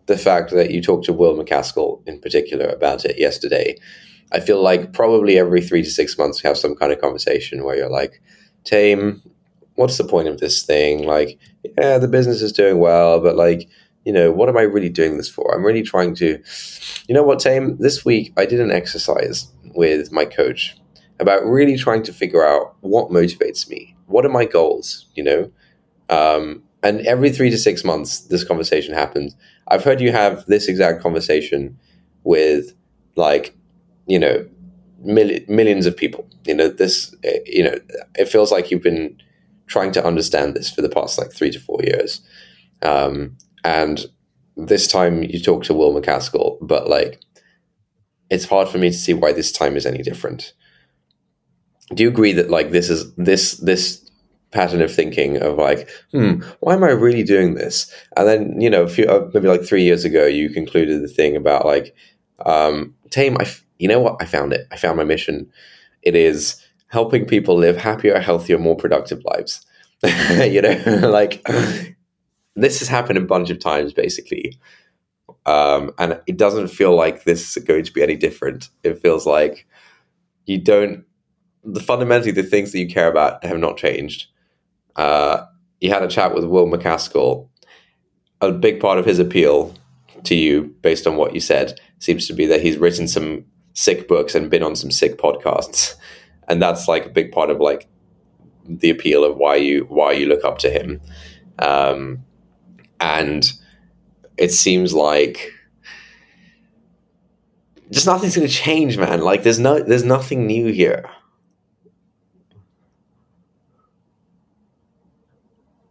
the 0.06 0.18
fact 0.18 0.50
that 0.50 0.72
you 0.72 0.82
talked 0.82 1.04
to 1.04 1.12
Will 1.12 1.36
MacAskill 1.36 2.02
in 2.04 2.18
particular 2.18 2.66
about 2.66 3.04
it 3.04 3.16
yesterday, 3.16 3.76
I 4.32 4.40
feel 4.40 4.60
like 4.60 4.92
probably 4.92 5.38
every 5.38 5.60
three 5.60 5.84
to 5.84 5.90
six 5.90 6.18
months 6.18 6.42
we 6.42 6.48
have 6.48 6.58
some 6.58 6.74
kind 6.74 6.92
of 6.92 7.00
conversation 7.00 7.62
where 7.62 7.76
you're 7.76 7.88
like, 7.88 8.20
Tame, 8.64 9.22
what's 9.76 9.98
the 9.98 10.04
point 10.04 10.26
of 10.26 10.40
this 10.40 10.64
thing? 10.64 11.04
Like, 11.04 11.38
yeah, 11.78 11.98
the 11.98 12.08
business 12.08 12.42
is 12.42 12.50
doing 12.52 12.80
well, 12.80 13.20
but 13.20 13.36
like, 13.36 13.68
you 14.04 14.12
know, 14.12 14.32
what 14.32 14.48
am 14.48 14.56
I 14.56 14.62
really 14.62 14.88
doing 14.88 15.16
this 15.16 15.28
for? 15.28 15.54
I'm 15.54 15.64
really 15.64 15.82
trying 15.82 16.16
to, 16.16 16.42
you 17.06 17.14
know 17.14 17.22
what, 17.22 17.38
Tame? 17.38 17.76
This 17.78 18.04
week 18.04 18.32
I 18.36 18.46
did 18.46 18.58
an 18.58 18.72
exercise 18.72 19.46
with 19.76 20.10
my 20.10 20.24
coach 20.24 20.76
about 21.20 21.44
really 21.44 21.76
trying 21.76 22.02
to 22.02 22.12
figure 22.12 22.44
out 22.44 22.76
what 22.80 23.10
motivates 23.10 23.68
me. 23.68 23.96
What 24.06 24.26
are 24.26 24.30
my 24.30 24.44
goals? 24.44 25.06
You 25.14 25.24
know, 25.24 25.50
um, 26.10 26.62
and 26.82 27.00
every 27.06 27.30
three 27.30 27.50
to 27.50 27.58
six 27.58 27.84
months, 27.84 28.20
this 28.20 28.44
conversation 28.44 28.94
happens. 28.94 29.34
I've 29.68 29.84
heard 29.84 30.00
you 30.00 30.12
have 30.12 30.44
this 30.46 30.68
exact 30.68 31.02
conversation 31.02 31.78
with, 32.24 32.74
like, 33.16 33.56
you 34.06 34.18
know, 34.18 34.46
mil- 35.00 35.40
millions 35.48 35.86
of 35.86 35.96
people. 35.96 36.28
You 36.44 36.54
know, 36.54 36.68
this, 36.68 37.14
uh, 37.24 37.38
you 37.46 37.64
know, 37.64 37.78
it 38.16 38.28
feels 38.28 38.52
like 38.52 38.70
you've 38.70 38.82
been 38.82 39.16
trying 39.66 39.92
to 39.92 40.04
understand 40.04 40.54
this 40.54 40.70
for 40.70 40.82
the 40.82 40.90
past 40.90 41.16
like 41.18 41.32
three 41.32 41.50
to 41.50 41.58
four 41.58 41.80
years. 41.82 42.20
Um, 42.82 43.38
and 43.64 44.04
this 44.56 44.86
time 44.86 45.22
you 45.22 45.40
talk 45.40 45.64
to 45.64 45.74
Will 45.74 45.98
MacAskill, 45.98 46.58
but 46.60 46.88
like, 46.88 47.20
it's 48.28 48.44
hard 48.44 48.68
for 48.68 48.78
me 48.78 48.90
to 48.90 48.96
see 48.96 49.14
why 49.14 49.32
this 49.32 49.52
time 49.52 49.76
is 49.76 49.86
any 49.86 50.02
different. 50.02 50.52
Do 51.92 52.02
you 52.02 52.08
agree 52.08 52.32
that 52.32 52.50
like 52.50 52.70
this 52.70 52.88
is 52.90 53.12
this 53.14 53.52
this 53.58 54.00
pattern 54.50 54.80
of 54.80 54.94
thinking 54.94 55.42
of 55.42 55.56
like, 55.58 55.90
hmm, 56.12 56.40
why 56.60 56.74
am 56.74 56.84
I 56.84 56.90
really 56.90 57.24
doing 57.24 57.54
this? 57.54 57.92
And 58.16 58.26
then 58.26 58.60
you 58.60 58.70
know, 58.70 58.84
a 58.84 58.88
few, 58.88 59.06
uh, 59.06 59.28
maybe 59.34 59.48
like 59.48 59.64
three 59.64 59.82
years 59.82 60.04
ago, 60.04 60.26
you 60.26 60.48
concluded 60.50 61.02
the 61.02 61.08
thing 61.08 61.36
about 61.36 61.66
like, 61.66 61.94
um, 62.46 62.94
Tame. 63.10 63.36
I, 63.38 63.42
f- 63.42 63.64
you 63.78 63.88
know 63.88 64.00
what? 64.00 64.16
I 64.20 64.24
found 64.24 64.52
it. 64.52 64.66
I 64.70 64.76
found 64.76 64.96
my 64.96 65.04
mission. 65.04 65.50
It 66.02 66.14
is 66.14 66.64
helping 66.88 67.26
people 67.26 67.56
live 67.56 67.76
happier, 67.76 68.18
healthier, 68.20 68.58
more 68.58 68.76
productive 68.76 69.22
lives. 69.24 69.66
you 70.40 70.62
know, 70.62 70.80
like 71.10 71.46
this 72.56 72.78
has 72.78 72.88
happened 72.88 73.18
a 73.18 73.22
bunch 73.22 73.50
of 73.50 73.58
times, 73.58 73.92
basically. 73.92 74.58
Um, 75.46 75.92
and 75.98 76.20
it 76.26 76.36
doesn't 76.36 76.68
feel 76.68 76.94
like 76.94 77.24
this 77.24 77.56
is 77.56 77.64
going 77.64 77.84
to 77.84 77.92
be 77.92 78.02
any 78.02 78.16
different. 78.16 78.68
It 78.82 79.00
feels 79.00 79.26
like 79.26 79.66
you 80.46 80.58
don't. 80.58 81.04
The 81.64 81.80
fundamentally, 81.80 82.32
the 82.32 82.42
things 82.42 82.72
that 82.72 82.78
you 82.78 82.88
care 82.88 83.08
about 83.10 83.44
have 83.44 83.58
not 83.58 83.76
changed. 83.76 84.26
Uh, 84.96 85.44
you 85.80 85.90
had 85.90 86.02
a 86.02 86.08
chat 86.08 86.34
with 86.34 86.44
Will 86.44 86.66
MacAskill. 86.66 87.48
A 88.40 88.52
big 88.52 88.80
part 88.80 88.98
of 88.98 89.06
his 89.06 89.18
appeal 89.18 89.74
to 90.24 90.34
you, 90.34 90.74
based 90.82 91.06
on 91.06 91.16
what 91.16 91.34
you 91.34 91.40
said, 91.40 91.80
seems 91.98 92.26
to 92.26 92.32
be 92.32 92.46
that 92.46 92.60
he's 92.60 92.76
written 92.76 93.08
some 93.08 93.44
sick 93.72 94.06
books 94.08 94.34
and 94.34 94.50
been 94.50 94.62
on 94.62 94.76
some 94.76 94.90
sick 94.90 95.18
podcasts, 95.18 95.94
and 96.48 96.62
that's 96.62 96.88
like 96.88 97.06
a 97.06 97.10
big 97.10 97.32
part 97.32 97.50
of 97.50 97.60
like 97.60 97.88
the 98.66 98.90
appeal 98.90 99.24
of 99.24 99.36
why 99.36 99.56
you 99.56 99.84
why 99.88 100.12
you 100.12 100.26
look 100.26 100.44
up 100.44 100.58
to 100.58 100.70
him. 100.70 101.00
Um, 101.58 102.24
and 103.00 103.50
it 104.36 104.50
seems 104.50 104.92
like 104.94 105.52
just 107.90 108.06
nothing's 108.06 108.36
going 108.36 108.48
to 108.48 108.52
change, 108.52 108.98
man. 108.98 109.20
Like 109.20 109.42
there's 109.42 109.58
no 109.58 109.80
there's 109.80 110.04
nothing 110.04 110.46
new 110.46 110.66
here. 110.66 111.08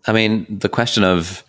I 0.06 0.14
mean, 0.14 0.46
the 0.50 0.70
question 0.70 1.04
of 1.04 1.44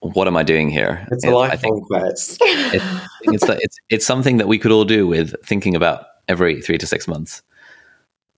what 0.00 0.28
am 0.28 0.36
I 0.36 0.42
doing 0.42 0.70
here? 0.70 1.06
It's 1.10 1.24
is, 1.24 1.32
a 1.32 1.36
I 1.36 1.56
think 1.56 1.74
lifelong 1.74 1.84
quest. 1.84 2.38
it, 2.42 2.82
it's, 3.22 3.44
it's 3.48 3.76
it's 3.90 4.06
something 4.06 4.36
that 4.36 4.46
we 4.46 4.58
could 4.58 4.70
all 4.70 4.84
do 4.84 5.06
with 5.06 5.34
thinking 5.44 5.74
about 5.74 6.06
every 6.28 6.60
three 6.62 6.78
to 6.78 6.86
six 6.86 7.08
months. 7.08 7.42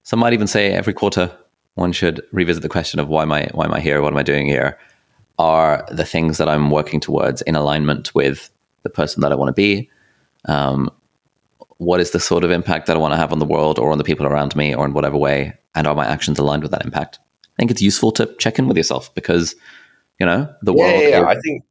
Some 0.03 0.21
might 0.21 0.33
even 0.33 0.47
say 0.47 0.73
every 0.73 0.95
quarter 0.95 1.31
one 1.75 1.93
should 1.93 2.23
revisit 2.33 2.63
the 2.63 2.69
question 2.69 2.99
of 2.99 3.09
why 3.09 3.23
am 3.23 3.33
I 3.33 3.49
why 3.53 3.67
am 3.67 3.75
I 3.75 3.81
here? 3.81 4.01
What 4.01 4.13
am 4.13 4.19
I 4.19 4.23
doing 4.23 4.47
here? 4.47 4.79
Are 5.39 5.87
the 5.91 6.05
things 6.05 6.39
that 6.39 6.49
I'm 6.49 6.71
working 6.71 7.01
towards 7.01 7.43
in 7.43 7.57
alignment 7.57 8.15
with 8.15 8.51
the 8.83 8.91
person 8.91 9.21
that 9.21 9.33
I 9.33 9.35
want 9.35 9.49
to 9.49 9.53
be? 9.53 9.91
Um, 10.47 10.91
what 11.79 12.01
is 12.01 12.11
the 12.11 12.21
sort 12.21 12.45
of 12.45 12.51
impact 12.51 12.87
that 12.87 12.97
I 12.97 13.01
want 13.01 13.13
to 13.13 13.17
have 13.17 13.33
on 13.33 13.39
the 13.39 13.47
world 13.47 13.79
or 13.79 13.91
on 13.91 13.99
the 13.99 14.05
people 14.05 14.27
around 14.27 14.55
me 14.55 14.75
or 14.75 14.85
in 14.85 14.93
whatever 14.93 15.17
way? 15.17 15.55
And 15.75 15.87
are 15.87 15.95
my 15.95 16.07
actions 16.07 16.39
aligned 16.39 16.63
with 16.63 16.73
that 16.73 16.85
impact? 16.85 17.19
I 17.61 17.63
think 17.63 17.73
it's 17.73 17.83
useful 17.83 18.11
to 18.13 18.35
check 18.39 18.59
in 18.59 18.69
with 18.69 18.79
yourself 18.79 19.15
because 19.15 19.55
you 20.19 20.25
know 20.25 20.49
the 20.63 20.73
yeah, 20.73 20.83
world 20.83 21.03
yeah, 21.03 21.09
yeah. 21.09 21.21
is 21.21 21.37
I 21.37 21.41
think 21.41 21.65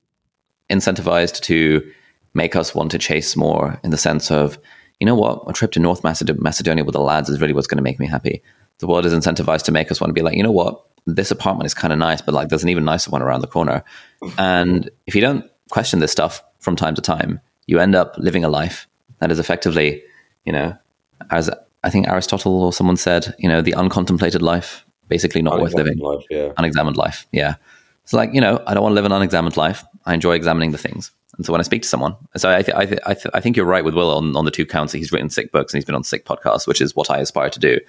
incentivized 0.70 1.42
to 1.42 1.92
make 2.36 2.56
us 2.56 2.76
want 2.76 2.92
to 2.92 3.00
chase 3.00 3.36
more 3.36 3.80
in 3.84 3.90
the 3.90 3.98
sense 3.98 4.30
of, 4.30 4.60
you 5.00 5.08
know 5.08 5.16
what, 5.16 5.44
a 5.48 5.52
trip 5.54 5.72
to 5.72 5.80
North 5.80 6.04
Macedonia 6.04 6.84
with 6.84 6.94
the 6.94 7.02
lads 7.02 7.28
is 7.28 7.42
really 7.42 7.54
what's 7.54 7.66
going 7.66 7.78
to 7.78 7.84
make 7.84 8.00
me 8.00 8.06
happy. 8.06 8.44
The 8.78 8.86
world 8.86 9.08
is 9.08 9.14
incentivized 9.14 9.64
to 9.64 9.72
make 9.72 9.90
us 9.90 10.00
want 10.00 10.10
to 10.10 10.14
be 10.14 10.22
like, 10.22 10.38
you 10.38 10.44
know 10.44 10.52
what, 10.52 10.86
this 11.08 11.32
apartment 11.32 11.66
is 11.66 11.74
kind 11.74 11.92
of 11.92 11.98
nice, 11.98 12.22
but 12.22 12.36
like 12.36 12.50
there's 12.50 12.62
an 12.62 12.70
even 12.70 12.86
nicer 12.86 13.10
one 13.10 13.24
around 13.24 13.42
the 13.42 13.48
corner. 13.48 13.84
And 14.38 14.92
if 15.08 15.16
you 15.16 15.22
don't 15.22 15.50
question 15.72 16.02
this 16.02 16.12
stuff 16.12 16.44
from 16.60 16.76
time 16.76 16.94
to 16.94 17.02
time, 17.02 17.40
you 17.66 17.80
end 17.80 17.96
up 17.96 18.16
living 18.20 18.44
a 18.44 18.50
life 18.50 18.88
that 19.20 19.32
is 19.32 19.40
effectively, 19.40 20.04
you 20.46 20.54
know, 20.54 20.78
as 21.32 21.50
I 21.84 21.90
think 21.90 22.08
Aristotle 22.08 22.62
or 22.62 22.74
someone 22.74 22.98
said, 22.98 23.34
you 23.40 23.50
know, 23.50 23.62
the 23.62 23.74
uncontemplated 23.74 24.42
life, 24.42 24.86
basically 25.10 25.42
not 25.42 25.60
worth 25.60 25.74
living 25.74 25.98
Life, 25.98 26.24
yeah. 26.30 26.54
unexamined 26.58 26.96
life. 26.98 27.28
Yeah. 27.32 27.56
It's 28.04 28.14
like, 28.14 28.34
you 28.34 28.42
know, 28.42 28.64
I 28.66 28.74
don't 28.74 28.84
want 28.84 28.94
to 28.94 28.96
live 28.96 29.06
an 29.06 29.12
unexamined 29.12 29.58
life. 29.58 29.84
I 30.06 30.14
enjoy 30.14 30.34
examining 30.34 30.72
the 30.72 30.78
things. 30.78 31.12
And 31.38 31.46
so 31.46 31.52
when 31.54 31.62
I 31.62 31.64
speak 31.64 31.84
to 31.84 31.88
someone, 31.88 32.16
so 32.36 32.50
I, 32.54 32.62
th- 32.62 32.76
I, 32.76 32.86
th- 32.86 33.02
I, 33.06 33.14
th- 33.14 33.34
I 33.34 33.40
think 33.40 33.56
you're 33.56 33.66
right 33.66 33.86
with 33.86 33.94
Will 33.94 34.12
on, 34.12 34.36
on 34.36 34.46
the 34.46 34.52
two 34.52 34.66
counts. 34.66 34.94
that 34.94 34.98
He's 34.98 35.12
written 35.12 35.30
sick 35.30 35.52
books 35.52 35.74
and 35.74 35.78
he's 35.78 35.86
been 35.86 35.96
on 35.96 36.04
sick 36.04 36.26
podcasts, 36.26 36.68
which 36.68 36.82
is 36.82 36.96
what 36.96 37.10
I 37.10 37.20
aspire 37.20 37.50
to 37.50 37.60
do. 37.60 37.80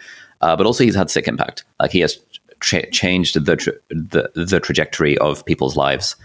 Uh, 0.41 0.57
but 0.57 0.66
also 0.66 0.85
he's 0.85 0.95
had 0.95 1.11
sick 1.11 1.27
impact. 1.27 1.64
Like 1.81 1.91
he 1.91 2.01
has 2.01 2.18
ch- 2.61 2.91
changed 2.93 3.45
the, 3.45 3.57
tra- 3.57 3.73
the, 3.89 4.31
the 4.35 4.61
trajectory 4.61 5.16
of 5.18 5.45
people's 5.47 5.77
lives 5.77 6.16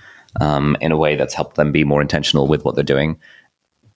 um, 0.41 0.75
in 0.81 0.91
a 0.91 0.97
way 0.97 1.15
that's 1.15 1.33
helped 1.33 1.55
them 1.55 1.71
be 1.71 1.83
more 1.83 2.01
intentional 2.01 2.47
with 2.47 2.65
what 2.65 2.75
they're 2.75 2.83
doing 2.83 3.17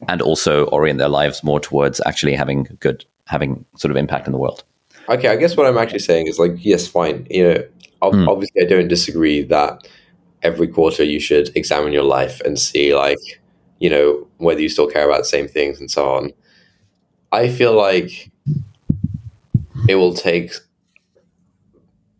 and 0.07 0.21
also 0.21 0.65
orient 0.67 0.97
their 0.97 1.09
lives 1.09 1.43
more 1.43 1.59
towards 1.59 2.01
actually 2.05 2.33
having 2.33 2.77
good, 2.79 3.03
having 3.25 3.65
sort 3.75 3.91
of 3.91 3.97
impact 3.97 4.27
in 4.27 4.31
the 4.31 4.39
world. 4.39 4.63
Okay, 5.09 5.27
I 5.27 5.35
guess 5.35 5.57
what 5.57 5.65
I'm 5.65 5.77
actually 5.77 5.99
saying 5.99 6.27
is 6.27 6.37
like, 6.39 6.53
yes, 6.57 6.87
fine. 6.87 7.25
You 7.29 7.43
know, 7.43 7.63
Mm. 8.01 8.27
obviously, 8.29 8.61
I 8.61 8.65
don't 8.65 8.87
disagree 8.87 9.41
that 9.43 9.87
every 10.43 10.67
quarter 10.67 11.03
you 11.03 11.19
should 11.19 11.51
examine 11.55 11.91
your 11.91 12.03
life 12.03 12.39
and 12.45 12.57
see, 12.57 12.95
like, 12.95 13.17
you 13.79 13.89
know, 13.89 14.25
whether 14.37 14.61
you 14.61 14.69
still 14.69 14.87
care 14.87 15.05
about 15.05 15.19
the 15.19 15.25
same 15.25 15.47
things 15.47 15.79
and 15.79 15.91
so 15.91 16.07
on. 16.09 16.31
I 17.31 17.49
feel 17.49 17.73
like 17.73 18.31
it 19.89 19.95
will 19.95 20.13
take 20.13 20.53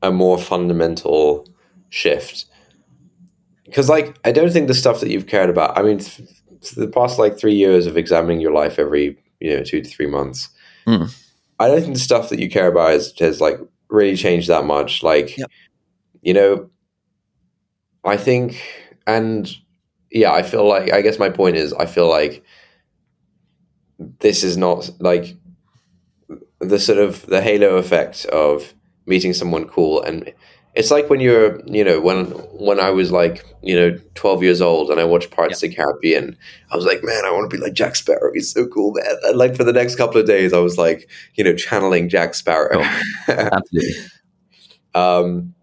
a 0.01 0.11
more 0.11 0.37
fundamental 0.37 1.47
shift 1.89 2.45
because, 3.65 3.87
like, 3.89 4.17
I 4.25 4.31
don't 4.31 4.51
think 4.51 4.67
the 4.67 4.73
stuff 4.73 4.99
that 4.99 5.09
you've 5.09 5.27
cared 5.27 5.49
about. 5.49 5.77
I 5.77 5.83
mean, 5.83 5.99
th- 5.99 6.27
the 6.75 6.87
past 6.87 7.19
like 7.19 7.37
three 7.37 7.53
years 7.55 7.85
of 7.85 7.97
examining 7.97 8.41
your 8.41 8.51
life 8.53 8.79
every 8.79 9.17
you 9.39 9.55
know 9.55 9.63
two 9.63 9.81
to 9.81 9.89
three 9.89 10.07
months. 10.07 10.49
Mm. 10.87 11.15
I 11.59 11.67
don't 11.67 11.81
think 11.81 11.93
the 11.93 11.99
stuff 11.99 12.29
that 12.29 12.39
you 12.39 12.49
care 12.49 12.67
about 12.67 12.91
has, 12.91 13.13
has 13.19 13.41
like 13.41 13.59
really 13.89 14.15
changed 14.15 14.47
that 14.47 14.65
much. 14.65 15.03
Like, 15.03 15.37
Yep. 15.37 15.51
you 16.21 16.33
know, 16.33 16.69
I 18.05 18.17
think, 18.17 18.61
and 19.05 19.49
yeah, 20.11 20.31
I 20.31 20.43
feel 20.43 20.67
like, 20.67 20.91
I 20.93 21.01
guess 21.01 21.19
my 21.19 21.29
point 21.29 21.57
is, 21.57 21.73
I 21.73 21.85
feel 21.85 22.07
like 22.09 22.43
this 24.19 24.43
is 24.43 24.57
not 24.57 24.89
like 24.99 25.35
the 26.59 26.79
sort 26.79 26.99
of 26.99 27.25
the 27.25 27.41
halo 27.41 27.75
effect 27.77 28.25
of 28.25 28.73
meeting 29.05 29.33
someone 29.33 29.65
cool 29.67 30.01
and 30.01 30.31
it's 30.75 30.91
like 30.91 31.09
when 31.09 31.19
you're 31.19 31.59
you 31.65 31.83
know 31.83 31.99
when 31.99 32.25
when 32.67 32.79
i 32.79 32.89
was 32.89 33.11
like 33.11 33.43
you 33.63 33.75
know 33.75 33.97
12 34.15 34.43
years 34.43 34.61
old 34.61 34.89
and 34.89 34.99
i 34.99 35.03
watched 35.03 35.31
pirates 35.31 35.61
of 35.63 35.69
the 35.69 35.75
caribbean 35.75 36.37
i 36.71 36.75
was 36.75 36.85
like 36.85 37.03
man 37.03 37.25
i 37.25 37.31
want 37.31 37.49
to 37.49 37.57
be 37.57 37.61
like 37.61 37.73
jack 37.73 37.95
sparrow. 37.95 38.31
He's 38.33 38.51
so 38.51 38.67
cool 38.67 38.93
man. 38.93 39.15
And 39.23 39.37
like 39.37 39.55
for 39.55 39.63
the 39.63 39.73
next 39.73 39.95
couple 39.95 40.21
of 40.21 40.27
days 40.27 40.53
i 40.53 40.59
was 40.59 40.77
like 40.77 41.09
you 41.35 41.43
know 41.43 41.55
channeling 41.55 42.07
jack 42.09 42.33
sparrow. 42.35 42.81
Oh, 42.81 43.01
absolutely. 43.27 44.01
um 44.95 45.53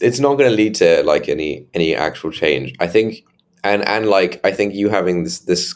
it's 0.00 0.20
not 0.20 0.36
going 0.38 0.48
to 0.48 0.56
lead 0.56 0.74
to 0.76 1.02
like 1.02 1.28
any 1.28 1.66
any 1.74 1.94
actual 1.94 2.30
change. 2.30 2.74
I 2.80 2.86
think 2.86 3.24
and 3.64 3.82
and 3.88 4.06
like 4.06 4.40
i 4.44 4.52
think 4.52 4.72
you 4.74 4.88
having 4.88 5.24
this 5.24 5.40
this 5.40 5.74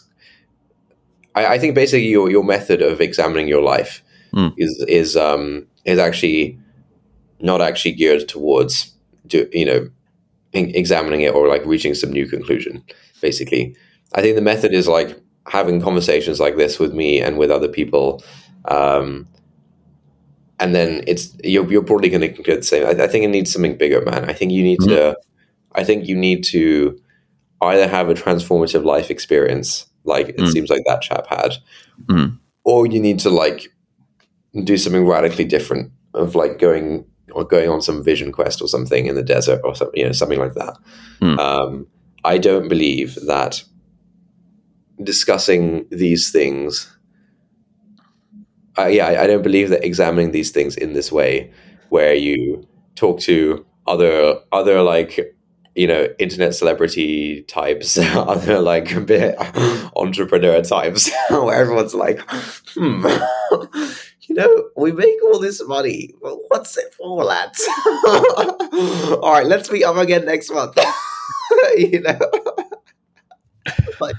i, 1.34 1.46
I 1.54 1.58
think 1.58 1.74
basically 1.74 2.06
your 2.06 2.30
your 2.30 2.44
method 2.44 2.80
of 2.80 3.00
examining 3.00 3.48
your 3.48 3.62
life 3.62 4.02
Mm. 4.34 4.54
is 4.56 4.82
is 4.88 5.14
um 5.14 5.66
is 5.84 5.98
actually 5.98 6.58
not 7.42 7.60
actually 7.60 7.92
geared 7.92 8.28
towards 8.28 8.92
do 9.26 9.48
you 9.52 9.64
know 9.64 9.88
examining 10.54 11.22
it 11.22 11.34
or 11.34 11.48
like 11.48 11.64
reaching 11.66 11.94
some 11.94 12.12
new 12.12 12.26
conclusion 12.26 12.82
basically 13.20 13.74
i 14.14 14.20
think 14.20 14.36
the 14.36 14.42
method 14.42 14.72
is 14.72 14.86
like 14.88 15.18
having 15.48 15.80
conversations 15.80 16.38
like 16.38 16.56
this 16.56 16.78
with 16.78 16.92
me 16.92 17.20
and 17.20 17.38
with 17.38 17.50
other 17.50 17.68
people 17.68 18.22
um 18.66 19.26
and 20.60 20.74
then 20.74 21.02
it's 21.06 21.34
you're, 21.42 21.68
you're 21.70 21.82
probably 21.82 22.08
going 22.08 22.20
to 22.20 22.28
conclude 22.32 22.58
the 22.60 22.62
same 22.62 22.86
I, 22.86 22.90
I 22.90 23.08
think 23.08 23.24
it 23.24 23.28
needs 23.28 23.52
something 23.52 23.76
bigger 23.76 24.00
man 24.02 24.28
i 24.28 24.32
think 24.32 24.52
you 24.52 24.62
need 24.62 24.80
to 24.82 25.16
i 25.74 25.82
think 25.84 26.06
you 26.06 26.16
need 26.16 26.44
to 26.44 26.98
either 27.62 27.88
have 27.88 28.08
a 28.10 28.14
transformative 28.14 28.84
life 28.84 29.10
experience 29.10 29.86
like 30.04 30.28
it 30.30 30.36
Mm. 30.38 30.52
seems 30.52 30.70
like 30.70 30.82
that 30.86 31.02
chap 31.02 31.26
had 31.28 31.54
Mm. 32.06 32.38
or 32.64 32.86
you 32.86 33.00
need 33.00 33.18
to 33.20 33.30
like 33.30 33.68
do 34.64 34.76
something 34.76 35.06
radically 35.06 35.44
different 35.44 35.90
of 36.14 36.34
like 36.34 36.58
going 36.58 37.04
or 37.34 37.44
going 37.44 37.68
on 37.68 37.80
some 37.82 38.02
vision 38.04 38.32
quest 38.32 38.60
or 38.62 38.68
something 38.68 39.06
in 39.06 39.14
the 39.14 39.22
desert 39.22 39.60
or 39.64 39.74
something 39.74 39.98
you 40.00 40.06
know 40.06 40.12
something 40.12 40.38
like 40.38 40.54
that 40.54 40.76
Mm. 41.20 41.38
um, 41.38 41.86
i 42.24 42.36
don't 42.38 42.68
believe 42.68 43.14
that 43.26 43.62
discussing 45.02 45.86
these 45.90 46.30
things 46.30 46.96
uh, 48.78 48.86
yeah 48.86 49.06
I, 49.06 49.24
I 49.24 49.26
don't 49.26 49.42
believe 49.42 49.68
that 49.70 49.84
examining 49.84 50.32
these 50.32 50.50
things 50.50 50.76
in 50.76 50.92
this 50.92 51.10
way 51.12 51.52
where 51.90 52.14
you 52.14 52.66
talk 52.94 53.20
to 53.20 53.64
other 53.86 54.38
other 54.52 54.82
like 54.82 55.18
you 55.74 55.86
know 55.86 56.08
internet 56.18 56.54
celebrity 56.54 57.42
types 57.42 57.98
other 58.32 58.60
like 58.60 58.92
a 58.92 59.00
bit 59.00 59.36
entrepreneur 59.96 60.62
types 60.62 61.10
where 61.30 61.54
everyone's 61.54 61.94
like 61.94 62.20
hmm 62.74 63.06
you 64.28 64.34
know 64.34 64.68
we 64.76 64.92
make 64.92 65.22
all 65.24 65.38
this 65.38 65.62
money. 65.66 66.14
Well, 66.20 66.40
what's 66.48 66.76
it 66.78 66.94
for 66.94 67.24
lads? 67.24 67.66
All 69.22 69.32
right 69.32 69.46
let's 69.46 69.70
meet 69.70 69.84
up 69.84 69.96
again 69.96 70.24
next 70.24 70.50
month. 70.50 70.78
You 71.76 72.00
know? 72.00 72.18
Like 74.00 74.16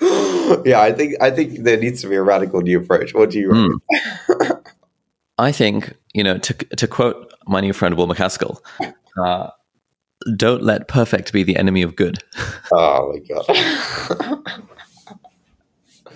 yeah 0.64 0.80
i 0.80 0.92
think 0.92 1.16
i 1.20 1.30
think 1.30 1.64
there 1.64 1.76
needs 1.76 2.00
to 2.02 2.08
be 2.08 2.14
a 2.16 2.22
radical 2.22 2.60
new 2.62 2.78
approach. 2.80 3.12
What 3.14 3.30
do 3.30 3.38
you 3.38 3.50
Hmm. 3.52 4.52
I 5.38 5.52
think, 5.52 5.94
you 6.14 6.24
know, 6.24 6.38
to, 6.38 6.54
to 6.54 6.88
quote 6.88 7.32
my 7.46 7.60
new 7.60 7.72
friend 7.72 7.96
Will 7.96 8.08
MacAskill, 8.08 8.58
uh, 9.22 9.50
don't 10.36 10.62
let 10.64 10.88
perfect 10.88 11.32
be 11.32 11.44
the 11.44 11.56
enemy 11.56 11.82
of 11.82 11.94
good. 11.94 12.18
oh 12.72 13.12
my 13.12 13.18
god. 13.20 13.44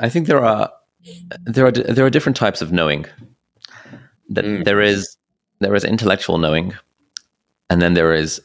I 0.01 0.09
think 0.09 0.27
there 0.27 0.45
are 0.45 0.73
there 1.45 1.67
are 1.67 1.73
there 1.73 2.05
are 2.07 2.11
different 2.11 2.37
types 2.37 2.63
of 2.63 2.73
knowing. 2.73 3.07
That 4.31 4.45
Mm. 4.45 4.65
there 4.65 4.81
is 4.81 5.17
there 5.61 5.75
is 5.75 5.85
intellectual 5.85 6.39
knowing, 6.39 6.75
and 7.71 7.83
then 7.83 7.95
there 7.95 8.13
is 8.15 8.41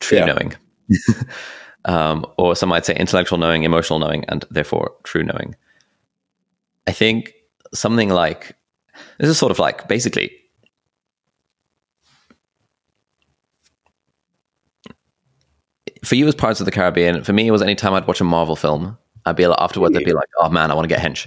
true 0.00 0.18
Yeah. 0.18 0.26
knowing, 0.26 0.54
um, 1.86 2.26
or 2.36 2.54
some 2.56 2.68
might 2.68 2.84
say 2.84 2.94
intellectual 2.96 3.38
knowing, 3.38 3.62
emotional 3.64 3.98
knowing, 3.98 4.24
and 4.28 4.44
therefore 4.50 4.92
true 5.04 5.22
knowing. 5.24 5.56
I 6.86 6.92
think 6.92 7.32
something 7.72 8.10
like 8.10 8.54
this 9.18 9.30
is 9.30 9.38
sort 9.38 9.50
of 9.52 9.58
like 9.58 9.88
basically 9.88 10.30
for 16.04 16.14
you 16.14 16.26
as 16.26 16.34
Pirates 16.34 16.60
of 16.60 16.66
the 16.66 16.72
Caribbean. 16.72 17.22
For 17.24 17.32
me, 17.32 17.46
it 17.46 17.50
was 17.50 17.62
any 17.62 17.74
time 17.74 17.94
I'd 17.94 18.06
watch 18.06 18.20
a 18.20 18.24
Marvel 18.24 18.56
film. 18.56 18.96
I'd 19.26 19.36
be 19.36 19.46
like, 19.46 19.60
afterwards, 19.60 19.96
I'd 19.96 20.04
be 20.04 20.12
like, 20.14 20.28
"Oh 20.38 20.48
man, 20.48 20.70
I 20.70 20.74
want 20.74 20.88
to 20.88 20.94
get 20.94 21.00
hench." 21.04 21.26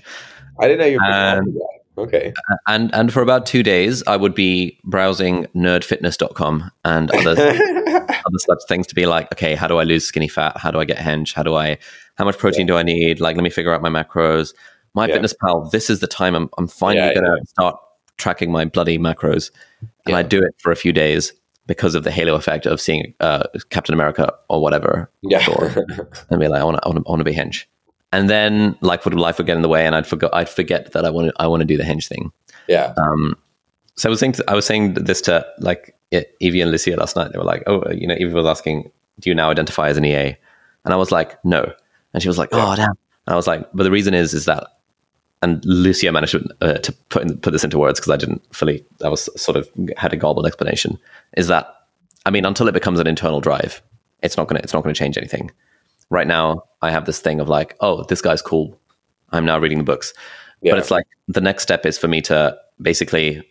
I 0.60 0.68
didn't 0.68 0.80
know 0.80 0.86
you 0.86 0.98
were 1.00 1.12
Um, 1.14 1.58
okay. 1.98 2.34
and 2.68 2.94
and 2.94 3.12
for 3.14 3.22
about 3.22 3.46
two 3.46 3.64
days 3.64 4.04
i 4.08 4.16
would 4.18 4.34
be 4.36 4.80
browsing 4.84 5.46
nerdfitness.com 5.56 6.72
and 6.86 7.12
other 7.12 7.32
other 8.26 8.38
such 8.38 8.60
things 8.68 8.88
to 8.88 8.96
be 8.96 9.06
like 9.06 9.32
okay 9.32 9.56
how 9.56 9.68
do 9.68 9.78
i 9.78 9.84
lose 9.84 10.06
skinny 10.06 10.28
fat? 10.28 10.58
How 10.58 10.72
do 10.72 10.80
i 10.80 10.86
get 10.86 10.98
hench? 10.98 11.34
How 11.34 11.44
do 11.44 11.56
i 11.56 11.78
how 12.16 12.26
much 12.26 12.38
protein 12.38 12.68
do 12.68 12.76
i 12.78 12.84
need? 12.84 13.20
Like 13.20 13.36
let 13.36 13.44
me 13.44 13.50
figure 13.50 13.74
out 13.74 13.82
my 13.82 13.90
macros. 13.90 14.54
My 14.94 15.08
Yeah. 15.08 15.14
fitness 15.16 15.34
pal 15.34 15.70
this 15.72 15.90
is 15.90 16.00
the 16.00 16.08
time 16.08 16.36
i'm, 16.36 16.50
I'm 16.58 16.68
finally 16.68 17.08
Yeah, 17.08 17.14
gonna 17.16 17.38
start 17.48 17.76
tracking 18.18 18.52
my 18.52 18.66
bloody 18.66 18.98
macros. 19.00 19.52
And 19.82 19.90
Yeah. 20.10 20.18
i 20.18 20.24
do 20.24 20.40
it 20.42 20.56
for 20.60 20.72
a 20.72 20.76
few 20.76 20.94
days 20.94 21.34
because 21.66 21.96
of 21.96 22.04
the 22.04 22.12
halo 22.12 22.36
effect 22.36 22.66
of 22.66 22.80
seeing 22.82 23.14
uh, 23.20 23.44
captain 23.70 23.94
america 23.94 24.34
or 24.50 24.62
whatever 24.62 25.10
yeah. 25.22 25.40
and 26.30 26.40
be 26.40 26.48
like 26.48 26.62
i 26.62 26.64
want 26.64 26.78
to 26.78 26.86
I 26.86 26.90
want 26.90 27.20
to 27.20 27.24
be 27.24 27.34
hench 27.34 27.66
and 28.14 28.30
then 28.30 28.78
like 28.80 29.04
would 29.04 29.14
life 29.14 29.38
would 29.38 29.48
get 29.48 29.58
in 29.58 29.62
the 29.62 29.70
way 29.70 29.86
and 29.86 29.96
i'd 29.96 30.08
forget 30.08 30.34
i'd 30.34 30.48
forget 30.48 30.94
that 30.94 31.04
i 31.04 31.10
want 31.10 31.28
to 31.28 31.34
i 31.40 31.46
want 31.46 31.60
to 31.60 31.66
do 31.66 31.76
the 31.76 31.84
hinge 31.84 32.08
thing 32.08 32.32
yeah 32.68 32.94
um, 32.98 33.36
so 33.96 34.10
I 34.10 34.12
was 34.12 34.20
saying, 34.20 34.36
I 34.48 34.56
was 34.56 34.66
saying 34.66 34.96
this 34.96 35.22
to 35.22 35.46
like 35.60 35.96
Evie 36.40 36.62
and 36.62 36.72
Lucia 36.72 36.96
last 36.96 37.16
night. 37.16 37.32
They 37.32 37.38
were 37.38 37.44
like, 37.44 37.64
"Oh, 37.68 37.84
you 37.92 38.08
know," 38.08 38.16
Evie 38.16 38.34
was 38.34 38.46
asking, 38.46 38.92
"Do 39.20 39.30
you 39.30 39.36
now 39.36 39.50
identify 39.50 39.90
as 39.90 39.98
an 39.98 40.06
EA?" 40.06 40.36
And 40.86 40.94
I 40.94 40.96
was 40.96 41.12
like, 41.12 41.44
"No," 41.46 41.72
and 42.14 42.22
she 42.22 42.28
was 42.28 42.38
like, 42.38 42.50
"Oh, 42.52 42.76
damn." 42.76 42.90
And 42.90 43.34
I 43.34 43.36
was 43.36 43.48
like, 43.48 43.68
"But 43.74 43.84
the 43.84 43.92
reason 43.92 44.14
is, 44.14 44.34
is 44.34 44.46
that," 44.46 44.66
and 45.42 45.64
Lucia 45.66 46.12
managed 46.12 46.34
to, 46.34 46.48
uh, 46.62 46.78
to 46.80 46.92
put 47.10 47.24
in, 47.24 47.38
put 47.38 47.52
this 47.52 47.64
into 47.64 47.78
words 47.78 48.00
because 48.00 48.12
I 48.12 48.18
didn't 48.18 48.42
fully. 48.54 48.84
I 49.04 49.10
was 49.10 49.30
sort 49.40 49.58
of 49.58 49.70
had 49.98 50.14
a 50.14 50.18
garbled 50.18 50.48
explanation. 50.48 50.98
Is 51.38 51.48
that, 51.48 51.74
I 52.26 52.32
mean, 52.32 52.46
until 52.46 52.68
it 52.68 52.74
becomes 52.74 53.00
an 53.00 53.08
internal 53.08 53.42
drive, 53.42 53.82
it's 54.24 54.38
not 54.38 54.48
gonna 54.48 54.62
it's 54.64 54.74
not 54.74 54.84
gonna 54.84 54.96
change 54.96 55.18
anything. 55.18 55.52
Right 56.14 56.28
now, 56.28 56.64
I 56.82 56.92
have 56.92 57.06
this 57.06 57.20
thing 57.20 57.40
of 57.42 57.50
like, 57.50 57.76
"Oh, 57.80 58.04
this 58.04 58.22
guy's 58.22 58.42
cool. 58.42 58.80
I'm 59.32 59.46
now 59.46 59.58
reading 59.60 59.80
the 59.80 59.84
books." 59.94 60.14
yeah 60.62 60.72
but 60.72 60.80
it's 60.80 60.92
like 60.92 61.06
the 61.28 61.42
next 61.42 61.64
step 61.64 61.86
is 61.86 61.98
for 61.98 62.08
me 62.08 62.22
to 62.22 62.56
basically 62.82 63.42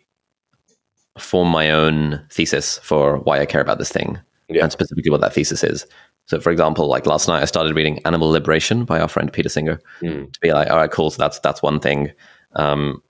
form 1.18 1.48
my 1.48 1.70
own 1.70 2.24
thesis 2.30 2.78
for 2.78 3.18
why 3.18 3.38
I 3.40 3.44
care 3.46 3.60
about 3.60 3.78
this 3.78 3.92
thing 3.92 4.18
Yeah. 4.48 4.62
and 4.62 4.72
specifically 4.72 5.10
what 5.10 5.20
that 5.20 5.34
thesis 5.34 5.62
is. 5.62 5.86
So, 6.26 6.40
for 6.40 6.50
example, 6.50 6.86
like 6.86 7.04
last 7.04 7.28
night, 7.28 7.42
I 7.42 7.44
started 7.46 7.74
reading 7.76 7.98
Animal 8.06 8.30
Liberation 8.30 8.84
by 8.86 8.98
our 9.00 9.08
friend 9.08 9.30
Peter 9.32 9.48
Singer 9.50 9.78
Mm. 10.00 10.32
to 10.32 10.40
be 10.40 10.52
like, 10.54 10.70
all 10.70 10.76
right, 10.78 10.90
cool. 10.90 11.10
So 11.10 11.18
that's 11.22 11.38
that's 11.40 11.62
one 11.62 11.80
thing. 11.80 12.12
Um, 12.56 13.02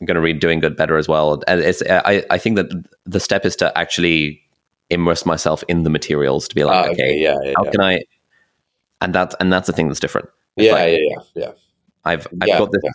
I'm 0.00 0.06
going 0.06 0.14
to 0.14 0.20
read 0.22 0.40
Doing 0.40 0.60
Good 0.60 0.76
Better 0.76 0.96
as 0.96 1.06
well. 1.08 1.42
And 1.46 1.60
it's 1.60 1.82
I, 1.82 2.24
I 2.30 2.38
think 2.38 2.56
that 2.56 2.68
the 3.04 3.20
step 3.20 3.44
is 3.44 3.56
to 3.56 3.66
actually 3.76 4.40
immerse 4.88 5.26
myself 5.26 5.62
in 5.68 5.82
the 5.84 5.90
materials 5.90 6.48
to 6.48 6.54
be 6.54 6.64
like, 6.64 6.76
Ah, 6.76 6.82
okay, 6.84 6.92
okay 6.92 7.14
yeah 7.18 7.36
yeah 7.44 7.52
how 7.58 7.64
yeah. 7.64 7.70
can 7.72 7.80
I? 7.82 7.94
And 9.00 9.14
that's 9.14 9.34
and 9.40 9.52
that's 9.52 9.66
the 9.66 9.72
thing 9.72 9.88
that's 9.88 10.00
different. 10.00 10.28
Yeah, 10.56 10.72
like- 10.72 10.92
yeah 10.92 10.98
yeah 10.98 11.16
yeah 11.34 11.52
I've 12.04 12.26
I've 12.40 12.48
Yeah, 12.48 12.58
got 12.58 12.72
this 12.72 12.80
yeah. 12.84 12.90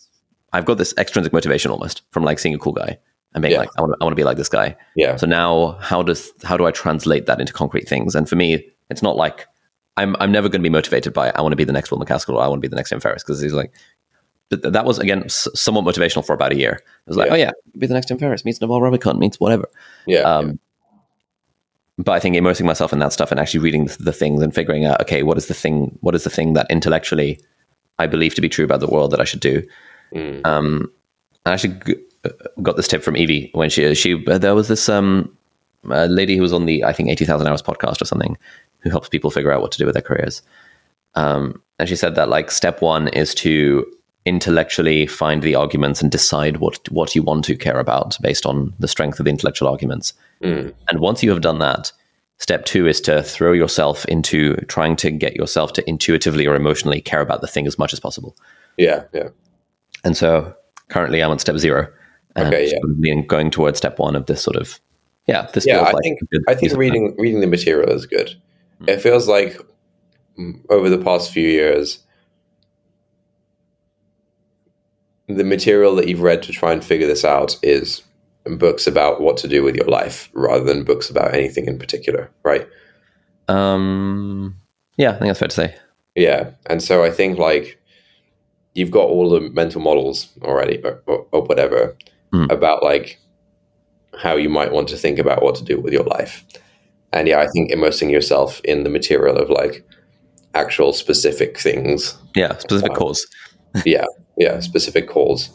I've 0.54 0.66
got 0.66 0.78
this 0.78 0.94
extrinsic 0.98 1.34
motivation 1.34 1.72
almost 1.72 2.02
from 2.12 2.24
like 2.24 2.40
seeing 2.40 2.54
a 2.56 2.58
cool 2.60 2.74
guy 2.74 2.98
and 3.34 3.42
being 3.42 3.54
Yeah. 3.54 3.60
like 3.60 3.70
I 3.78 3.82
want 3.82 3.94
to 3.94 3.98
I 4.02 4.04
want 4.06 4.12
to 4.14 4.20
be 4.20 4.24
like 4.24 4.38
this 4.38 4.50
guy. 4.50 4.76
yeah 4.96 5.16
So 5.16 5.26
now 5.28 5.78
how 5.82 6.04
does 6.04 6.32
how 6.44 6.58
do 6.58 6.66
I 6.66 6.72
translate 6.72 7.26
that 7.26 7.40
into 7.40 7.54
concrete 7.54 7.88
things? 7.90 8.16
And 8.16 8.28
for 8.30 8.36
me, 8.36 8.68
it's 8.90 9.02
not 9.02 9.16
like 9.16 9.48
I'm 9.98 10.16
I'm 10.20 10.32
never 10.32 10.48
going 10.50 10.62
to 10.62 10.64
be 10.64 10.70
motivated 10.70 11.14
by 11.14 11.32
I 11.36 11.42
want 11.42 11.52
to 11.54 11.58
be 11.58 11.64
the 11.64 11.74
next 11.74 11.92
Will 11.92 12.00
MacAskill 12.00 12.36
or 12.36 12.42
I 12.42 12.48
want 12.48 12.60
to 12.62 12.68
be 12.68 12.70
the 12.70 12.76
next 12.76 12.90
Tim 12.90 13.00
Ferriss 13.00 13.24
because 13.24 13.40
he's 13.42 13.54
like 13.54 13.72
but 14.50 14.62
that 14.74 14.86
was 14.86 15.00
again 15.00 15.28
somewhat 15.30 15.86
motivational 15.86 16.24
for 16.26 16.34
about 16.34 16.52
a 16.52 16.56
year. 16.58 16.74
It 16.74 17.08
was 17.08 17.18
like, 17.18 17.28
Yeah. 17.30 17.34
oh 17.34 17.38
yeah, 17.38 17.52
be 17.80 17.88
the 17.88 17.96
next 17.96 18.08
Tim 18.08 18.20
Ferriss, 18.20 18.46
meets 18.46 18.62
Naval 18.62 18.80
Ravikant, 18.80 19.18
meets 19.18 19.40
whatever. 19.40 19.66
yeah 20.06 20.20
Um, 20.22 20.60
but 21.98 22.12
I 22.12 22.20
think 22.20 22.36
immersing 22.36 22.66
myself 22.66 22.92
in 22.92 23.00
that 23.00 23.14
stuff 23.14 23.32
and 23.32 23.40
actually 23.40 23.62
reading 23.62 23.86
the, 24.00 24.12
things 24.12 24.42
and 24.42 24.54
figuring 24.54 24.86
out, 24.86 25.02
okay, 25.02 25.24
what 25.24 25.38
is 25.38 25.48
the 25.48 25.54
thing? 25.54 25.98
What 26.02 26.16
is 26.16 26.24
the 26.24 26.30
thing 26.30 26.54
that 26.54 26.68
intellectually 26.70 27.40
I 28.00 28.08
believe 28.08 28.36
to 28.36 28.42
be 28.42 28.50
true 28.50 28.66
about 28.66 28.82
the 28.82 28.88
world 28.88 29.12
that 29.12 29.22
I 29.22 29.24
should 29.24 29.40
do? 29.40 29.64
Mm. 30.14 30.46
Um, 30.46 30.92
I 31.46 31.54
actually 31.54 31.80
g- 31.86 32.04
uh, 32.26 32.30
got 32.62 32.76
this 32.76 32.88
tip 32.88 33.04
from 33.04 33.16
Evie 33.16 33.50
when 33.54 33.70
she 33.70 33.96
she 33.96 34.26
uh, 34.28 34.38
there 34.38 34.56
was 34.56 34.68
this 34.68 34.90
um 34.90 35.36
lady 35.86 36.36
who 36.36 36.42
was 36.42 36.54
on 36.54 36.66
the 36.66 36.84
I 36.84 36.92
think 36.92 37.10
eighty 37.10 37.26
thousand 37.26 37.48
hours 37.48 37.62
podcast 37.62 38.02
or 38.02 38.06
something 38.06 38.38
who 38.80 38.90
helps 38.90 39.10
people 39.10 39.32
figure 39.32 39.52
out 39.52 39.62
what 39.62 39.72
to 39.72 39.78
do 39.78 39.86
with 39.86 39.94
their 39.94 40.02
careers. 40.02 40.42
Um, 41.16 41.62
and 41.80 41.88
she 41.88 41.96
said 41.96 42.16
that 42.16 42.30
like 42.30 42.52
step 42.52 42.82
one 42.82 43.08
is 43.10 43.34
to 43.36 43.86
intellectually 44.26 45.06
find 45.06 45.42
the 45.44 45.56
arguments 45.56 46.02
and 46.02 46.12
decide 46.12 46.58
what 46.58 46.90
what 46.90 47.16
you 47.16 47.22
want 47.24 47.46
to 47.46 47.56
care 47.56 47.80
about 47.80 48.18
based 48.22 48.46
on 48.46 48.74
the 48.80 48.88
strength 48.88 49.20
of 49.20 49.26
the 49.26 49.30
intellectual 49.30 49.68
arguments. 49.68 50.14
Mm. 50.44 50.74
And 50.90 51.00
once 51.00 51.22
you 51.24 51.30
have 51.30 51.42
done 51.42 51.60
that, 51.60 51.92
step 52.38 52.66
two 52.66 52.88
is 52.88 53.00
to 53.02 53.22
throw 53.24 53.54
yourself 53.54 54.04
into 54.06 54.56
trying 54.68 54.96
to 54.98 55.12
get 55.12 55.36
yourself 55.36 55.74
to 55.74 55.88
intuitively 55.90 56.48
or 56.48 56.56
emotionally 56.56 57.02
care 57.02 57.22
about 57.22 57.42
the 57.42 57.48
thing 57.48 57.68
as 57.68 57.78
much 57.78 57.94
as 57.94 58.00
possible. 58.00 58.36
yeah 58.78 59.04
yeah 59.14 59.30
And 60.04 60.18
so 60.18 60.54
currently 60.90 61.22
I'm 61.24 61.32
on 61.32 61.40
step 61.40 61.58
zero. 61.58 61.88
and 62.36 62.48
Okay, 62.48 62.72
yeah. 62.72 63.22
going 63.28 63.52
towards 63.52 63.78
step 63.78 64.00
one 64.00 64.16
of 64.16 64.26
this 64.26 64.42
sort 64.42 64.58
of 64.58 64.80
yeah. 65.28 65.48
This 65.54 65.66
yeah, 65.66 65.80
I 65.80 65.92
like 65.92 66.04
think 66.04 66.20
I 66.48 66.54
think 66.56 66.74
reading 66.78 67.16
reading 67.18 67.42
the 67.42 67.48
material 67.48 67.90
is 67.92 68.06
good. 68.06 68.36
Mm. 68.82 68.90
It 68.90 69.02
feels 69.02 69.28
like 69.28 69.60
mm, 70.40 70.54
over 70.70 70.90
the 70.90 71.00
past 71.00 71.32
few 71.32 71.48
years, 71.48 72.00
the 75.28 75.44
material 75.44 75.96
that 75.96 76.08
you've 76.08 76.22
read 76.22 76.44
to 76.44 76.52
try 76.52 76.72
and 76.72 76.84
figure 76.84 77.08
this 77.08 77.26
out 77.26 77.58
is 77.64 78.02
books 78.58 78.86
about 78.86 79.22
what 79.22 79.38
to 79.38 79.48
do 79.48 79.64
with 79.64 79.76
your 79.76 79.88
life 79.88 80.30
rather 80.34 80.64
than 80.64 80.84
books 80.84 81.10
about 81.10 81.34
anything 81.34 81.66
in 81.66 81.80
particular, 81.80 82.30
right? 82.44 82.68
Um, 83.48 84.56
yeah, 84.98 85.10
I 85.12 85.14
think 85.14 85.28
that's 85.28 85.40
fair 85.40 85.48
to 85.48 85.56
say. 85.56 85.76
Yeah, 86.16 86.52
and 86.68 86.82
so 86.82 87.04
I 87.04 87.12
think 87.12 87.38
like 87.38 87.80
you've 88.74 88.92
got 88.92 89.06
all 89.06 89.30
the 89.30 89.42
mental 89.52 89.82
models 89.82 90.30
already, 90.44 90.82
or, 90.84 91.02
or, 91.08 91.26
or 91.32 91.42
whatever, 91.44 91.96
Mm. 92.34 92.52
about 92.52 92.82
like 92.84 93.20
how 94.18 94.36
you 94.36 94.50
might 94.50 94.72
want 94.74 94.90
to 94.90 94.98
think 94.98 95.20
about 95.20 95.44
what 95.44 95.56
to 95.56 95.64
do 95.64 95.80
with 95.80 95.94
your 95.94 96.04
life. 96.04 96.44
And 97.14 97.28
yeah, 97.28 97.40
I 97.40 97.48
think 97.48 97.72
immersing 97.72 98.10
yourself 98.10 98.60
in 98.66 98.84
the 98.84 98.90
material 98.90 99.38
of 99.38 99.50
like 99.50 99.86
actual 100.56 100.92
specific 100.92 101.58
things, 101.60 102.18
Yeah, 102.36 102.58
specific 102.58 102.92
Wow. 102.94 102.98
cause. 102.98 103.28
yeah, 103.86 104.06
yeah, 104.38 104.60
specific 104.60 105.08
calls, 105.08 105.50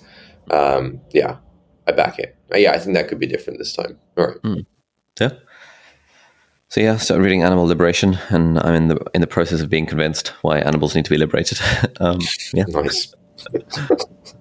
um, 0.51 1.01
yeah, 1.11 1.37
I 1.87 1.93
back 1.93 2.19
it. 2.19 2.37
Uh, 2.53 2.59
Yeah, 2.59 2.73
I 2.73 2.79
think 2.79 2.97
that 2.97 3.09
could 3.09 3.19
be 3.19 3.27
different 3.27 3.59
this 3.59 3.73
time. 3.73 3.99
All 4.17 4.27
right, 4.27 4.65
Yeah. 5.21 5.31
So 6.69 6.81
yeah, 6.81 6.93
I 6.93 6.97
started 6.99 7.25
reading 7.25 7.43
Animal 7.43 7.67
Liberation, 7.67 8.17
and 8.29 8.59
I'm 8.61 8.75
in 8.75 8.89
the 8.89 9.05
in 9.13 9.21
the 9.21 9.27
process 9.27 9.61
of 9.61 9.69
being 9.69 9.87
convinced 9.87 10.29
why 10.43 10.61
animals 10.61 10.95
need 10.95 11.05
to 11.05 11.11
be 11.11 11.19
liberated. 11.19 11.59
um, 12.01 12.21
yeah, 12.53 12.65
nice. 12.69 13.13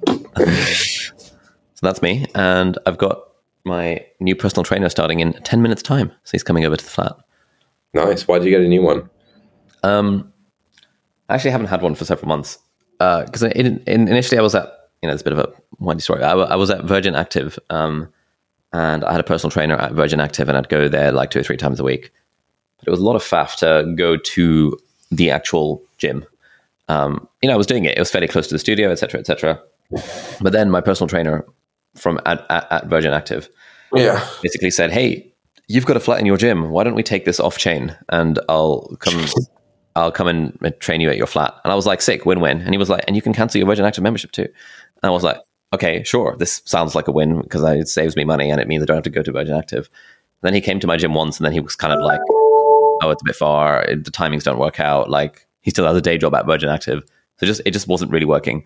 so 0.06 1.82
that's 1.82 2.04
me, 2.04 2.28
and 2.36 2.78
I've 2.86 3.00
got 3.00 3.24
my 3.66 4.06
new 4.20 4.36
personal 4.36 4.64
trainer 4.64 4.90
starting 4.90 5.22
in 5.22 5.34
ten 5.44 5.64
minutes' 5.64 5.82
time. 5.82 6.10
So 6.24 6.32
he's 6.34 6.44
coming 6.44 6.66
over 6.66 6.78
to 6.78 6.84
the 6.84 6.90
flat. 6.92 7.16
Nice. 7.96 8.28
Why 8.28 8.38
did 8.38 8.46
you 8.46 8.52
get 8.52 8.62
a 8.62 8.68
new 8.68 8.84
one? 8.84 9.10
Um, 9.82 10.32
I 11.30 11.36
actually 11.36 11.52
haven't 11.52 11.68
had 11.68 11.82
one 11.82 11.96
for 11.96 12.06
several 12.06 12.28
months 12.28 12.60
because 13.00 13.44
in, 13.44 13.82
in, 13.88 14.08
initially 14.08 14.38
I 14.38 14.42
was 14.42 14.56
at 14.56 14.72
you 15.02 15.08
know 15.08 15.14
it's 15.14 15.22
a 15.22 15.24
bit 15.24 15.34
of 15.34 15.40
a 15.40 15.54
windy 15.80 16.02
story. 16.02 16.24
I, 16.24 16.34
I 16.34 16.56
was 16.56 16.70
at 16.70 16.84
Virgin 16.84 17.16
Active, 17.16 17.58
um, 17.70 18.12
and 18.74 19.04
I 19.04 19.12
had 19.12 19.20
a 19.22 19.24
personal 19.24 19.52
trainer 19.52 19.76
at 19.76 19.94
Virgin 19.94 20.20
Active, 20.20 20.50
and 20.50 20.58
I'd 20.58 20.70
go 20.70 20.88
there 20.88 21.12
like 21.12 21.32
two 21.32 21.40
or 21.40 21.44
three 21.44 21.58
times 21.58 21.80
a 21.80 21.84
week. 21.84 22.12
But 22.80 22.88
it 22.88 22.92
was 22.92 23.00
a 23.00 23.06
lot 23.06 23.16
of 23.16 23.24
faff 23.24 23.56
to 23.58 23.94
go 23.96 24.18
to 24.18 24.78
the 25.12 25.32
actual 25.32 25.82
gym. 25.98 26.26
Um, 26.88 27.28
you 27.42 27.48
know, 27.48 27.54
I 27.54 27.58
was 27.58 27.68
doing 27.68 27.86
it; 27.86 27.98
it 27.98 28.00
was 28.00 28.12
fairly 28.12 28.28
close 28.28 28.48
to 28.48 28.56
the 28.56 28.60
studio, 28.60 28.92
etc., 28.92 29.20
etc. 29.20 29.62
But 30.42 30.54
then 30.54 30.70
my 30.70 30.82
personal 30.82 31.08
trainer 31.08 31.46
from 31.96 32.20
at, 32.26 32.46
at, 32.50 32.72
at 32.72 32.86
Virgin 32.88 33.14
Active 33.14 33.50
Yeah. 33.94 34.26
basically 34.44 34.72
said, 34.72 34.92
"Hey, 34.92 35.34
you've 35.70 35.86
got 35.86 35.96
a 35.96 36.00
flat 36.02 36.20
in 36.20 36.26
your 36.26 36.38
gym. 36.38 36.70
Why 36.70 36.84
don't 36.84 36.96
we 36.96 37.04
take 37.04 37.24
this 37.26 37.40
off 37.40 37.58
chain 37.58 37.96
and 38.10 38.40
I'll 38.50 38.96
come, 39.00 39.26
I'll 40.00 40.12
come 40.12 40.28
and 40.28 40.76
train 40.80 41.02
you 41.02 41.10
at 41.10 41.18
your 41.18 41.28
flat." 41.28 41.56
And 41.64 41.72
I 41.72 41.76
was 41.76 41.86
like, 41.86 42.02
"Sick, 42.02 42.26
win-win." 42.26 42.62
And 42.62 42.72
he 42.72 42.78
was 42.78 42.90
like, 42.90 43.04
"And 43.08 43.16
you 43.16 43.22
can 43.22 43.34
cancel 43.34 43.60
your 43.60 43.68
Virgin 43.68 43.86
Active 43.86 44.04
membership 44.04 44.32
too." 44.32 44.44
And 44.44 45.04
I 45.04 45.10
was 45.10 45.24
like, 45.24 45.38
"Okay, 45.74 46.04
sure. 46.04 46.36
This 46.38 46.62
sounds 46.66 46.96
like 46.96 47.08
a 47.08 47.12
win 47.12 47.42
because 47.42 47.64
it 47.64 47.88
saves 47.88 48.16
me 48.16 48.24
money 48.24 48.50
and 48.52 48.60
it 48.60 48.68
means 48.68 48.84
I 48.84 48.86
don't 48.86 48.98
have 48.98 49.04
to 49.04 49.10
go 49.10 49.24
to 49.24 49.32
Virgin 49.32 49.56
Active." 49.56 49.90
Then 50.42 50.54
he 50.54 50.62
came 50.62 50.80
to 50.80 50.88
my 50.88 50.98
gym 50.98 51.14
once, 51.14 51.38
and 51.38 51.46
then 51.46 51.54
he 51.54 51.60
was 51.60 51.76
kind 51.76 51.94
of 51.94 52.00
like, 52.02 52.22
"Oh, 52.30 53.10
it's 53.12 53.22
a 53.22 53.26
bit 53.26 53.36
far. 53.36 53.86
The 53.88 54.12
timings 54.12 54.44
don't 54.44 54.60
work 54.60 54.80
out." 54.80 55.10
Like 55.10 55.46
he 55.62 55.72
still 55.72 55.86
has 55.86 55.98
a 55.98 56.02
day 56.02 56.18
job 56.18 56.34
at 56.36 56.46
Virgin 56.46 56.70
Active, 56.70 57.04
so 57.38 57.46
just 57.46 57.62
it 57.66 57.72
just 57.72 57.88
wasn't 57.88 58.12
really 58.12 58.26
working. 58.26 58.64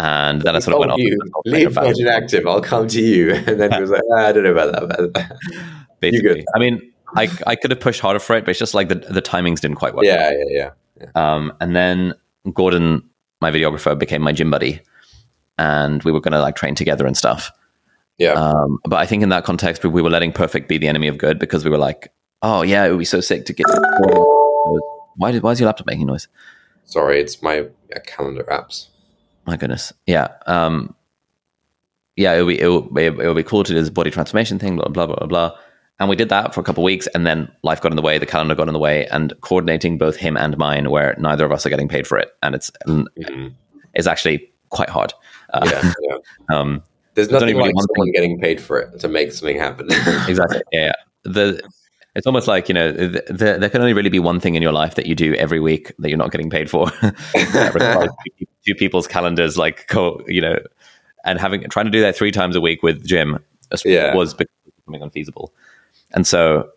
And 0.00 0.42
then 0.42 0.56
I 0.56 0.58
sort 0.60 0.74
of 0.74 0.80
went 0.80 0.92
off. 0.92 1.00
leave 1.44 1.74
Virgin 1.74 2.08
Active. 2.08 2.46
I'll 2.46 2.62
come 2.62 2.88
to 2.88 3.00
you. 3.00 3.32
And 3.46 3.60
then 3.60 3.72
he 3.72 3.80
was 3.80 3.90
like, 3.90 4.02
ah, 4.12 4.26
I 4.26 4.32
don't 4.32 4.44
know 4.44 4.52
about 4.52 4.72
that. 4.72 5.12
But 5.12 5.38
basically. 6.00 6.28
good. 6.28 6.44
I 6.54 6.58
mean, 6.58 6.91
I, 7.16 7.28
I 7.46 7.56
could 7.56 7.70
have 7.70 7.80
pushed 7.80 8.00
harder 8.00 8.18
for 8.18 8.36
it, 8.36 8.44
but 8.44 8.50
it's 8.50 8.58
just 8.58 8.74
like 8.74 8.88
the, 8.88 8.96
the 8.96 9.22
timings 9.22 9.60
didn't 9.60 9.76
quite 9.76 9.94
work. 9.94 10.04
yeah, 10.04 10.32
yeah, 10.48 10.70
yeah. 11.00 11.08
Um, 11.14 11.52
and 11.60 11.74
then 11.76 12.14
Gordon, 12.52 13.08
my 13.40 13.50
videographer, 13.50 13.98
became 13.98 14.22
my 14.22 14.32
gym 14.32 14.50
buddy, 14.50 14.80
and 15.58 16.02
we 16.04 16.12
were 16.12 16.20
going 16.20 16.32
to 16.32 16.40
like 16.40 16.56
train 16.56 16.74
together 16.74 17.06
and 17.06 17.16
stuff. 17.16 17.50
Yeah. 18.18 18.32
Um, 18.32 18.78
but 18.84 18.96
I 18.96 19.06
think 19.06 19.22
in 19.22 19.30
that 19.30 19.44
context, 19.44 19.82
we, 19.82 19.90
we 19.90 20.02
were 20.02 20.10
letting 20.10 20.32
perfect 20.32 20.68
be 20.68 20.78
the 20.78 20.88
enemy 20.88 21.08
of 21.08 21.18
good 21.18 21.38
because 21.38 21.64
we 21.64 21.70
were 21.70 21.78
like, 21.78 22.12
oh 22.42 22.62
yeah, 22.62 22.84
it 22.84 22.90
would 22.90 22.98
be 22.98 23.04
so 23.04 23.20
sick 23.20 23.46
to 23.46 23.52
get. 23.52 23.66
Why 25.16 25.30
did 25.30 25.42
why 25.42 25.52
is 25.52 25.60
your 25.60 25.66
laptop 25.66 25.86
making 25.86 26.06
noise? 26.06 26.26
Sorry, 26.84 27.20
it's 27.20 27.42
my 27.42 27.60
uh, 27.60 28.00
calendar 28.06 28.44
apps. 28.44 28.86
My 29.46 29.58
goodness, 29.58 29.92
yeah. 30.06 30.28
Um, 30.46 30.94
yeah, 32.16 32.32
it'll 32.34 32.46
be 32.46 32.58
it 32.58 32.66
would, 32.68 32.96
it 32.98 33.26
would 33.26 33.36
be 33.36 33.42
cool 33.42 33.62
to 33.62 33.72
do 33.72 33.78
this 33.78 33.90
body 33.90 34.10
transformation 34.10 34.58
thing, 34.58 34.76
blah 34.76 34.88
blah 34.88 35.06
blah 35.06 35.16
blah 35.16 35.26
blah. 35.26 35.58
And 36.00 36.08
we 36.08 36.16
did 36.16 36.30
that 36.30 36.52
for 36.54 36.60
a 36.60 36.64
couple 36.64 36.82
of 36.82 36.86
weeks, 36.86 37.06
and 37.14 37.26
then 37.26 37.50
life 37.62 37.80
got 37.80 37.92
in 37.92 37.96
the 37.96 38.02
way, 38.02 38.18
the 38.18 38.26
calendar 38.26 38.54
got 38.56 38.66
in 38.66 38.72
the 38.72 38.80
way, 38.80 39.06
and 39.08 39.32
coordinating 39.42 39.98
both 39.98 40.16
him 40.16 40.36
and 40.36 40.56
mine, 40.58 40.90
where 40.90 41.14
neither 41.18 41.44
of 41.44 41.52
us 41.52 41.64
are 41.64 41.70
getting 41.70 41.88
paid 41.88 42.06
for 42.06 42.18
it, 42.18 42.30
and 42.42 42.54
it's 42.54 42.70
Mhm. 42.88 43.54
is 43.94 44.06
actually 44.06 44.50
quite 44.70 44.88
hard. 44.88 45.12
Uh, 45.52 45.68
Yeah, 45.70 45.92
yeah. 46.08 46.16
um, 46.58 46.82
There's 47.14 47.30
nothing 47.30 47.56
like 47.56 47.74
one 47.74 47.84
someone 47.86 48.06
thing- 48.06 48.12
getting 48.14 48.40
paid 48.40 48.60
for 48.60 48.78
it 48.80 48.98
to 49.00 49.06
make 49.08 49.32
something 49.32 49.58
happen. 49.58 49.86
exactly. 50.28 50.62
Yeah, 50.72 50.86
yeah. 50.86 50.92
The 51.24 51.62
it's 52.14 52.26
almost 52.26 52.46
like 52.48 52.68
you 52.68 52.74
know 52.74 52.90
the, 52.92 53.22
the, 53.28 53.56
there 53.60 53.70
can 53.70 53.80
only 53.80 53.92
really 53.92 54.10
be 54.10 54.18
one 54.18 54.40
thing 54.40 54.54
in 54.54 54.62
your 54.62 54.72
life 54.72 54.96
that 54.96 55.06
you 55.06 55.14
do 55.14 55.34
every 55.34 55.60
week 55.60 55.92
that 55.98 56.08
you're 56.08 56.18
not 56.18 56.30
getting 56.32 56.50
paid 56.50 56.68
for. 56.68 56.90
two, 57.34 58.46
two 58.66 58.74
people's 58.74 59.06
calendars, 59.06 59.56
like 59.56 59.86
co, 59.88 60.20
you 60.26 60.40
know, 60.40 60.58
and 61.24 61.38
having 61.38 61.62
trying 61.68 61.86
to 61.86 61.92
do 61.92 62.00
that 62.00 62.16
three 62.16 62.30
times 62.32 62.56
a 62.56 62.60
week 62.60 62.82
with 62.82 63.06
gym 63.06 63.38
Yeah. 63.84 64.14
was 64.14 64.34
becoming 64.34 65.02
unfeasible. 65.02 65.52
And 66.14 66.26
so 66.26 66.70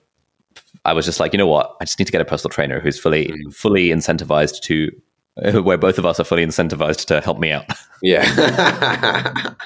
I 0.86 0.94
was 0.94 1.06
just 1.06 1.20
like, 1.20 1.34
you 1.34 1.38
know 1.38 1.48
what? 1.48 1.76
I 1.82 1.86
just 1.86 1.98
need 2.00 2.06
to 2.06 2.12
get 2.12 2.22
a 2.22 2.26
personal 2.26 2.52
trainer 2.52 2.80
who's 2.80 3.00
fully 3.00 3.28
Mm. 3.28 3.54
fully 3.56 3.88
incentivized 3.90 4.62
to. 4.64 4.92
Where 5.64 5.78
both 5.78 5.98
of 5.98 6.06
us 6.06 6.18
are 6.20 6.24
fully 6.24 6.46
incentivized 6.46 7.06
to 7.08 7.20
help 7.22 7.40
me 7.40 7.52
out. 7.52 7.66
yeah. 8.02 8.24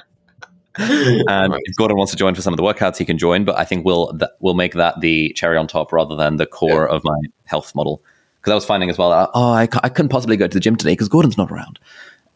And 0.78 1.54
if 1.66 1.76
Gordon 1.78 1.98
wants 1.98 2.12
to 2.12 2.18
join 2.18 2.36
for 2.36 2.42
some 2.42 2.54
of 2.54 2.58
the 2.58 2.64
workouts, 2.64 2.98
he 2.98 3.04
can 3.06 3.18
join. 3.18 3.44
But 3.44 3.58
I 3.58 3.66
think 3.66 3.86
we'll 3.86 4.14
that, 4.14 4.32
we'll 4.40 4.54
make 4.54 4.74
that 4.76 5.02
the 5.02 5.34
cherry 5.34 5.58
on 5.58 5.68
top 5.68 5.92
rather 5.92 6.16
than 6.16 6.38
the 6.38 6.46
core 6.46 6.88
of 6.88 7.04
my 7.04 7.18
health 7.46 7.76
model. 7.76 8.02
Because 8.40 8.52
I 8.52 8.56
was 8.56 8.66
finding 8.66 8.90
as 8.90 8.98
well, 8.98 9.12
uh, 9.12 9.28
oh, 9.34 9.52
I, 9.52 9.68
couldn't 9.68 10.08
possibly 10.10 10.38
go 10.38 10.48
to 10.48 10.54
the 10.54 10.62
gym 10.62 10.78
today 10.78 10.94
because 10.94 11.10
Gordon's 11.10 11.38
not 11.38 11.52
around. 11.52 11.80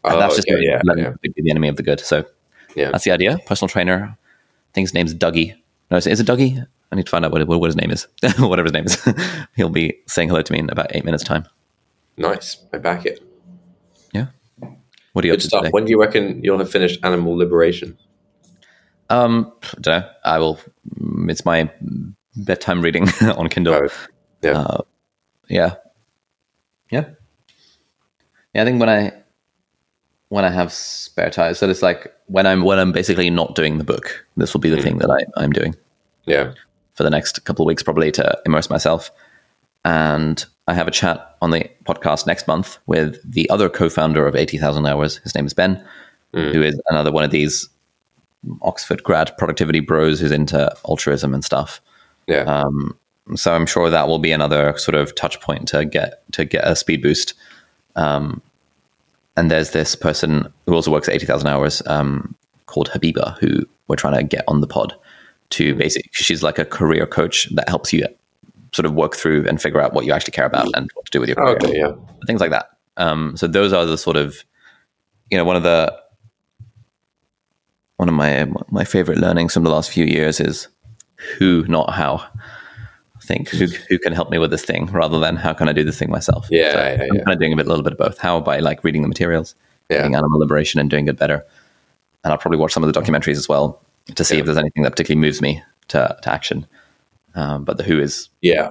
And 0.04 0.16
Oh, 0.16 0.20
that's 0.20 0.36
just 0.36 0.48
yeah, 0.50 0.82
yeah. 0.98 1.14
be 1.22 1.32
the 1.38 1.50
enemy 1.50 1.70
of 1.70 1.78
the 1.78 1.84
good. 1.84 2.02
So 2.02 2.26
Yeah. 2.76 2.92
that's 2.92 3.06
the 3.06 3.12
idea. 3.12 3.38
Personal 3.46 3.70
trainer. 3.70 4.18
I 4.18 4.72
think 4.74 4.90
his 4.90 4.94
name's 4.94 5.14
Dougie. 5.14 5.56
No, 5.90 5.96
is, 5.98 6.06
is 6.08 6.20
it 6.20 6.28
Dougie? 6.28 6.68
I 6.94 6.96
need 6.96 7.06
to 7.06 7.10
find 7.10 7.26
out 7.26 7.32
what, 7.32 7.46
what, 7.48 7.60
what 7.60 7.66
his 7.68 7.76
name 7.76 7.90
is. 7.90 8.08
Whatever 8.38 8.68
his 8.68 8.74
name 8.74 8.86
is. 8.86 9.04
He'll 9.56 9.70
be 9.70 9.98
saying 10.08 10.30
hello 10.30 10.44
to 10.44 10.54
me 10.54 10.60
in 10.60 10.70
about 10.70 10.96
eight 10.96 11.04
minutes' 11.04 11.24
time. 11.24 11.46
Nice. 12.18 12.64
I 12.72 12.78
back 12.78 13.08
it. 13.08 13.20
Yeah. 14.14 14.28
What 15.14 15.26
are 15.26 15.28
you 15.28 15.34
Good 15.34 15.42
stuff. 15.42 15.62
today? 15.62 15.72
When 15.72 15.86
do 15.86 15.90
you 15.90 16.00
reckon 16.00 16.44
you'll 16.44 16.60
have 16.60 16.70
finished 16.70 17.00
Animal 17.04 17.36
Liberation? 17.36 17.98
Um, 19.10 19.52
don't 19.82 20.02
know. 20.04 20.10
I 20.24 20.38
will. 20.38 20.60
mm, 21.02 21.32
It's 21.32 21.44
my 21.46 21.68
bedtime 22.36 22.82
reading 22.84 23.10
on 23.22 23.50
Kindle. 23.50 23.74
Oh, 23.74 23.88
yeah. 24.44 24.52
Uh, 24.52 24.82
yeah, 25.50 25.76
yeah, 26.92 27.06
yeah. 28.54 28.62
I 28.62 28.66
think 28.66 28.80
when 28.80 28.90
I 28.90 29.12
when 30.30 30.46
I 30.46 30.50
have 30.52 30.72
spare 30.72 31.30
time, 31.32 31.54
so 31.56 31.68
it's 31.70 31.82
like 31.82 32.14
when 32.28 32.46
I'm 32.46 32.64
when 32.64 32.78
I'm 32.80 32.92
basically 32.92 33.30
not 33.32 33.56
doing 33.56 33.78
the 33.80 33.84
book, 33.84 34.26
this 34.38 34.54
will 34.54 34.62
be 34.62 34.70
the 34.70 34.82
thing 34.82 35.00
that 35.00 35.10
I, 35.10 35.42
I'm 35.42 35.52
doing 35.52 35.76
yeah. 36.26 36.54
For 36.94 37.04
the 37.04 37.10
next 37.10 37.44
couple 37.46 37.64
of 37.64 37.68
weeks, 37.68 37.84
probably 37.84 38.12
to 38.12 38.42
immerse 38.46 38.70
myself. 38.70 39.12
And 39.86 40.44
I 40.68 40.74
have 40.74 40.88
a 40.88 40.92
chat 40.92 41.36
on 41.42 41.52
the 41.52 41.70
podcast 41.86 42.26
next 42.26 42.48
month 42.48 42.78
with 42.86 43.20
the 43.30 43.50
other 43.50 43.70
co-founder 43.70 44.26
of 44.26 44.36
Eighty 44.36 44.58
Thousand 44.58 44.86
Hours. 44.86 45.18
His 45.18 45.36
name 45.36 45.46
is 45.46 45.54
Ben, 45.54 45.84
Mm. 46.34 46.52
who 46.52 46.64
is 46.64 46.82
another 46.90 47.12
one 47.12 47.24
of 47.24 47.30
these 47.30 47.70
Oxford 48.64 49.04
grad 49.04 49.32
productivity 49.38 49.80
bros 49.82 50.20
who's 50.20 50.32
into 50.32 50.76
altruism 50.90 51.32
and 51.34 51.46
stuff. 51.46 51.80
Yeah. 52.28 52.42
Um, 52.42 52.98
so 53.36 53.54
I'm 53.54 53.68
sure 53.68 53.90
that 53.90 54.08
will 54.08 54.20
be 54.20 54.32
another 54.32 54.76
sort 54.78 54.96
of 54.96 55.14
touch 55.16 55.40
point 55.42 55.68
to 55.70 55.86
get 55.86 56.24
to 56.34 56.44
get 56.44 56.68
a 56.68 56.76
speed 56.76 57.04
boost. 57.04 57.36
Um, 57.96 58.42
and 59.38 59.52
there's 59.52 59.72
this 59.72 59.96
person 59.96 60.52
who 60.66 60.74
also 60.74 60.92
works 60.92 61.08
at 61.08 61.14
eighty 61.14 61.26
thousand 61.26 61.50
hours 61.50 61.82
um, 61.86 62.36
called 62.66 62.90
Habiba, 62.90 63.38
who 63.40 63.66
we're 63.88 63.96
trying 63.96 64.18
to 64.18 64.24
get 64.24 64.44
on 64.48 64.62
the 64.62 64.68
pod 64.68 64.96
to 65.54 65.76
basically. 65.76 66.10
She's 66.14 66.44
like 66.44 66.60
a 66.60 66.66
career 66.66 67.06
coach 67.08 67.48
that 67.56 67.68
helps 67.70 67.94
you 67.94 68.06
sort 68.74 68.86
of 68.86 68.94
work 68.94 69.16
through 69.16 69.48
and 69.48 69.62
figure 69.62 69.80
out 69.82 69.94
what 69.94 70.06
you 70.06 70.12
actually 70.14 70.32
care 70.32 70.46
about 70.46 70.68
and 70.76 70.90
what 70.96 71.06
to 71.06 71.12
do 71.12 71.20
with 71.20 71.30
your 71.30 71.36
career 71.36 71.56
okay. 71.58 71.78
Yeah. 71.78 71.94
things 72.26 72.42
like 72.42 72.52
that. 72.52 72.70
Um, 72.98 73.38
so 73.38 73.48
those 73.48 73.72
are 73.74 73.86
the 73.86 73.98
sort 73.98 74.18
of, 74.18 74.44
you 75.30 75.38
know, 75.38 75.46
one 75.46 75.56
of 75.56 75.64
the 75.64 75.96
one 77.98 78.10
of 78.10 78.16
my 78.16 78.52
my 78.70 78.84
favorite 78.84 79.18
learnings 79.20 79.54
from 79.54 79.64
the 79.64 79.70
last 79.70 79.92
few 79.92 80.06
years 80.06 80.40
is 80.40 80.68
who, 81.38 81.64
not 81.68 81.94
how. 81.94 82.24
I 83.16 83.26
think 83.26 83.48
who 83.50 83.68
who 83.88 83.98
can 84.00 84.12
help 84.12 84.30
me 84.32 84.38
with 84.38 84.52
this 84.52 84.66
thing 84.66 84.88
rather 84.88 85.18
than 85.20 85.38
how 85.38 85.54
can 85.54 85.70
I 85.70 85.74
do 85.74 85.84
this 85.86 85.98
thing 85.98 86.10
myself. 86.10 86.48
Yeah, 86.52 86.72
So 86.72 86.78
yeah, 86.78 86.92
I'm 87.10 87.16
yeah. 87.16 87.24
kind 87.24 87.34
of 87.34 87.40
doing 87.40 87.54
a 87.54 87.56
bit, 87.56 87.66
a 87.66 87.70
little 87.70 87.84
bit 87.84 87.94
of 87.94 87.98
both. 88.00 88.18
How 88.18 88.42
by 88.42 88.60
like 88.60 88.84
reading 88.84 89.02
the 89.02 89.08
materials, 89.08 89.56
Yeah. 89.90 90.04
Animal 90.06 90.40
Liberation, 90.40 90.80
and 90.82 90.90
doing 90.90 91.08
it 91.08 91.18
better. 91.18 91.46
And 92.24 92.32
I'll 92.34 92.38
probably 92.38 92.58
watch 92.58 92.74
some 92.74 92.84
of 92.84 92.92
the 92.92 93.00
documentaries 93.00 93.38
as 93.38 93.48
well. 93.48 93.82
To 94.16 94.24
see 94.24 94.36
Yeah. 94.36 94.40
if 94.42 94.46
there's 94.46 94.58
anything 94.58 94.84
that 94.84 94.92
particularly 94.92 95.22
moves 95.26 95.42
me 95.42 95.62
to, 95.90 96.18
to 96.22 96.32
action. 96.32 96.66
Um, 97.36 97.64
but 97.66 97.78
the 97.78 97.84
who 97.84 98.00
is 98.00 98.30
Yeah, 98.42 98.70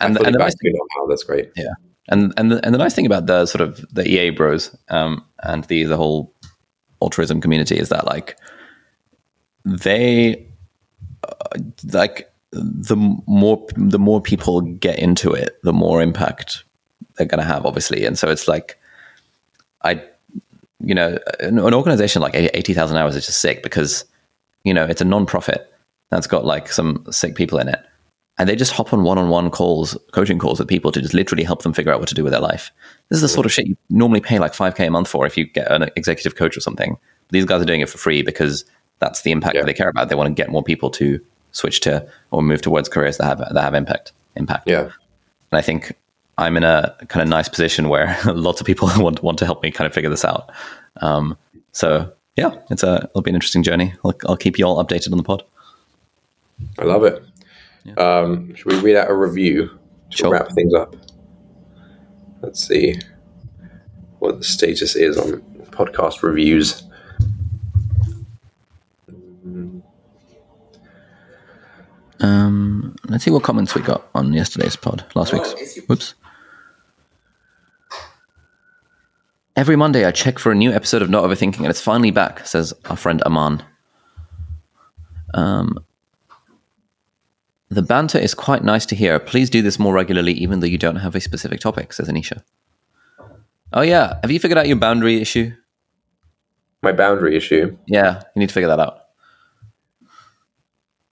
and, 0.00 0.16
fully 0.16 0.26
and 0.26 0.34
the 0.34 0.38
nice 0.38 0.54
how 0.96 1.06
that's 1.06 1.24
great. 1.24 1.50
yeah, 1.56 1.74
and 2.08 2.32
and 2.38 2.50
the, 2.52 2.64
and 2.64 2.74
the 2.74 2.78
nice 2.78 2.94
thing 2.94 3.04
about 3.06 3.26
the 3.26 3.44
sort 3.46 3.60
of 3.60 3.84
the 3.92 4.06
EA 4.08 4.30
Bros 4.30 4.74
um, 4.88 5.22
and 5.42 5.64
the 5.64 5.84
the 5.84 5.96
whole 5.96 6.32
altruism 7.02 7.40
community 7.40 7.76
is 7.78 7.90
that 7.90 8.06
like 8.06 8.38
they 9.64 10.46
uh, 11.28 11.58
like 11.92 12.32
the 12.52 12.96
more 13.26 13.66
the 13.76 13.98
more 13.98 14.20
people 14.20 14.60
get 14.62 14.98
into 14.98 15.32
it, 15.32 15.58
the 15.62 15.72
more 15.72 16.00
impact 16.02 16.64
they're 17.16 17.26
going 17.26 17.40
to 17.40 17.44
have, 17.44 17.66
obviously. 17.66 18.04
And 18.06 18.18
so 18.18 18.28
it's 18.30 18.48
like 18.48 18.78
I, 19.82 20.02
you 20.80 20.94
know, 20.94 21.18
an, 21.40 21.58
an 21.58 21.74
organization 21.74 22.22
like 22.22 22.34
eighty 22.34 22.72
thousand 22.72 22.96
hours 22.96 23.16
is 23.16 23.26
just 23.26 23.40
sick 23.40 23.62
because 23.62 24.04
you 24.64 24.74
know 24.74 24.84
it's 24.84 25.00
a 25.00 25.04
non-profit 25.04 25.72
that's 26.10 26.26
got 26.26 26.44
like 26.44 26.68
some 26.70 27.04
sick 27.10 27.34
people 27.34 27.58
in 27.58 27.68
it. 27.68 27.80
And 28.38 28.48
they 28.48 28.56
just 28.56 28.72
hop 28.72 28.92
on 28.92 29.02
one-on-one 29.02 29.50
calls 29.50 29.96
coaching 30.12 30.38
calls 30.38 30.58
with 30.58 30.66
people 30.68 30.90
to 30.92 31.00
just 31.02 31.14
literally 31.14 31.44
help 31.44 31.62
them 31.62 31.72
figure 31.74 31.92
out 31.92 32.00
what 32.00 32.08
to 32.08 32.14
do 32.14 32.24
with 32.24 32.32
their 32.32 32.40
life. 32.40 32.70
This 33.08 33.16
is 33.16 33.22
the 33.22 33.28
sort 33.28 33.44
of 33.46 33.52
shit 33.52 33.66
you 33.66 33.76
normally 33.90 34.20
pay 34.20 34.38
like 34.38 34.52
5k 34.54 34.86
a 34.86 34.90
month 34.90 35.08
for 35.08 35.26
if 35.26 35.36
you 35.36 35.44
get 35.44 35.70
an 35.70 35.90
executive 35.96 36.34
coach 36.34 36.56
or 36.56 36.60
something. 36.60 36.96
These 37.30 37.44
guys 37.44 37.60
are 37.62 37.66
doing 37.66 37.82
it 37.82 37.90
for 37.90 37.98
free 37.98 38.22
because 38.22 38.64
that's 39.00 39.22
the 39.22 39.32
impact 39.32 39.54
Yeah. 39.54 39.60
that 39.62 39.66
they 39.66 39.74
care 39.74 39.88
about. 39.88 40.08
They 40.08 40.14
want 40.14 40.28
to 40.28 40.34
get 40.34 40.50
more 40.50 40.62
people 40.62 40.90
to 40.90 41.20
switch 41.52 41.80
to 41.80 42.06
or 42.30 42.42
move 42.42 42.62
towards 42.62 42.88
careers 42.88 43.18
that 43.18 43.24
have 43.26 43.38
that 43.38 43.62
have 43.62 43.74
impact 43.74 44.12
impact. 44.36 44.66
Yeah, 44.66 44.84
and 44.84 44.92
I 45.52 45.60
think 45.60 45.92
I'm 46.38 46.56
in 46.56 46.64
a 46.64 46.96
kind 47.08 47.22
of 47.22 47.28
nice 47.28 47.48
position 47.48 47.88
where 47.90 48.18
lots 48.24 48.60
of 48.60 48.66
people 48.66 48.88
want 48.96 49.22
want 49.22 49.38
to 49.40 49.44
help 49.44 49.62
me 49.62 49.70
kind 49.70 49.86
of 49.86 49.92
figure 49.94 50.10
this 50.10 50.24
out. 50.24 50.50
Um, 51.02 51.36
so 51.72 52.10
yeah, 52.36 52.54
it's 52.70 52.82
a 52.82 53.06
it'll 53.10 53.22
be 53.22 53.30
an 53.30 53.34
interesting 53.36 53.62
journey. 53.62 53.94
I'll, 54.04 54.14
I'll 54.28 54.36
keep 54.36 54.58
you 54.58 54.66
all 54.66 54.82
updated 54.84 55.12
on 55.12 55.18
the 55.18 55.24
pod. 55.24 55.42
I 56.78 56.84
love 56.84 57.04
it. 57.04 57.22
Um, 57.98 58.54
should 58.54 58.66
we 58.72 58.78
read 58.80 58.96
out 58.96 59.10
a 59.10 59.14
review 59.14 59.66
to 60.10 60.16
Sure. 60.16 60.30
wrap 60.30 60.48
things 60.52 60.72
up? 60.74 60.94
Let's 62.40 62.66
see 62.66 62.94
what 64.20 64.38
the 64.38 64.44
status 64.44 64.94
is 64.94 65.16
on 65.18 65.40
podcast 65.72 66.22
reviews. 66.22 66.82
Um, 72.20 72.94
let's 73.08 73.24
see 73.24 73.30
what 73.30 73.42
comments 73.42 73.74
we 73.74 73.82
got 73.82 74.08
on 74.14 74.32
yesterday's 74.32 74.76
pod, 74.76 75.04
last 75.14 75.32
week's. 75.32 75.76
Whoops. 75.88 76.14
Every 79.54 79.76
Monday, 79.76 80.06
I 80.06 80.12
check 80.12 80.38
for 80.38 80.50
a 80.50 80.54
new 80.54 80.72
episode 80.72 81.02
of 81.02 81.10
Not 81.10 81.24
Overthinking, 81.24 81.58
and 81.58 81.66
it's 81.66 81.80
finally 81.80 82.10
back, 82.10 82.46
says 82.46 82.72
our 82.86 82.96
friend 82.96 83.22
Aman. 83.26 83.62
Um, 85.34 85.84
the 87.68 87.82
banter 87.82 88.18
is 88.18 88.32
quite 88.32 88.64
nice 88.64 88.86
to 88.86 88.96
hear. 88.96 89.18
Please 89.18 89.50
do 89.50 89.60
this 89.60 89.78
more 89.78 89.92
regularly, 89.92 90.32
even 90.32 90.60
though 90.60 90.66
you 90.66 90.78
don't 90.78 90.96
have 90.96 91.14
a 91.14 91.20
specific 91.20 91.60
topic, 91.60 91.92
says 91.92 92.08
Anisha. 92.08 92.42
Oh, 93.74 93.82
yeah. 93.82 94.18
Have 94.22 94.30
you 94.30 94.40
figured 94.40 94.58
out 94.58 94.68
your 94.68 94.76
boundary 94.76 95.20
issue? 95.20 95.52
My 96.82 96.92
boundary 96.92 97.36
issue. 97.36 97.76
Yeah, 97.86 98.22
you 98.34 98.40
need 98.40 98.48
to 98.48 98.54
figure 98.54 98.68
that 98.68 98.80
out. 98.80 99.00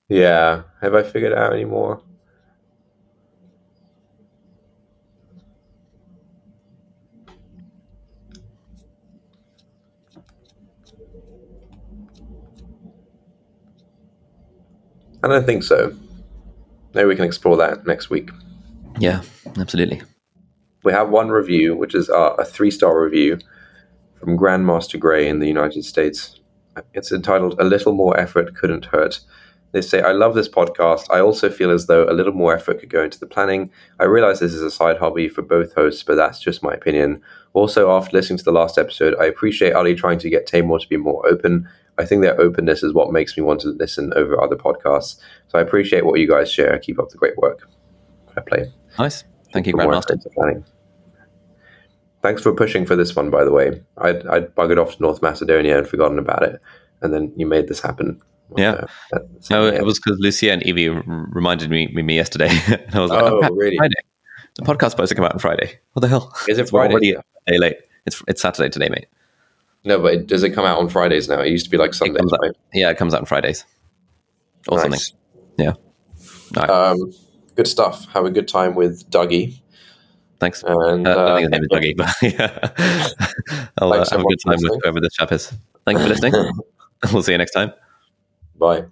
Yeah, 0.08 0.62
have 0.80 0.94
I 0.94 1.02
figured 1.02 1.32
it 1.32 1.38
out 1.38 1.52
anymore? 1.52 2.02
I 15.22 15.28
don't 15.28 15.46
think 15.46 15.62
so. 15.62 15.94
Maybe 16.94 17.06
we 17.06 17.16
can 17.16 17.24
explore 17.24 17.56
that 17.58 17.86
next 17.86 18.10
week. 18.10 18.30
Yeah, 18.98 19.22
absolutely. 19.58 20.02
We 20.82 20.92
have 20.92 21.10
one 21.10 21.28
review, 21.28 21.76
which 21.76 21.94
is 21.94 22.08
uh, 22.08 22.34
a 22.38 22.44
three 22.44 22.70
star 22.70 23.02
review 23.02 23.38
from 24.18 24.38
Grandmaster 24.38 24.98
Gray 24.98 25.28
in 25.28 25.38
the 25.38 25.46
United 25.46 25.84
States. 25.84 26.40
It's 26.94 27.12
entitled 27.12 27.60
A 27.60 27.64
Little 27.64 27.92
More 27.92 28.18
Effort 28.18 28.54
Couldn't 28.54 28.86
Hurt. 28.86 29.20
They 29.72 29.80
say, 29.80 30.02
I 30.02 30.12
love 30.12 30.34
this 30.34 30.48
podcast. 30.48 31.06
I 31.10 31.20
also 31.20 31.48
feel 31.48 31.70
as 31.70 31.86
though 31.86 32.08
a 32.08 32.12
little 32.12 32.32
more 32.32 32.54
effort 32.54 32.80
could 32.80 32.88
go 32.88 33.04
into 33.04 33.20
the 33.20 33.26
planning. 33.26 33.70
I 34.00 34.04
realize 34.04 34.40
this 34.40 34.52
is 34.52 34.62
a 34.62 34.70
side 34.70 34.98
hobby 34.98 35.28
for 35.28 35.42
both 35.42 35.74
hosts, 35.74 36.02
but 36.02 36.16
that's 36.16 36.40
just 36.40 36.62
my 36.62 36.74
opinion. 36.74 37.22
Also, 37.52 37.90
after 37.90 38.16
listening 38.16 38.38
to 38.38 38.44
the 38.44 38.52
last 38.52 38.78
episode, 38.78 39.14
I 39.20 39.26
appreciate 39.26 39.74
Ali 39.74 39.94
trying 39.94 40.18
to 40.20 40.30
get 40.30 40.48
Taimur 40.48 40.80
to 40.80 40.88
be 40.88 40.96
more 40.96 41.24
open. 41.26 41.68
I 42.00 42.06
think 42.06 42.22
their 42.22 42.40
openness 42.40 42.82
is 42.82 42.94
what 42.94 43.12
makes 43.12 43.36
me 43.36 43.42
want 43.42 43.60
to 43.60 43.68
listen 43.68 44.12
over 44.16 44.40
other 44.42 44.56
podcasts. 44.56 45.16
So 45.48 45.58
I 45.58 45.62
appreciate 45.62 46.06
what 46.06 46.18
you 46.18 46.26
guys 46.28 46.50
share. 46.50 46.78
Keep 46.78 46.98
up 46.98 47.10
the 47.10 47.18
great 47.18 47.36
work. 47.36 47.68
I 48.36 48.40
play. 48.40 48.72
Nice. 48.98 49.24
Thank 49.52 49.66
you, 49.66 49.74
Grandmaster. 49.74 50.16
Thanks 52.22 52.42
for 52.42 52.54
pushing 52.54 52.84
for 52.84 52.96
this 52.96 53.14
one, 53.16 53.30
by 53.30 53.44
the 53.44 53.52
way. 53.52 53.82
I'd, 53.98 54.26
I'd 54.26 54.54
buggered 54.54 54.78
off 54.80 54.96
to 54.96 55.02
North 55.02 55.22
Macedonia 55.22 55.78
and 55.78 55.88
forgotten 55.88 56.18
about 56.18 56.42
it. 56.42 56.60
And 57.02 57.14
then 57.14 57.32
you 57.36 57.46
made 57.46 57.68
this 57.68 57.80
happen. 57.80 58.20
Yeah. 58.56 58.84
Uh, 59.12 59.20
No, 59.50 59.66
it 59.66 59.84
was 59.84 59.98
because 59.98 60.18
Lucia 60.20 60.52
and 60.52 60.62
Evie 60.64 60.88
r- 60.88 61.02
reminded 61.06 61.70
me, 61.70 61.86
me, 61.94 62.02
me 62.02 62.16
yesterday. 62.16 62.48
and 62.66 62.94
I 62.94 63.00
was 63.00 63.10
like, 63.10 63.22
Oh, 63.22 63.40
oh, 63.42 63.54
really? 63.54 63.76
Friday. 63.76 63.94
The 64.56 64.62
podcast 64.62 64.90
supposed 64.90 65.10
to 65.10 65.14
come 65.14 65.24
out 65.24 65.32
on 65.32 65.38
Friday. 65.38 65.78
What 65.92 66.00
the 66.00 66.08
hell? 66.08 66.34
Is 66.48 66.58
it 66.58 66.68
Friday? 66.68 66.92
already 66.92 67.12
a 67.12 67.22
day 67.46 67.58
late. 67.58 67.76
It's, 68.06 68.22
it's 68.28 68.42
Saturday 68.42 68.68
today, 68.68 68.88
mate. 68.88 69.06
No, 69.84 69.98
but 69.98 70.14
it, 70.14 70.26
does 70.26 70.42
it 70.42 70.50
come 70.50 70.64
out 70.64 70.78
on 70.78 70.88
Fridays 70.88 71.28
now? 71.28 71.40
It 71.40 71.50
used 71.50 71.64
to 71.64 71.70
be 71.70 71.76
like 71.76 71.94
Sundays, 71.94 72.18
comes 72.18 72.32
right? 72.42 72.52
Yeah, 72.74 72.90
it 72.90 72.98
comes 72.98 73.14
out 73.14 73.20
on 73.20 73.26
Fridays. 73.26 73.64
Or 74.68 74.78
something. 74.78 75.00
Yeah. 75.56 75.72
Right. 76.54 76.68
Um, 76.68 77.12
good 77.54 77.66
stuff. 77.66 78.06
Have 78.12 78.26
a 78.26 78.30
good 78.30 78.46
time 78.46 78.74
with 78.74 79.08
Dougie. 79.10 79.60
Thanks. 80.38 80.62
And 80.62 81.06
Uh, 81.06 81.10
I 81.10 81.14
uh, 81.14 81.36
think 81.36 81.40
his 81.42 81.50
name 81.50 81.62
is 81.62 81.68
Dougie, 81.68 81.96
but 81.96 82.14
yeah. 82.22 83.66
I'll 83.78 83.92
uh, 83.92 84.04
have 84.10 84.20
a 84.20 84.24
good 84.24 84.40
time 84.44 84.58
with 84.60 84.80
whoever 84.82 85.00
this 85.00 85.14
chap 85.14 85.32
is. 85.32 85.52
Thank 85.84 85.98
you 85.98 86.04
for 86.04 86.10
listening. 86.10 86.34
we'll 87.12 87.22
see 87.22 87.32
you 87.32 87.38
next 87.38 87.52
time. 87.52 87.72
bye. 88.58 88.84